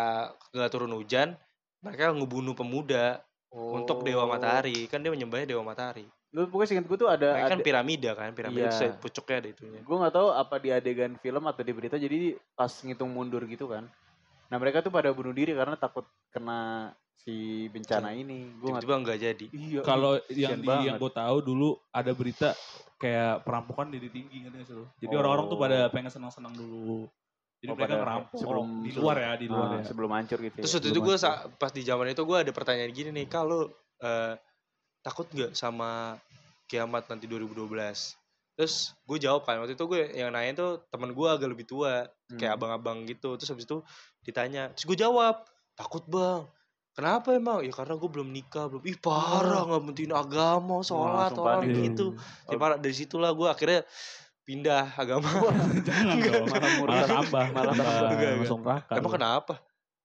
nggak 0.54 0.70
turun 0.72 0.92
hujan, 0.96 1.36
mereka 1.84 2.14
ngebunuh 2.14 2.56
pemuda 2.56 3.20
untuk 3.52 4.02
dewa 4.02 4.24
Oh. 4.24 4.30
matahari. 4.30 4.88
Kan 4.88 5.04
dia 5.04 5.12
menyembahnya 5.12 5.52
dewa 5.52 5.64
matahari. 5.64 6.08
Lu 6.28 6.44
pokoknya 6.44 6.68
seingat 6.68 6.86
gue 6.88 6.98
tuh 7.00 7.08
ada, 7.08 7.40
Mereka 7.40 7.56
kan 7.56 7.60
piramida 7.64 8.10
kan, 8.12 8.28
piramida 8.36 8.68
Iya. 8.68 8.92
itu 8.92 9.00
pucuknya 9.00 9.36
ada 9.40 9.48
itunya. 9.48 9.80
gue 9.80 9.96
nggak 9.96 10.12
tahu 10.12 10.28
apa 10.28 10.54
di 10.60 10.68
adegan 10.68 11.16
film 11.16 11.40
atau 11.48 11.62
di 11.64 11.72
berita 11.72 11.96
jadi 11.96 12.36
pas 12.52 12.68
ngitung 12.68 13.08
mundur 13.08 13.40
gitu 13.48 13.64
kan. 13.64 13.88
Nah 14.48 14.56
mereka 14.56 14.80
tuh 14.80 14.88
pada 14.88 15.12
bunuh 15.12 15.30
diri 15.30 15.52
karena 15.52 15.76
takut 15.76 16.04
kena 16.28 16.90
si 17.14 17.66
bencana 17.68 18.12
ini. 18.12 18.56
Gue 18.56 18.72
nggak 18.72 18.82
Tiba-tiba 18.82 19.04
nggak 19.04 19.18
jadi. 19.20 19.46
Iya. 19.52 19.80
Kalau 19.82 20.16
yang 20.28 20.56
di 20.56 20.66
banget. 20.66 20.84
yang 20.88 20.96
gue 20.96 21.12
tahu 21.12 21.36
dulu 21.40 21.68
ada 21.90 22.12
berita 22.12 22.48
kayak 22.96 23.44
perampokan 23.44 23.92
di 23.92 24.08
tinggi 24.08 24.42
nggak 24.42 24.64
sih? 24.64 24.74
Jadi 25.04 25.14
orang-orang 25.14 25.46
tuh 25.46 25.56
Oh. 25.56 25.62
pada 25.62 25.78
pengen 25.88 26.10
senang-senang 26.10 26.52
dulu. 26.52 27.06
Jadi 27.58 27.70
Oh, 27.70 27.76
mereka 27.76 27.94
ngerampok 27.98 28.38
sebelum- 28.38 28.80
di 28.80 28.90
luar 28.94 29.16
ya, 29.18 29.32
di 29.34 29.46
luar 29.50 29.66
Ah, 29.66 29.74
ya. 29.82 29.84
sebelum 29.84 30.10
hancur 30.14 30.38
gitu. 30.38 30.56
Terus 30.62 30.70
ya. 30.70 30.76
waktu 30.78 30.88
itu 30.88 31.00
gue 31.02 31.16
pas 31.54 31.72
di 31.74 31.82
zaman 31.82 32.06
itu 32.08 32.22
gue 32.22 32.38
ada 32.38 32.52
pertanyaan 32.54 32.92
gini 32.94 33.10
nih, 33.12 33.26
kalau 33.26 33.66
eh, 33.98 34.34
takut 35.02 35.26
nggak 35.26 35.58
sama 35.58 36.14
kiamat 36.64 37.10
nanti 37.10 37.26
2012? 37.26 38.14
Terus 38.58 38.74
gue 39.06 39.18
jawab 39.22 39.46
kan, 39.46 39.62
waktu 39.62 39.78
itu 39.78 39.84
gue 39.86 40.00
yang 40.12 40.34
nanya 40.34 40.50
tuh 40.52 40.70
teman 40.90 41.14
gue 41.14 41.28
agak 41.30 41.46
lebih 41.46 41.62
tua, 41.62 42.10
kayak 42.26 42.52
Hmm. 42.52 42.58
abang-abang 42.58 43.06
gitu. 43.06 43.38
Terus 43.38 43.54
habis 43.54 43.70
itu 43.70 43.78
ditanya, 44.20 44.74
terus 44.74 44.82
gue 44.84 44.98
jawab, 44.98 45.46
takut 45.72 46.02
bang. 46.04 46.42
Kenapa 46.90 47.30
emang? 47.30 47.62
Ya 47.62 47.70
karena 47.70 47.94
gue 47.94 48.10
belum 48.10 48.26
nikah, 48.28 48.66
belum. 48.66 48.82
Ih 48.82 48.98
parah 48.98 49.62
nggak 49.62 49.94
penting 49.94 50.10
agama, 50.10 50.82
sholat, 50.82 51.30
langsung 51.30 51.46
orang 51.46 51.70
gitu. 51.70 52.06
Oh. 52.18 52.50
Ya, 52.50 52.58
parah 52.58 52.76
dari 52.76 52.90
situlah 52.90 53.30
gue 53.30 53.46
akhirnya 53.46 53.86
pindah 54.42 54.98
agama. 54.98 55.30
Jangan 55.86 56.18
dong. 56.18 56.46
malah 56.50 56.70
murka. 56.74 56.90
Malah 56.98 57.06
tambah, 57.06 57.44
Malah 57.54 57.72
tambah 57.78 57.86
langsung 58.42 58.60
neraka. 58.66 58.92
emang 58.98 59.12
kenapa? 59.14 59.54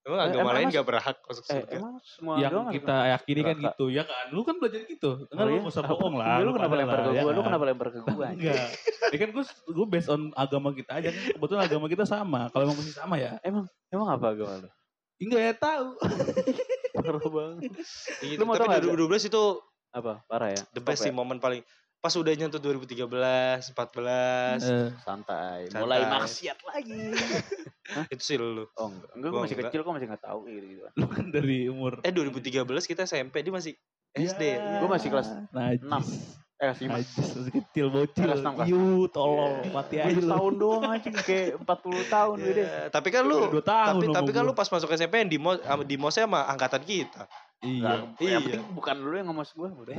Emang 0.03 0.19
Eh, 0.19 0.25
agama 0.25 0.41
emang 0.43 0.53
lain 0.53 0.67
mas- 0.67 0.75
gak 0.75 0.85
berhak 0.85 1.15
masuk 1.21 1.43
Eh, 1.43 1.51
surga? 1.53 1.73
emang 1.73 1.93
semua 2.01 2.33
yang 2.35 2.51
agama 2.51 2.69
kita 2.69 2.95
yakini 3.09 3.41
kan 3.41 3.55
gitu 3.57 3.85
ya 3.87 4.03
kan 4.03 4.25
lu 4.29 4.41
kan 4.41 4.55
belajar 4.57 4.79
gitu 4.83 5.09
enggak 5.25 5.31
Oh 5.33 5.45
lu 5.45 5.49
iya? 5.49 5.61
nggak 5.61 5.73
usah 5.73 5.83
bohong 5.85 6.15
lah 6.17 6.27
Lu 6.37 6.51
kenapa 6.51 6.67
pada 6.67 6.77
lempar 6.77 6.99
ke 6.99 7.09
ya 7.09 7.21
gue? 7.21 7.31
Lu 7.31 7.37
kan? 7.37 7.47
kenapa 7.47 7.63
lempar 7.65 7.87
ke 7.87 7.99
gue? 8.01 8.27
enggak 8.29 8.67
ya 9.05 9.17
kan 9.17 9.29
gue 9.29 9.43
gue 9.47 9.85
based 9.87 10.09
on 10.09 10.21
agama 10.33 10.69
kita 10.71 10.91
aja 10.93 11.09
kan 11.09 11.23
kebetulan 11.29 11.63
agama 11.63 11.85
kita 11.87 12.03
sama 12.03 12.41
kalau 12.47 12.63
emang 12.65 12.77
masih 12.77 12.91
sama 12.91 13.15
ya 13.15 13.39
Emang 13.41 13.65
apa 14.09 14.27
agama 14.29 14.53
lu? 14.59 14.69
enggak 15.17 15.41
ya 15.41 15.53
tahu 15.53 15.87
Parah 16.93 17.19
banget. 17.19 17.61
Gitu. 18.21 18.37
Lu 18.37 18.43
mau 18.43 18.53
Tapi 18.53 18.61
tau 18.61 18.69
nggak? 18.69 18.83
2012 18.85 19.25
itu 19.25 19.43
Apa? 19.89 20.13
Parah 20.25 20.49
ya? 20.51 20.61
the 20.69 20.79
best 20.79 21.01
sih 21.01 21.09
ya? 21.09 21.15
momen 21.15 21.37
paling 21.37 21.63
pas 22.03 22.11
udah 22.13 22.33
nyentuh 22.33 22.59
2013, 22.59 22.99
14 23.71 24.59
Eh, 24.59 24.91
Santai. 24.99 25.59
Santai. 25.65 25.79
Mulai 25.79 26.03
maksiat 26.03 26.59
lagi. 26.61 27.15
itu 28.13 28.19
sih 28.21 28.35
lu. 28.35 28.67
Oh 28.75 28.87
enggak. 28.87 29.09
Enggak, 29.09 29.23
gue 29.23 29.29
Gua 29.29 29.41
masih 29.41 29.55
enggak. 29.55 29.71
kecil 29.71 29.81
kok 29.81 29.93
masih 29.93 30.07
nggak 30.09 30.23
tahu 30.25 30.39
kayak 30.43 30.59
gitu. 30.61 30.83
lu 30.93 31.05
kan 31.07 31.25
dari 31.29 31.57
umur 31.65 31.91
Eh 32.01 32.11
2013 32.11 32.59
kita 32.83 33.01
SMP 33.03 33.39
dia 33.39 33.49
masih 33.49 33.73
SD. 34.11 34.41
Gua 34.77 34.89
masih 34.91 35.07
kelas 35.09 35.27
najis 35.49 35.79
enam. 35.81 36.03
Eh, 36.55 36.71
sih 36.73 36.85
mas. 36.85 37.07
najis 37.07 37.35
masih 37.37 37.53
kecil 37.57 37.87
bocil 37.87 38.23
Kelas 38.25 38.39
enam, 38.39 38.53
kelas 38.53 38.67
yu 38.67 38.83
tolol 39.09 39.51
mati 39.69 39.95
aja 39.97 40.11
lu 40.13 40.27
tahun 40.29 40.53
doang 40.57 40.83
aja 40.89 41.09
kayak 41.09 41.59
40 41.59 41.67
tahun 42.09 42.35
Ya, 42.35 42.45
beda. 42.45 42.65
tapi 42.89 43.07
kan 43.09 43.23
lu 43.23 43.35
tahun 43.57 43.93
tapi 43.99 44.05
tapi 44.13 44.29
kan 44.29 44.43
lu 44.43 44.53
pas 44.53 44.67
masuk 44.69 44.87
SMP 44.89 45.13
yang 45.17 45.29
di 45.29 45.35
mos 45.37 45.55
sama- 45.57 45.83
di 45.83 45.95
mosnya 45.95 46.23
sama 46.23 46.43
angkatan 46.45 46.83
kita. 46.83 47.27
iya 47.59 47.79
Yang 47.95 48.03
Iya. 48.21 48.37
penting 48.39 48.63
bukan 48.71 48.95
lu 48.97 49.11
yang 49.13 49.27
ngomos 49.29 49.51
gue, 49.51 49.67
udah. 49.67 49.95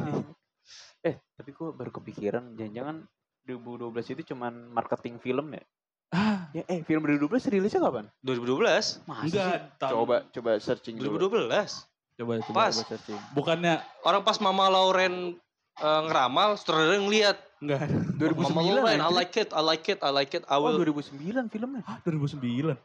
Eh, 1.03 1.17
tapi 1.33 1.51
gue 1.51 1.69
baru 1.71 1.91
kepikiran 1.91 2.55
jangan-jangan 2.55 3.05
2012 3.45 4.15
itu 4.15 4.33
cuman 4.33 4.53
marketing 4.69 5.17
film 5.19 5.53
ya? 5.53 5.65
ah 6.11 6.47
Ya, 6.51 6.63
eh 6.67 6.81
film 6.81 7.03
2012 7.03 7.51
rilisnya 7.51 7.83
kapan? 7.83 8.07
2012, 8.21 9.03
Masa 9.05 9.27
enggak 9.27 9.59
sih? 9.75 9.91
Coba 9.91 10.17
coba 10.31 10.51
searching 10.57 10.97
dulu. 10.97 11.27
2012. 11.27 11.43
coba 12.15 12.33
coba 12.41 12.55
Pas. 12.55 12.73
Coba 12.73 12.87
searching. 12.87 13.19
bukannya 13.33 13.75
Orang 14.01 14.23
pas 14.23 14.39
Mama 14.39 14.69
Lauren 14.69 15.35
eh, 15.75 16.01
ngeramal, 16.07 16.55
sutradara 16.55 16.95
ngeliat 16.97 17.37
enggak 17.59 17.91
Mama 18.39 18.61
2009 18.63 18.79
Lauren, 18.79 19.01
I 19.01 19.11
like 19.11 19.35
it, 19.35 19.51
I 19.51 19.61
like 19.61 19.85
it, 19.85 19.99
I 19.99 20.11
like 20.11 20.33
it, 20.33 20.45
I 20.47 20.55
Oh, 20.55 20.71
will. 20.71 20.79
2009 20.81 21.51
filmnya. 21.51 21.83
ah 21.85 21.99
2009 22.01 22.79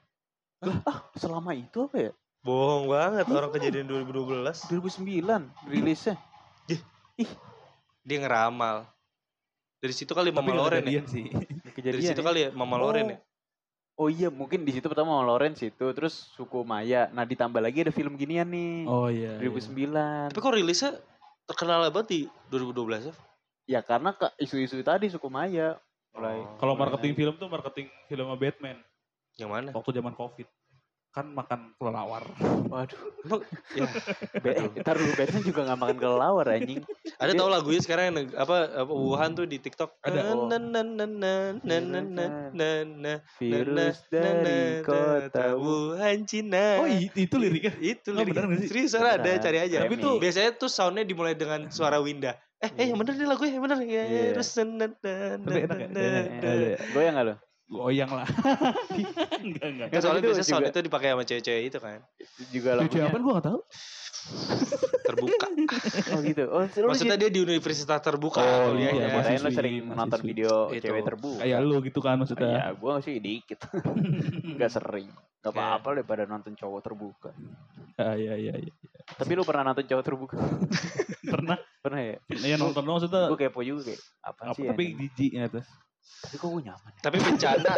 Selama 1.13 1.53
itu 1.53 1.77
apa 1.81 1.97
ya? 2.01 2.11
Bohong 2.41 2.87
banget 2.87 3.25
Iya. 3.27 3.35
orang 3.37 3.51
kejadian 3.53 3.85
2012. 3.85 4.65
2009 4.65 5.45
rilisnya. 5.67 6.15
Dia 8.03 8.17
ngeramal. 8.19 8.87
Dari 9.79 9.93
situ 9.95 10.11
kali 10.11 10.29
Mama 10.29 10.43
tapi 10.43 10.51
Lauren 10.55 10.83
ya. 10.83 10.99
kejadian 10.99 11.05
sih 11.07 11.25
Dari 11.79 12.01
situ 12.03 12.19
ya? 12.19 12.25
kali 12.25 12.39
ya 12.45 12.49
Mama 12.51 12.75
Lauren 12.75 13.15
ya. 13.15 13.19
Oh 13.99 14.07
iya, 14.07 14.31
mungkin 14.31 14.63
di 14.63 14.71
situ 14.71 14.87
pertama 14.87 15.11
Mama 15.11 15.27
Lawrence 15.27 15.59
itu, 15.59 15.85
terus 15.91 16.31
suku 16.31 16.63
Maya. 16.63 17.11
Nah, 17.11 17.27
ditambah 17.27 17.59
lagi 17.59 17.83
ada 17.83 17.91
film 17.91 18.15
ginian 18.15 18.47
nih. 18.47 18.87
oh 18.87 19.11
iya, 19.11 19.35
iya. 19.35 19.51
2009. 19.51 20.31
Tapi 20.31 20.39
kok 20.39 20.55
rilisnya 20.55 20.95
terkenal 21.43 21.83
banget 21.91 22.07
di 22.07 22.19
2012 22.47 23.11
ya? 23.11 23.15
Ya 23.67 23.79
karena 23.83 24.15
ke 24.15 24.31
isu-isu 24.39 24.79
tadi 24.87 25.11
suku 25.11 25.27
Maya 25.27 25.75
mulai. 26.15 26.39
Oh. 26.39 26.55
Kalau 26.57 26.79
marketing 26.79 27.11
film 27.11 27.35
tuh 27.35 27.51
marketing 27.51 27.91
filmnya 28.07 28.39
Batman 28.39 28.77
Yang 29.35 29.49
mana? 29.51 29.69
waktu 29.75 29.91
zaman 29.91 30.15
Covid. 30.15 30.47
Kan 31.09 31.33
makan 31.33 31.73
kelelawar. 31.75 32.21
Waduh. 32.69 33.01
Ya, 33.73 33.89
Be- 34.39 34.77
Ntar 34.77 34.93
dulu 34.93 35.11
Batman 35.17 35.41
juga 35.41 35.61
gak 35.65 35.79
makan 35.81 35.97
kelelawar 35.97 36.45
anjing. 36.47 36.85
ada 37.17 37.31
tau 37.33 37.49
lagunya 37.49 37.81
sekarang 37.81 38.13
yang 38.13 38.29
apa, 38.37 38.55
apa 38.77 38.93
Wuhan 38.93 39.33
tuh 39.33 39.49
di 39.49 39.57
TikTok. 39.57 39.89
Ada. 39.99 40.37
Oh. 40.37 40.45
Na, 40.45 40.61
na, 40.61 40.85
na, 40.85 41.03
na, 41.03 41.31
na, 41.57 41.75
na, 41.81 41.99
na, 41.99 42.25
na, 42.53 42.69
na, 42.85 43.13
Virus 43.35 44.05
dari 44.07 44.85
kota 44.85 45.57
Wuhan 45.57 46.23
Cina. 46.23 46.77
Oh 46.77 46.87
itu 46.87 47.35
liriknya. 47.35 47.73
Itu 47.79 48.13
Oh, 48.13 48.21
liriknya. 48.21 48.45
beneran 48.45 48.47
nggak 48.53 48.61
sih? 48.61 48.69
Serius 48.69 48.93
ada, 48.93 49.31
cari 49.33 49.57
aja. 49.59 49.77
Tapi 49.81 49.97
tuh- 49.97 50.21
biasanya 50.21 50.51
tuh 50.55 50.69
soundnya 50.69 51.01
dimulai 51.03 51.33
dengan 51.33 51.73
suara 51.73 51.97
Winda. 51.97 52.37
Eh, 52.59 52.69
eh 52.75 52.85
yang 52.91 52.99
bener 52.99 53.15
nih 53.15 53.23
lagunya, 53.25 53.55
yang 53.55 53.63
bener. 53.63 53.79
Ya, 53.81 54.03
Iya. 54.03 54.21
terus 54.35 54.51
na, 54.53 54.63
na, 54.67 54.85
na, 54.93 55.13
Tapi 55.41 55.59
enak 55.63 55.77
ya? 55.79 55.87
na, 55.87 55.97
na, 55.97 56.05
ya? 56.05 56.21
na. 56.75 56.85
Goyang 56.91 57.15
gak 57.15 57.25
lo? 57.25 57.35
Goyang 57.69 58.09
lah. 58.09 58.25
enggak 59.45 59.67
enggak. 59.69 59.87
Kan 59.87 59.99
soalnya 59.99 60.19
itu 60.19 60.29
biasanya 60.31 60.47
sound 60.47 60.63
juga- 60.63 60.71
itu 60.71 60.79
dipakai 60.81 61.07
sama 61.07 61.23
cewek-cewek 61.23 61.63
itu 61.63 61.77
kan. 61.77 61.99
Juga 62.49 62.69
Cucu 62.75 62.97
lagunya. 62.97 63.05
apa 63.05 63.17
gua 63.19 63.33
gak 63.35 63.45
tahu. 63.45 63.59
Terbuka. 65.07 65.45
Oh 66.09 66.19
gitu. 66.21 66.43
Oh, 66.47 66.63
lu 66.65 66.87
Maksudnya 66.87 67.15
dia 67.15 67.29
di 67.29 67.39
universitas 67.39 67.99
terbuka 67.99 68.41
Oh, 68.41 68.73
kuliahnya. 68.73 68.89
iya, 68.91 69.07
Kirain 69.07 69.09
lu 69.11 69.17
mahasiswi, 69.45 69.53
sering 69.53 69.75
nonton 69.87 70.19
video 70.19 70.53
Itu. 70.69 70.81
cewek 70.83 71.01
terbuka. 71.03 71.39
Kayak 71.39 71.59
lu 71.61 71.75
gitu 71.79 71.99
kan 71.99 72.11
Ya, 72.11 72.19
maksudnya. 72.19 72.49
gua 72.75 72.93
sih 72.99 73.15
dikit. 73.17 73.59
Gak 74.55 74.71
sering. 74.71 75.07
Gak 75.39 75.51
apa-apa 75.51 75.89
daripada 75.95 76.23
nonton 76.25 76.53
cowok 76.53 76.79
terbuka. 76.83 77.29
Ah, 77.95 78.13
iya 78.13 78.33
iya 78.33 78.53
iya. 78.55 78.73
Tapi 79.11 79.31
lu 79.31 79.43
pernah 79.43 79.61
nonton 79.63 79.85
cowok 79.85 80.03
terbuka? 80.03 80.37
Pernah 81.21 81.57
Pernah 81.79 82.01
ya? 82.03 82.15
ya 82.43 82.55
nonton 82.55 82.81
doang 82.81 82.97
maksudnya. 82.97 83.29
Gue 83.29 83.39
kepo 83.39 83.61
juga 83.61 83.87
kayak 83.87 84.01
apa 84.21 84.41
Apa, 84.43 84.53
sih 84.53 84.65
tapi 84.67 84.83
jijik 84.95 85.31
ya 85.31 85.45
terus. 85.47 85.69
Tapi 86.19 86.35
kok 86.35 86.47
gue 86.49 86.63
nyaman 86.65 86.91
ya? 86.91 87.01
Tapi 87.01 87.17
bencana, 87.17 87.71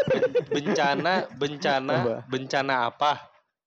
bencana, 0.50 1.14
bencana, 1.38 1.96
bencana 2.26 2.74
apa? 2.90 3.12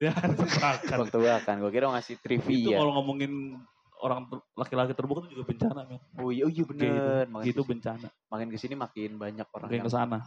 Ya 0.02 0.10
tebakan. 0.12 0.96
Waktu 1.06 1.18
kan 1.46 1.56
gue 1.62 1.70
kira 1.70 1.86
ngasih 1.88 2.18
Itu 2.18 2.22
trivia. 2.22 2.76
kalau 2.76 2.92
ngomongin 2.98 3.62
orang 4.02 4.28
ter- 4.28 4.44
laki-laki 4.52 4.92
terbuka 4.92 5.24
itu 5.24 5.38
juga 5.38 5.44
bencana 5.48 5.80
men. 5.86 6.02
Oh 6.18 6.28
iya, 6.28 6.44
oh 6.44 6.52
iya 6.52 6.64
bener. 6.66 7.24
Makin, 7.30 7.46
Gitu 7.46 7.60
ke 7.60 7.64
sini, 7.64 7.72
bencana. 7.78 8.06
makin 8.28 8.48
ke 8.50 8.58
sini 8.58 8.74
makin 8.74 9.10
banyak 9.16 9.46
orang 9.48 9.68
Kayak 9.70 9.78
yang 9.80 9.86
ke 9.86 9.92
sana. 9.92 10.18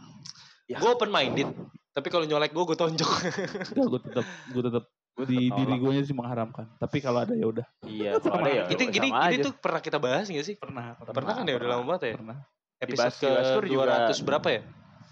Ya. 0.66 0.76
Gue 0.80 0.90
open 0.90 1.10
minded. 1.12 1.48
Tapi 1.92 2.08
kalau 2.08 2.24
nyolek 2.24 2.50
gue, 2.50 2.64
gue 2.64 2.78
tonjok. 2.78 3.10
Gue 3.90 4.00
tetap 4.02 4.26
gue 4.50 4.62
tetap 4.62 4.84
Gua 5.18 5.26
di 5.26 5.50
tetep 5.50 5.58
diri 5.58 5.74
gue 5.82 5.92
sih 6.06 6.14
mengharamkan. 6.14 6.70
Tapi 6.78 7.02
kalau 7.02 7.26
ada 7.26 7.34
ya 7.34 7.46
udah. 7.50 7.66
Iya, 7.82 8.10
kalau 8.22 8.38
ada 8.38 8.50
ya 8.50 8.64
Itu 8.70 8.86
gini, 8.86 9.10
ini 9.10 9.36
aja. 9.42 9.50
tuh 9.50 9.54
pernah 9.58 9.82
kita 9.82 9.98
bahas 9.98 10.30
gak 10.30 10.46
sih? 10.46 10.54
Pernah. 10.54 10.94
Pernah 11.02 11.32
kan 11.34 11.42
ya? 11.42 11.58
Udah 11.58 11.68
lama 11.74 11.84
banget 11.84 12.02
ya? 12.06 12.14
Pernah. 12.22 12.38
Episode 12.78 13.10
ke 13.10 13.26
di 13.26 13.34
Baskur 13.34 13.64
juga- 13.66 14.06
200 14.06 14.22
berapa 14.22 14.48
ya? 14.50 14.62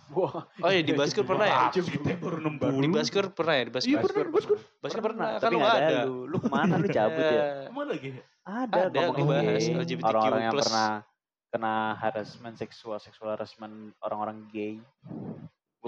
Wah, 0.07 0.47
Oh 0.63 0.71
iya 0.71 0.83
di 0.87 0.95
Baskur 0.95 1.27
pernah 1.27 1.47
ya? 1.51 1.59
Kita 1.75 2.15
baru 2.23 2.39
60. 2.39 2.79
Di 2.79 2.89
Baskur 2.95 3.25
pernah 3.35 3.55
ya? 3.59 3.63
Di 3.67 3.73
Baskur? 3.75 3.91
Iya 3.91 3.99
bener, 4.07 4.27
Baskur. 4.31 4.59
Baskur 4.79 5.03
pernah. 5.03 5.27
pernah. 5.35 5.43
Kan 5.43 5.51
lu 5.51 5.61
ada 5.61 5.79
ada. 5.83 5.99
lu. 6.07 6.17
Lu 6.31 6.37
ke 6.39 6.47
mana 6.47 6.75
lu 6.79 6.87
cabut 6.87 7.27
ya? 7.27 7.43
Emang 7.75 7.87
lagi? 7.91 8.11
Ada, 8.47 8.81
Ada, 8.87 9.03
gay. 9.11 9.75
LGBTQ+. 9.83 10.07
Orang-orang 10.07 10.43
yang 10.47 10.55
pernah 10.55 10.91
kena 11.51 11.75
harassment 11.99 12.55
seksual, 12.55 13.03
seksual 13.03 13.35
harassment 13.35 13.75
orang-orang 13.99 14.47
gay. 14.55 14.79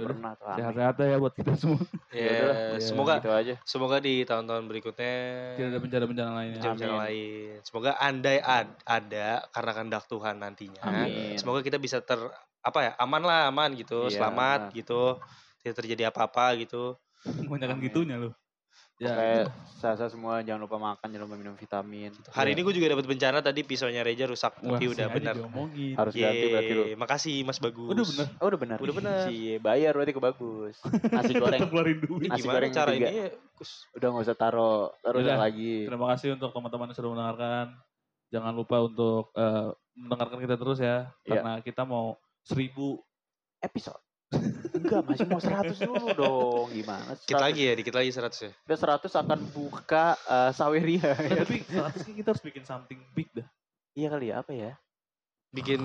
Pernah 0.05 0.33
tuh. 0.35 0.47
Sehat-sehat 0.55 0.95
ya 1.01 1.17
buat 1.17 1.35
kita 1.35 1.53
semua. 1.55 1.81
Ya, 2.09 2.31
udahlah. 2.31 2.57
Ya, 2.57 2.79
semoga 2.79 3.15
gitu 3.19 3.31
aja. 3.31 3.55
semoga 3.63 3.97
di 3.99 4.15
tahun-tahun 4.23 4.65
berikutnya 4.65 5.15
Tidak 5.57 5.69
ada 5.69 5.79
bencana-bencana 5.79 6.31
lainnya. 6.33 6.55
bencana-bencana 6.57 6.93
Amin. 6.93 7.03
lain. 7.03 7.53
Semoga 7.63 7.91
andai 7.97 8.39
ad- 8.39 8.79
ada 8.83 9.29
karena 9.49 9.71
kehendak 9.73 10.05
Tuhan 10.07 10.35
nantinya. 10.37 10.83
Amin. 10.83 11.35
Semoga 11.35 11.61
kita 11.61 11.77
bisa 11.77 11.99
ter 11.99 12.19
apa 12.59 12.79
ya 12.81 12.93
aman 12.97 13.23
lah 13.23 13.41
aman 13.49 13.71
gitu, 13.73 14.07
Iya. 14.07 14.19
selamat 14.19 14.61
gitu, 14.73 15.17
tidak 15.61 15.75
terjadi 15.77 16.03
apa-apa 16.09 16.59
gitu. 16.59 16.97
Kebanyakan 17.23 17.79
gitunya 17.81 18.17
lu. 18.17 18.31
Ya, 18.99 19.15
Kayak 19.15 19.47
saya 19.79 20.11
semua 20.11 20.43
jangan 20.43 20.67
lupa 20.67 20.75
makan, 20.75 21.07
jangan 21.07 21.31
lupa 21.31 21.39
minum 21.39 21.55
vitamin. 21.55 22.11
Hari 22.35 22.51
ini 22.51 22.67
gue 22.67 22.75
juga 22.75 22.99
dapat 22.99 23.07
bencana 23.07 23.39
tadi 23.39 23.63
pisaunya 23.63 24.03
Reja 24.03 24.27
rusak 24.27 24.59
Wah, 24.59 24.75
tapi 24.75 24.91
udah 24.91 25.07
benar. 25.15 25.39
Harus 25.39 26.15
ganti 26.19 26.47
berarti 26.51 26.73
lu. 26.75 26.85
Makasih 26.99 27.47
Mas 27.47 27.63
Bagus. 27.63 27.95
Udah 27.95 28.03
bener. 28.03 28.27
Oh, 28.43 28.47
udah 28.51 28.59
benar. 28.59 28.79
Udah 28.83 28.95
benar. 28.99 29.31
Cie, 29.31 29.63
bayar 29.63 29.95
berarti 29.95 30.11
ke 30.11 30.19
bagus. 30.19 30.83
Nasi 31.15 31.31
goreng. 31.39 31.71
Keluarin 31.71 31.99
duit. 32.03 32.27
Nasi 32.27 32.43
gimana 32.43 32.59
goreng 32.59 32.73
cara 32.75 32.91
tiga. 32.91 33.07
ini 33.07 33.19
ya? 33.23 33.29
Udah 33.95 34.09
nggak 34.11 34.25
usah 34.27 34.39
taruh, 34.39 34.91
taruh 34.99 35.21
Udah. 35.23 35.39
lagi. 35.47 35.87
Terima 35.87 36.07
kasih 36.11 36.29
untuk 36.35 36.51
teman-teman 36.51 36.91
yang 36.91 36.99
sudah 36.99 37.11
mendengarkan. 37.15 37.67
Jangan 38.35 38.53
lupa 38.59 38.77
untuk 38.83 39.31
eh, 39.39 39.69
mendengarkan 39.95 40.39
kita 40.43 40.55
terus 40.59 40.79
ya. 40.83 41.07
Iya. 41.23 41.39
Karena 41.39 41.53
kita 41.63 41.87
mau 41.87 42.19
seribu. 42.43 42.99
Episode. 43.63 44.08
Enggak, 44.79 45.03
masih 45.05 45.27
mau 45.27 45.39
100 45.39 45.75
dulu 45.79 46.07
dong. 46.21 46.67
Gimana? 46.71 47.13
Dikit 47.15 47.37
lagi 47.37 47.63
ya, 47.63 47.73
dikit 47.75 47.95
lagi 47.95 48.11
100 48.11 48.25
ya. 48.41 48.51
Udah 48.65 48.79
100 48.99 49.11
akan 49.13 49.41
buka 49.51 50.07
eh, 50.17 50.51
Saweria. 50.53 51.13
Eh, 51.15 51.37
tapi 51.37 51.57
100 51.63 51.93
kan 51.99 52.13
kita 52.15 52.29
harus 52.31 52.43
bikin 52.43 52.63
something 52.63 53.01
big 53.13 53.29
dah. 53.33 53.47
iya 53.93 54.09
kali 54.09 54.31
ya, 54.31 54.41
apa 54.41 54.53
ya? 54.53 54.73
Bikin 55.49 55.81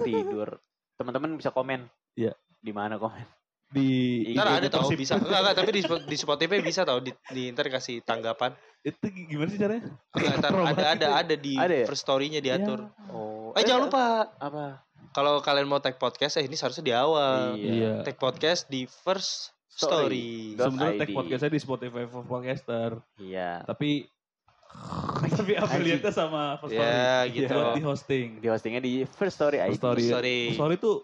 Tidur. 0.00 0.58
Teman-teman 0.94 1.36
bisa 1.36 1.50
komen. 1.50 1.88
Iya. 2.14 2.32
Di 2.56 2.70
mana 2.70 2.96
komen? 2.96 3.24
Di 3.70 3.86
Ntar 4.34 4.58
ada 4.58 4.66
tau 4.66 4.90
bisa 4.90 5.14
enggak 5.14 5.30
enggak 5.30 5.54
tapi 5.54 5.70
di, 5.70 5.82
di 5.86 6.16
Spotify 6.18 6.58
bisa 6.58 6.82
tau 6.82 6.98
di, 6.98 7.14
di 7.30 7.54
ntar 7.54 7.70
kasih 7.70 8.02
tanggapan 8.02 8.50
Itu 8.82 8.98
gimana 9.06 9.46
sih 9.46 9.62
caranya? 9.62 9.94
enggak 10.10 10.34
ntar 10.42 10.50
ada 10.74 10.84
ada 10.90 11.06
ada 11.22 11.34
di 11.38 11.54
Ada 11.54 11.74
ya? 11.74 11.86
first 11.86 12.02
story-nya 12.02 12.42
diatur 12.42 12.90
Oh. 13.06 13.54
eh 13.54 13.62
jangan 13.62 13.86
lupa 13.86 14.26
Apa? 14.34 14.89
Kalau 15.10 15.38
kalian 15.40 15.66
mau 15.66 15.78
tag 15.78 15.96
podcast 15.96 16.36
eh 16.36 16.44
ini 16.44 16.54
seharusnya 16.54 16.84
di 16.84 16.94
awal 16.94 17.54
Iya. 17.54 18.02
tag 18.02 18.16
podcast 18.16 18.66
di 18.66 18.86
first 18.86 19.50
story, 19.66 20.54
Sebenarnya 20.54 20.98
tag 20.98 21.10
podcastnya 21.10 21.50
di 21.50 21.58
Spotify 21.58 22.04
for 22.04 22.22
podcaster. 22.22 23.00
Iya. 23.16 23.64
Tapi 23.64 24.04
tapi 25.34 25.52
affiliate-nya 25.56 26.14
sama 26.14 26.54
First 26.56 26.72
Story. 26.72 26.86
ya 26.86 27.26
gitu 27.26 27.50
Buat 27.50 27.74
di 27.74 27.82
hosting. 27.82 28.28
Di 28.38 28.46
hostingnya 28.46 28.78
di 28.78 28.92
First 29.04 29.34
Story 29.34 29.58
ID. 29.58 29.70
First 29.72 29.80
Story. 29.80 29.98
First 29.98 30.10
Story. 30.12 30.38
First 30.46 30.58
Story 30.58 30.76
tuh 30.78 30.96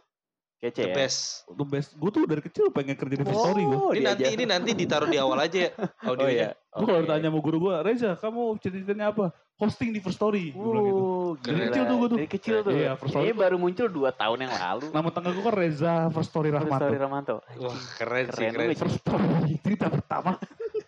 Kece 0.57 0.73
the 0.79 0.89
ya. 0.89 0.95
best 0.97 1.19
the 1.51 1.67
best. 1.67 1.89
Gue 1.93 2.09
tuh 2.09 2.25
dari 2.25 2.41
kecil 2.41 2.71
pengen 2.71 2.95
kerja 2.95 3.13
di 3.13 3.25
First 3.25 3.43
Story 3.43 3.63
gue. 3.65 3.77
Oh, 3.77 3.91
ini 3.91 4.07
nanti 4.07 4.23
diajar. 4.23 4.37
ini 4.39 4.45
nanti 4.47 4.71
ditaruh 4.73 5.05
di 5.05 5.19
awal 5.19 5.37
aja 5.37 5.59
ya 5.67 5.71
Oh 6.07 6.15
audionya 6.15 6.33
iya. 6.33 6.49
Gue 6.73 6.87
kalau 6.87 7.01
Oke. 7.01 7.07
ditanya 7.09 7.29
sama 7.29 7.41
guru 7.43 7.57
gue, 7.61 7.75
Reza 7.83 8.11
kamu 8.17 8.43
cita-citanya 8.63 9.07
apa? 9.11 9.27
Hosting 9.57 9.89
di 9.89 10.01
First 10.01 10.17
Story. 10.17 10.53
Gue 10.53 10.69
bilang 10.69 10.85
gitu. 10.85 11.05
Dari 11.43 11.59
kecil 11.67 11.83
tuh 11.83 11.97
gua 11.97 12.09
tuh. 12.09 12.19
Dari 12.21 12.29
kecil 12.29 12.57
tuh. 12.61 12.73
Iya, 12.73 12.93
First 12.95 13.13
Story 13.13 13.25
Ini 13.25 13.33
baru 13.33 13.57
muncul 13.57 13.87
2 13.89 14.13
tahun 14.13 14.39
yang 14.45 14.53
lalu. 14.53 14.87
Nama 14.93 15.09
tengah 15.11 15.31
gue 15.33 15.43
kan 15.43 15.55
Reza 15.55 15.95
First 16.13 16.29
Story 16.29 16.49
First 16.53 16.61
Rahmat. 16.63 16.81
Story 16.85 16.97
Ramanto. 16.97 17.37
wah 17.57 17.79
keren, 17.97 18.25
sih 18.29 18.37
Keren 18.37 18.53
keren 18.53 18.69
lu, 18.69 18.77
First 18.77 18.97
Story 19.01 19.53
cerita 19.59 19.87
pertama. 19.89 20.37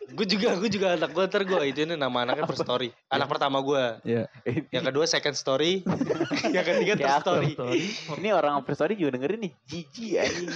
gue 0.09 0.27
juga 0.27 0.51
gue 0.59 0.67
juga 0.67 0.99
anak 0.99 1.15
gue 1.15 1.25
ntar 1.31 1.47
gue 1.47 1.61
itu 1.63 1.87
ini 1.87 1.95
nama 1.95 2.27
anaknya 2.27 2.43
first 2.43 2.67
story 2.67 2.91
anak 3.07 3.31
pertama 3.31 3.63
gue 3.63 4.03
Iya. 4.03 4.27
yang 4.75 4.83
kedua 4.83 5.07
second 5.07 5.39
story 5.39 5.87
yang 6.57 6.67
ketiga 6.67 6.99
third 6.99 7.07
Kayak 7.07 7.23
story 7.23 7.49
Story. 7.55 7.83
Ini 8.19 8.29
orang 8.35 8.59
First 8.67 8.83
Story 8.83 8.99
juga 8.99 9.15
dengerin 9.15 9.47
nih. 9.47 9.53
Jijik 9.63 10.19
anjing. 10.19 10.51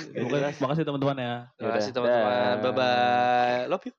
Makasih 0.59 0.83
teman-teman 0.83 1.15
ya. 1.15 1.35
terima 1.55 1.73
kasih 1.79 1.91
teman-teman 1.95 2.55
bye 2.59 2.73
bye 2.75 3.71
love 3.71 3.87
you 3.87 3.95